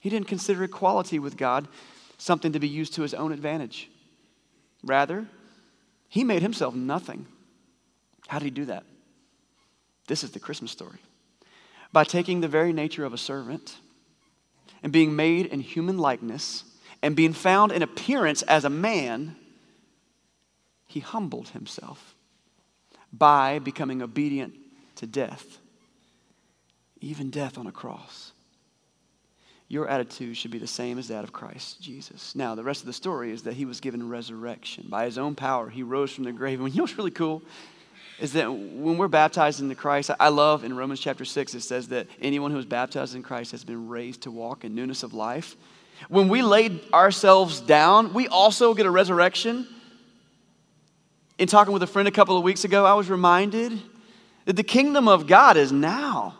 He 0.00 0.10
didn't 0.10 0.26
consider 0.26 0.64
equality 0.64 1.20
with 1.20 1.36
God 1.36 1.68
something 2.18 2.52
to 2.52 2.60
be 2.60 2.68
used 2.68 2.94
to 2.94 3.02
his 3.02 3.14
own 3.14 3.32
advantage. 3.32 3.90
Rather, 4.82 5.26
he 6.08 6.24
made 6.24 6.42
himself 6.42 6.74
nothing. 6.74 7.26
How 8.28 8.38
did 8.38 8.44
he 8.46 8.50
do 8.50 8.66
that? 8.66 8.84
This 10.06 10.24
is 10.24 10.30
the 10.30 10.40
Christmas 10.40 10.70
story. 10.70 10.98
By 11.92 12.04
taking 12.04 12.40
the 12.40 12.48
very 12.48 12.72
nature 12.72 13.04
of 13.04 13.12
a 13.12 13.18
servant 13.18 13.76
and 14.82 14.92
being 14.92 15.14
made 15.14 15.46
in 15.46 15.60
human 15.60 15.98
likeness 15.98 16.64
and 17.02 17.16
being 17.16 17.32
found 17.32 17.72
in 17.72 17.82
appearance 17.82 18.42
as 18.42 18.64
a 18.64 18.70
man, 18.70 19.36
he 20.86 21.00
humbled 21.00 21.48
himself 21.48 22.14
by 23.12 23.58
becoming 23.58 24.02
obedient 24.02 24.54
to 24.96 25.06
death, 25.06 25.58
even 27.00 27.30
death 27.30 27.58
on 27.58 27.66
a 27.66 27.72
cross 27.72 28.32
your 29.72 29.88
attitude 29.88 30.36
should 30.36 30.50
be 30.50 30.58
the 30.58 30.66
same 30.66 30.98
as 30.98 31.08
that 31.08 31.24
of 31.24 31.32
Christ 31.32 31.80
Jesus. 31.80 32.36
Now, 32.36 32.54
the 32.54 32.62
rest 32.62 32.82
of 32.82 32.86
the 32.86 32.92
story 32.92 33.32
is 33.32 33.44
that 33.44 33.54
he 33.54 33.64
was 33.64 33.80
given 33.80 34.06
resurrection. 34.06 34.84
By 34.90 35.06
his 35.06 35.16
own 35.16 35.34
power, 35.34 35.70
he 35.70 35.82
rose 35.82 36.12
from 36.12 36.24
the 36.24 36.32
grave. 36.32 36.60
And 36.60 36.68
you 36.68 36.76
know 36.76 36.82
what's 36.82 36.98
really 36.98 37.10
cool? 37.10 37.42
Is 38.20 38.34
that 38.34 38.52
when 38.52 38.98
we're 38.98 39.08
baptized 39.08 39.62
into 39.62 39.74
Christ, 39.74 40.10
I 40.20 40.28
love 40.28 40.62
in 40.62 40.76
Romans 40.76 41.00
chapter 41.00 41.24
6, 41.24 41.54
it 41.54 41.62
says 41.62 41.88
that 41.88 42.06
anyone 42.20 42.50
who 42.50 42.58
is 42.58 42.66
baptized 42.66 43.14
in 43.14 43.22
Christ 43.22 43.52
has 43.52 43.64
been 43.64 43.88
raised 43.88 44.24
to 44.24 44.30
walk 44.30 44.62
in 44.62 44.74
newness 44.74 45.02
of 45.02 45.14
life. 45.14 45.56
When 46.10 46.28
we 46.28 46.42
laid 46.42 46.78
ourselves 46.92 47.58
down, 47.62 48.12
we 48.12 48.28
also 48.28 48.74
get 48.74 48.84
a 48.84 48.90
resurrection. 48.90 49.66
In 51.38 51.48
talking 51.48 51.72
with 51.72 51.82
a 51.82 51.86
friend 51.86 52.06
a 52.06 52.12
couple 52.12 52.36
of 52.36 52.44
weeks 52.44 52.64
ago, 52.64 52.84
I 52.84 52.92
was 52.92 53.08
reminded 53.08 53.80
that 54.44 54.56
the 54.56 54.64
kingdom 54.64 55.08
of 55.08 55.26
God 55.26 55.56
is 55.56 55.72
now. 55.72 56.36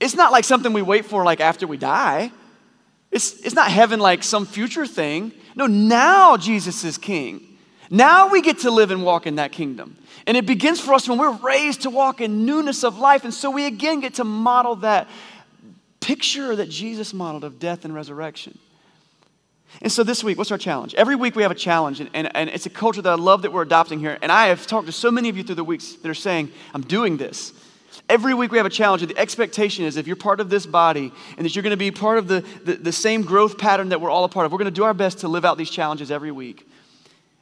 It's 0.00 0.14
not 0.14 0.32
like 0.32 0.44
something 0.44 0.72
we 0.72 0.82
wait 0.82 1.04
for 1.04 1.24
like 1.24 1.40
after 1.40 1.66
we 1.66 1.76
die. 1.76 2.30
It's, 3.10 3.40
it's 3.44 3.54
not 3.54 3.70
heaven 3.70 4.00
like 4.00 4.22
some 4.22 4.44
future 4.44 4.86
thing. 4.86 5.32
No, 5.54 5.66
now 5.66 6.36
Jesus 6.36 6.84
is 6.84 6.98
king. 6.98 7.58
Now 7.90 8.28
we 8.28 8.42
get 8.42 8.60
to 8.60 8.70
live 8.70 8.90
and 8.90 9.04
walk 9.04 9.26
in 9.26 9.36
that 9.36 9.52
kingdom. 9.52 9.96
And 10.26 10.36
it 10.36 10.46
begins 10.46 10.80
for 10.80 10.94
us 10.94 11.08
when 11.08 11.18
we're 11.18 11.36
raised 11.36 11.82
to 11.82 11.90
walk 11.90 12.20
in 12.20 12.44
newness 12.44 12.82
of 12.82 12.98
life. 12.98 13.24
And 13.24 13.32
so 13.32 13.50
we 13.50 13.66
again 13.66 14.00
get 14.00 14.14
to 14.14 14.24
model 14.24 14.76
that 14.76 15.08
picture 16.00 16.56
that 16.56 16.68
Jesus 16.68 17.14
modeled 17.14 17.44
of 17.44 17.58
death 17.58 17.84
and 17.84 17.94
resurrection. 17.94 18.58
And 19.82 19.90
so 19.90 20.02
this 20.02 20.22
week, 20.22 20.38
what's 20.38 20.52
our 20.52 20.58
challenge? 20.58 20.94
Every 20.94 21.16
week 21.16 21.34
we 21.34 21.42
have 21.42 21.50
a 21.50 21.56
challenge, 21.56 22.00
and, 22.00 22.08
and, 22.14 22.34
and 22.36 22.48
it's 22.50 22.66
a 22.66 22.70
culture 22.70 23.02
that 23.02 23.10
I 23.10 23.16
love 23.16 23.42
that 23.42 23.52
we're 23.52 23.62
adopting 23.62 23.98
here. 23.98 24.18
And 24.22 24.30
I 24.30 24.46
have 24.46 24.66
talked 24.66 24.86
to 24.86 24.92
so 24.92 25.10
many 25.10 25.28
of 25.28 25.36
you 25.36 25.42
through 25.42 25.56
the 25.56 25.64
weeks 25.64 25.94
that 25.94 26.08
are 26.08 26.14
saying, 26.14 26.52
I'm 26.74 26.82
doing 26.82 27.16
this. 27.16 27.52
Every 28.08 28.34
week 28.34 28.50
we 28.50 28.58
have 28.58 28.66
a 28.66 28.70
challenge, 28.70 29.02
and 29.02 29.10
the 29.10 29.18
expectation 29.18 29.84
is 29.84 29.96
if 29.96 30.06
you're 30.06 30.16
part 30.16 30.40
of 30.40 30.50
this 30.50 30.66
body 30.66 31.12
and 31.36 31.44
that 31.44 31.54
you're 31.54 31.62
going 31.62 31.70
to 31.70 31.76
be 31.76 31.90
part 31.90 32.18
of 32.18 32.28
the, 32.28 32.44
the, 32.64 32.74
the 32.74 32.92
same 32.92 33.22
growth 33.22 33.58
pattern 33.58 33.90
that 33.90 34.00
we're 34.00 34.10
all 34.10 34.24
a 34.24 34.28
part 34.28 34.46
of, 34.46 34.52
we're 34.52 34.58
going 34.58 34.66
to 34.66 34.70
do 34.70 34.84
our 34.84 34.94
best 34.94 35.20
to 35.20 35.28
live 35.28 35.44
out 35.44 35.58
these 35.58 35.70
challenges 35.70 36.10
every 36.10 36.32
week. 36.32 36.68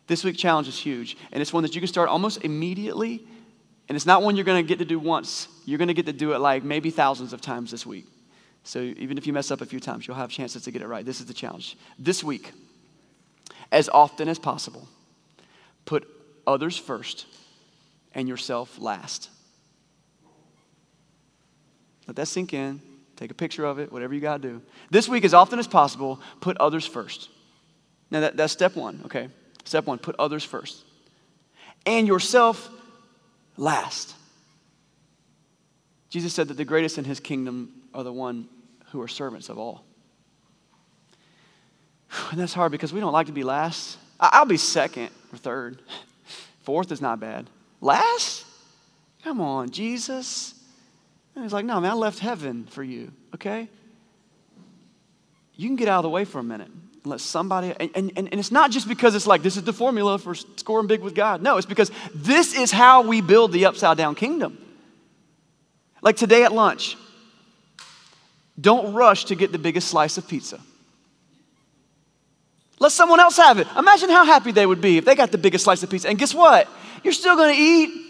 This 0.07 0.25
week 0.25 0.37
challenge 0.37 0.69
is 0.69 0.79
huge, 0.79 1.17
and 1.33 1.41
it's 1.41 1.53
one 1.53 1.63
that 1.63 1.75
you 1.75 1.81
can 1.81 1.89
start 1.89 2.09
almost 2.09 2.45
immediately, 2.45 3.25
and 3.89 3.97
it's 3.97 4.07
not 4.07 4.23
one 4.23 4.37
you're 4.37 4.45
going 4.45 4.63
to 4.63 4.69
get 4.69 4.79
to 4.79 4.85
do 4.85 4.99
once. 4.99 5.49
You're 5.65 5.79
going 5.79 5.89
to 5.89 5.95
get 5.95 6.07
to 6.07 6.13
do 6.13 6.33
it 6.33 6.39
like 6.39 6.65
maybe 6.65 6.91
thousands 6.91 7.33
of 7.33 7.41
times 7.41 7.71
this 7.71 7.87
week. 7.87 8.07
So 8.65 8.81
even 8.81 9.19
if 9.19 9.27
you 9.27 9.33
mess 9.33 9.51
up 9.51 9.61
a 9.61 9.67
few 9.67 9.81
times, 9.81 10.07
you'll 10.07 10.17
have 10.17 10.31
chances 10.31 10.63
to 10.65 10.71
get 10.71 10.83
it 10.83 10.87
right. 10.87 11.05
This 11.05 11.21
is 11.21 11.27
the 11.27 11.35
challenge. 11.35 11.77
This 11.99 12.23
week, 12.23 12.53
as 13.73 13.89
often 13.89 14.29
as 14.29 14.39
possible, 14.39 14.89
put 15.85 16.07
others 16.47 16.77
first 16.77 17.27
and 18.15 18.29
yourself 18.29 18.79
last. 18.79 19.31
Let 22.07 22.17
that 22.17 22.27
sink 22.27 22.55
in. 22.55 22.81
Take 23.17 23.31
a 23.31 23.35
picture 23.35 23.65
of 23.65 23.79
it, 23.79 23.93
whatever 23.93 24.15
you 24.15 24.21
got 24.21 24.43
to 24.43 24.49
do. 24.49 24.63
This 24.91 25.09
week, 25.09 25.25
as 25.25 25.35
often 25.35 25.59
as 25.59 25.69
possible, 25.69 26.21
put 26.41 26.57
others 26.57 26.87
first. 26.87 27.29
Now, 28.11 28.21
that, 28.21 28.37
that's 28.37 28.53
step 28.53 28.75
one, 28.75 29.03
okay? 29.05 29.29
Step 29.65 29.87
one, 29.87 29.99
put 29.99 30.17
others 30.19 30.45
first. 30.45 30.83
And 31.87 32.07
yourself 32.07 32.69
last. 33.57 34.15
Jesus 36.11 36.35
said 36.35 36.49
that 36.49 36.55
the 36.55 36.65
greatest 36.65 36.99
in 36.99 37.05
his 37.05 37.21
kingdom 37.21 37.73
are 37.95 38.03
the 38.03 38.13
one 38.13 38.49
who 38.91 39.01
are 39.01 39.09
servants 39.09 39.49
of 39.49 39.59
all. 39.59 39.85
And 42.31 42.39
that's 42.39 42.53
hard 42.53 42.73
because 42.73 42.93
we 42.93 43.01
don't 43.01 43.13
like 43.13 43.27
to 43.27 43.33
be 43.33 43.45
last. 43.45 43.99
I'll 44.21 44.45
be 44.45 44.57
second 44.57 45.11
or 45.33 45.39
third. 45.39 45.81
Fourth 46.63 46.93
is 46.93 47.01
not 47.01 47.19
bad. 47.19 47.49
Last? 47.81 48.45
Come 49.25 49.41
on, 49.41 49.71
Jesus. 49.71 50.55
And 51.35 51.45
he's 51.45 51.53
like, 51.53 51.65
no, 51.65 51.81
man, 51.81 51.93
I 51.93 51.95
left 51.95 52.19
heaven 52.19 52.65
for 52.65 52.83
you, 52.83 53.13
okay? 53.35 53.69
You 55.57 55.69
can 55.69 55.77
get 55.77 55.89
out 55.89 55.99
of 55.99 56.03
the 56.03 56.11
way 56.11 56.25
for 56.25 56.39
a 56.39 56.43
minute. 56.43 56.69
Let 57.05 57.21
somebody, 57.21 57.75
and, 57.81 57.91
and, 57.95 58.13
and 58.17 58.35
it's 58.35 58.53
not 58.53 58.71
just 58.71 58.87
because 58.87 59.15
it's 59.15 59.27
like 59.27 59.43
this 59.43 59.57
is 59.57 59.65
the 59.65 59.73
formula 59.73 60.19
for 60.19 60.35
scoring 60.35 60.87
big 60.87 61.01
with 61.01 61.15
God. 61.15 61.43
No, 61.43 61.57
it's 61.57 61.67
because 61.67 61.91
this 62.15 62.55
is 62.55 62.71
how 62.71 63.03
we 63.03 63.21
build 63.21 63.53
the 63.53 63.67
upside 63.67 63.97
down 63.97 64.15
kingdom. 64.15 64.59
Like 66.01 66.17
today 66.17 66.45
at 66.45 66.53
lunch, 66.53 66.97
don't 68.61 68.93
rush 68.93 69.25
to 69.27 69.35
get 69.35 69.51
the 69.51 69.59
biggest 69.59 69.89
slice 69.89 70.19
of 70.19 70.29
pizza. 70.29 70.61
Let 72.79 72.93
someone 72.93 73.21
else 73.21 73.37
have 73.37 73.59
it. 73.59 73.67
Imagine 73.77 74.11
how 74.11 74.25
happy 74.25 74.53
they 74.53 74.67
would 74.67 74.81
be 74.81 74.99
if 74.99 75.05
they 75.05 75.15
got 75.15 75.33
the 75.33 75.39
biggest 75.39 75.65
slice 75.65 75.83
of 75.83 75.91
pizza. 75.91 76.09
And 76.09 76.19
guess 76.19 76.35
what? 76.35 76.69
You're 77.03 77.13
still 77.13 77.37
going 77.37 77.55
to 77.55 77.61
eat 77.61 78.02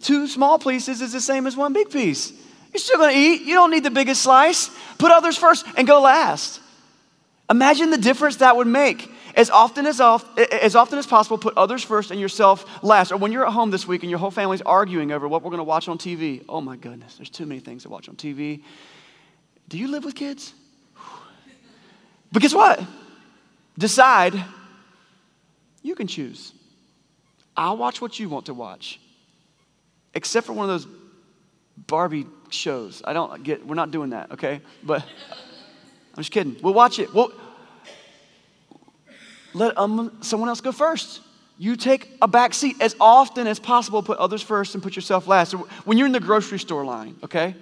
Two 0.00 0.26
small 0.28 0.58
pieces 0.58 1.00
is 1.00 1.12
the 1.12 1.20
same 1.20 1.46
as 1.46 1.56
one 1.56 1.72
big 1.72 1.90
piece. 1.90 2.32
You're 2.72 2.80
still 2.80 2.98
going 2.98 3.14
to 3.14 3.18
eat. 3.18 3.42
You 3.42 3.54
don't 3.54 3.70
need 3.70 3.84
the 3.84 3.90
biggest 3.90 4.22
slice. 4.22 4.70
Put 4.98 5.10
others 5.10 5.36
first 5.36 5.66
and 5.76 5.86
go 5.86 6.00
last. 6.00 6.60
Imagine 7.50 7.90
the 7.90 7.98
difference 7.98 8.36
that 8.36 8.56
would 8.56 8.66
make. 8.66 9.10
As 9.34 9.50
often 9.50 9.86
as, 9.86 10.00
as 10.00 10.74
often 10.74 10.98
as 10.98 11.06
possible, 11.06 11.36
put 11.36 11.56
others 11.56 11.82
first 11.82 12.10
and 12.10 12.20
yourself 12.20 12.82
last. 12.82 13.12
Or 13.12 13.16
when 13.16 13.32
you're 13.32 13.46
at 13.46 13.52
home 13.52 13.70
this 13.70 13.86
week 13.86 14.02
and 14.02 14.10
your 14.10 14.18
whole 14.18 14.30
family's 14.30 14.62
arguing 14.62 15.12
over 15.12 15.28
what 15.28 15.42
we're 15.42 15.50
going 15.50 15.58
to 15.58 15.64
watch 15.64 15.88
on 15.88 15.98
TV. 15.98 16.44
Oh 16.48 16.60
my 16.60 16.76
goodness, 16.76 17.16
there's 17.16 17.30
too 17.30 17.46
many 17.46 17.60
things 17.60 17.82
to 17.82 17.88
watch 17.88 18.08
on 18.08 18.16
TV. 18.16 18.62
Do 19.68 19.78
you 19.78 19.88
live 19.88 20.04
with 20.04 20.14
kids? 20.14 20.54
But 22.32 22.42
guess 22.42 22.52
what? 22.54 22.82
Decide. 23.78 24.34
You 25.82 25.94
can 25.94 26.08
choose. 26.08 26.52
I'll 27.56 27.76
watch 27.76 28.00
what 28.00 28.18
you 28.18 28.28
want 28.28 28.46
to 28.46 28.54
watch 28.54 28.98
except 30.16 30.46
for 30.46 30.54
one 30.54 30.68
of 30.68 30.70
those 30.70 30.88
Barbie 31.76 32.26
shows. 32.48 33.02
I 33.04 33.12
don't 33.12 33.42
get, 33.42 33.64
we're 33.64 33.74
not 33.74 33.90
doing 33.90 34.10
that, 34.10 34.32
okay? 34.32 34.62
But 34.82 35.02
I'm 35.02 36.16
just 36.16 36.32
kidding. 36.32 36.56
We'll 36.62 36.74
watch 36.74 36.98
it. 36.98 37.12
We'll, 37.12 37.32
let 39.52 39.76
um, 39.78 40.18
someone 40.20 40.48
else 40.48 40.60
go 40.60 40.72
first. 40.72 41.20
You 41.58 41.76
take 41.76 42.10
a 42.20 42.28
back 42.28 42.52
seat 42.52 42.76
as 42.80 42.94
often 43.00 43.46
as 43.46 43.58
possible. 43.58 44.02
Put 44.02 44.18
others 44.18 44.42
first 44.42 44.74
and 44.74 44.82
put 44.82 44.96
yourself 44.96 45.26
last. 45.26 45.50
So 45.50 45.58
when 45.84 45.96
you're 45.96 46.06
in 46.06 46.12
the 46.12 46.20
grocery 46.20 46.58
store 46.58 46.84
line, 46.84 47.16
okay, 47.22 47.54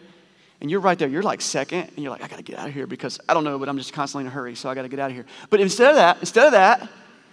and 0.60 0.70
you're 0.70 0.80
right 0.80 0.98
there, 0.98 1.08
you're 1.08 1.22
like 1.22 1.40
second, 1.40 1.90
and 1.94 1.98
you're 1.98 2.10
like, 2.10 2.22
I 2.22 2.26
gotta 2.28 2.42
get 2.42 2.58
out 2.58 2.66
of 2.66 2.74
here 2.74 2.88
because 2.88 3.20
I 3.28 3.34
don't 3.34 3.44
know, 3.44 3.58
but 3.58 3.68
I'm 3.68 3.78
just 3.78 3.92
constantly 3.92 4.24
in 4.24 4.28
a 4.28 4.34
hurry, 4.34 4.56
so 4.56 4.68
I 4.68 4.74
gotta 4.74 4.88
get 4.88 4.98
out 4.98 5.10
of 5.10 5.16
here. 5.16 5.26
But 5.50 5.60
instead 5.60 5.90
of 5.90 5.96
that, 5.96 6.18
instead 6.18 6.46
of 6.46 6.52
that, 6.52 6.88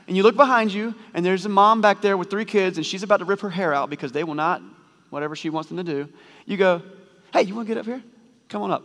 and 0.07 0.15
you 0.15 0.21
look 0.21 0.35
behind 0.35 0.71
you, 0.71 0.93
and 1.15 1.25
there's 1.25 1.45
a 1.45 1.49
mom 1.49 1.81
back 1.81 2.01
there 2.01 2.17
with 2.17 2.29
three 2.29 2.45
kids, 2.45 2.77
and 2.77 2.85
she's 2.85 3.01
about 3.01 3.17
to 3.17 3.25
rip 3.25 3.39
her 3.39 3.49
hair 3.49 3.73
out 3.73 3.89
because 3.89 4.11
they 4.11 4.23
will 4.23 4.35
not 4.35 4.61
whatever 5.11 5.35
she 5.35 5.51
wants 5.51 5.69
them 5.69 5.77
to 5.77 5.83
do. 5.83 6.09
You 6.47 6.57
go, 6.57 6.81
hey, 7.31 7.43
you 7.43 7.53
want 7.53 7.67
to 7.67 7.75
get 7.75 7.79
up 7.79 7.85
here? 7.85 8.01
Come 8.49 8.63
on 8.63 8.71
up. 8.71 8.83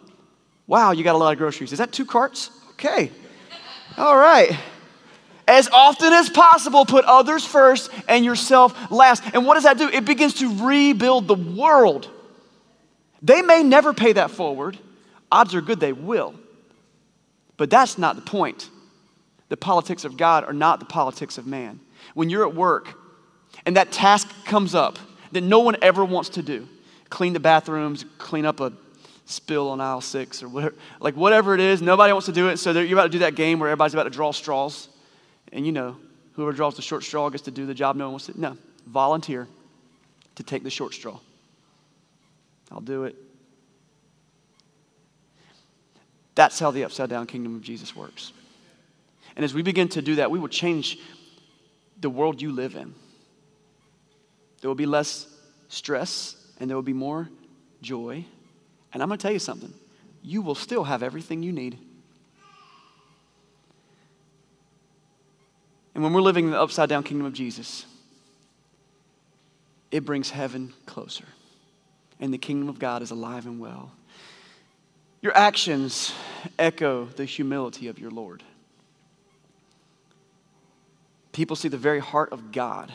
Wow, 0.66 0.92
you 0.92 1.03
got 1.03 1.14
a 1.14 1.18
lot 1.18 1.32
of 1.32 1.38
groceries. 1.38 1.72
Is 1.72 1.78
that 1.78 1.92
two 1.92 2.05
carts? 2.05 2.51
Okay. 2.72 3.11
All 3.96 4.16
right. 4.16 4.55
As 5.48 5.68
often 5.68 6.12
as 6.12 6.28
possible, 6.28 6.84
put 6.84 7.05
others 7.05 7.46
first 7.46 7.90
and 8.09 8.24
yourself 8.24 8.90
last. 8.90 9.22
And 9.32 9.46
what 9.46 9.55
does 9.55 9.62
that 9.62 9.78
do? 9.78 9.88
It 9.88 10.05
begins 10.05 10.34
to 10.34 10.64
rebuild 10.66 11.28
the 11.28 11.34
world. 11.34 12.11
They 13.22 13.42
may 13.42 13.62
never 13.62 13.94
pay 13.94 14.12
that 14.12 14.32
forward. 14.32 14.76
Odds 15.30 15.55
are 15.55 15.61
good 15.61 15.80
they 15.80 15.92
will. 15.92 16.34
But 17.57 17.70
that's 17.70 17.96
not 17.96 18.16
the 18.16 18.22
point. 18.22 18.68
The 19.48 19.57
politics 19.57 20.05
of 20.05 20.16
God 20.16 20.44
are 20.44 20.53
not 20.53 20.80
the 20.80 20.86
politics 20.86 21.38
of 21.38 21.46
man. 21.46 21.78
When 22.14 22.28
you're 22.28 22.46
at 22.46 22.55
work 22.55 22.98
and 23.64 23.76
that 23.76 23.92
task 23.92 24.28
comes 24.44 24.74
up, 24.74 24.98
that 25.33 25.43
no 25.43 25.61
one 25.61 25.77
ever 25.83 26.05
wants 26.05 26.31
to 26.31 26.43
do 26.43 26.68
clean 27.09 27.33
the 27.33 27.41
bathrooms, 27.41 28.05
clean 28.18 28.45
up 28.45 28.61
a 28.61 28.72
spill 29.27 29.68
on 29.68 29.81
aisle 29.81 30.01
six 30.01 30.43
or 30.43 30.49
whatever. 30.49 30.74
Like 31.01 31.16
whatever 31.16 31.55
it 31.55 31.61
is, 31.61 31.83
nobody 31.83 32.12
wants 32.12 32.27
to 32.27 32.33
do 32.33 32.49
it. 32.49 32.59
So 32.59 32.72
you're 32.72 32.99
about 32.99 33.05
to 33.05 33.11
do 33.11 33.18
that 33.20 33.35
game 33.35 33.59
where 33.59 33.68
everybody's 33.68 33.95
about 33.95 34.05
to 34.05 34.11
draw 34.11 34.33
straws. 34.33 34.89
And 35.53 35.66
you 35.66 35.72
know, 35.72 35.97
whoever 36.33 36.53
draws 36.53 36.77
the 36.77 36.83
short 36.83 37.05
straw 37.05 37.29
gets 37.29 37.45
to 37.45 37.51
do 37.51 37.66
the 37.66 37.74
job 37.74 37.97
no 37.97 38.07
one 38.07 38.12
wants 38.12 38.27
to. 38.27 38.41
No, 38.41 38.57
volunteer 38.87 39.49
to 40.37 40.43
take 40.43 40.62
the 40.62 40.70
short 40.70 40.95
straw. 40.95 41.18
I'll 42.70 42.81
do 42.81 43.05
it. 43.05 43.16
That's 46.35 46.59
how 46.59 46.70
the 46.70 46.85
upside 46.85 47.09
down 47.09 47.27
kingdom 47.27 47.57
of 47.57 47.62
Jesus 47.62 47.97
works. 47.97 48.33
And 49.37 49.45
as 49.45 49.55
we 49.55 49.62
begin 49.62 49.89
to 49.91 50.03
do 50.03 50.16
that, 50.16 50.31
we 50.31 50.39
will 50.39 50.49
change 50.49 50.99
the 52.01 52.11
world 52.11 52.43
you 52.43 52.53
live 52.53 52.77
in. 52.77 52.95
There 54.66 54.70
will 54.70 54.74
be 54.74 54.84
less 54.84 55.28
stress 55.68 56.34
and 56.58 56.68
there 56.68 56.76
will 56.76 56.82
be 56.82 56.92
more 56.92 57.30
joy. 57.82 58.24
And 58.92 59.00
I'm 59.00 59.08
going 59.08 59.16
to 59.16 59.22
tell 59.22 59.32
you 59.32 59.38
something 59.38 59.72
you 60.24 60.42
will 60.42 60.56
still 60.56 60.82
have 60.82 61.04
everything 61.04 61.44
you 61.44 61.52
need. 61.52 61.78
And 65.94 66.02
when 66.02 66.12
we're 66.12 66.20
living 66.20 66.46
in 66.46 66.50
the 66.50 66.60
upside 66.60 66.88
down 66.88 67.04
kingdom 67.04 67.28
of 67.28 67.32
Jesus, 67.32 67.86
it 69.92 70.04
brings 70.04 70.30
heaven 70.30 70.74
closer. 70.84 71.26
And 72.18 72.34
the 72.34 72.38
kingdom 72.38 72.68
of 72.68 72.80
God 72.80 73.02
is 73.02 73.12
alive 73.12 73.46
and 73.46 73.60
well. 73.60 73.92
Your 75.22 75.36
actions 75.36 76.12
echo 76.58 77.04
the 77.04 77.24
humility 77.24 77.86
of 77.86 78.00
your 78.00 78.10
Lord. 78.10 78.42
People 81.30 81.54
see 81.54 81.68
the 81.68 81.78
very 81.78 82.00
heart 82.00 82.32
of 82.32 82.50
God 82.50 82.92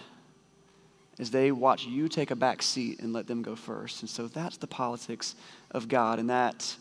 as 1.22 1.30
they 1.30 1.52
watch 1.52 1.86
you 1.86 2.10
take 2.10 2.32
a 2.32 2.36
back 2.36 2.64
seat 2.64 3.00
and 3.00 3.14
let 3.14 3.28
them 3.28 3.44
go 3.44 3.56
first. 3.56 4.02
And 4.02 4.10
so 4.10 4.28
that's 4.28 4.58
the 4.58 4.66
politics 4.68 5.36
of 5.70 5.88
God, 5.88 6.18
and 6.18 6.32
that 6.32 6.76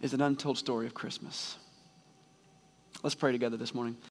is 0.00 0.14
an 0.14 0.22
untold 0.22 0.56
story 0.56 0.86
of 0.86 0.94
Christmas. 0.94 1.58
Let's 3.02 3.16
pray 3.16 3.32
together 3.32 3.56
this 3.56 3.74
morning. 3.74 3.96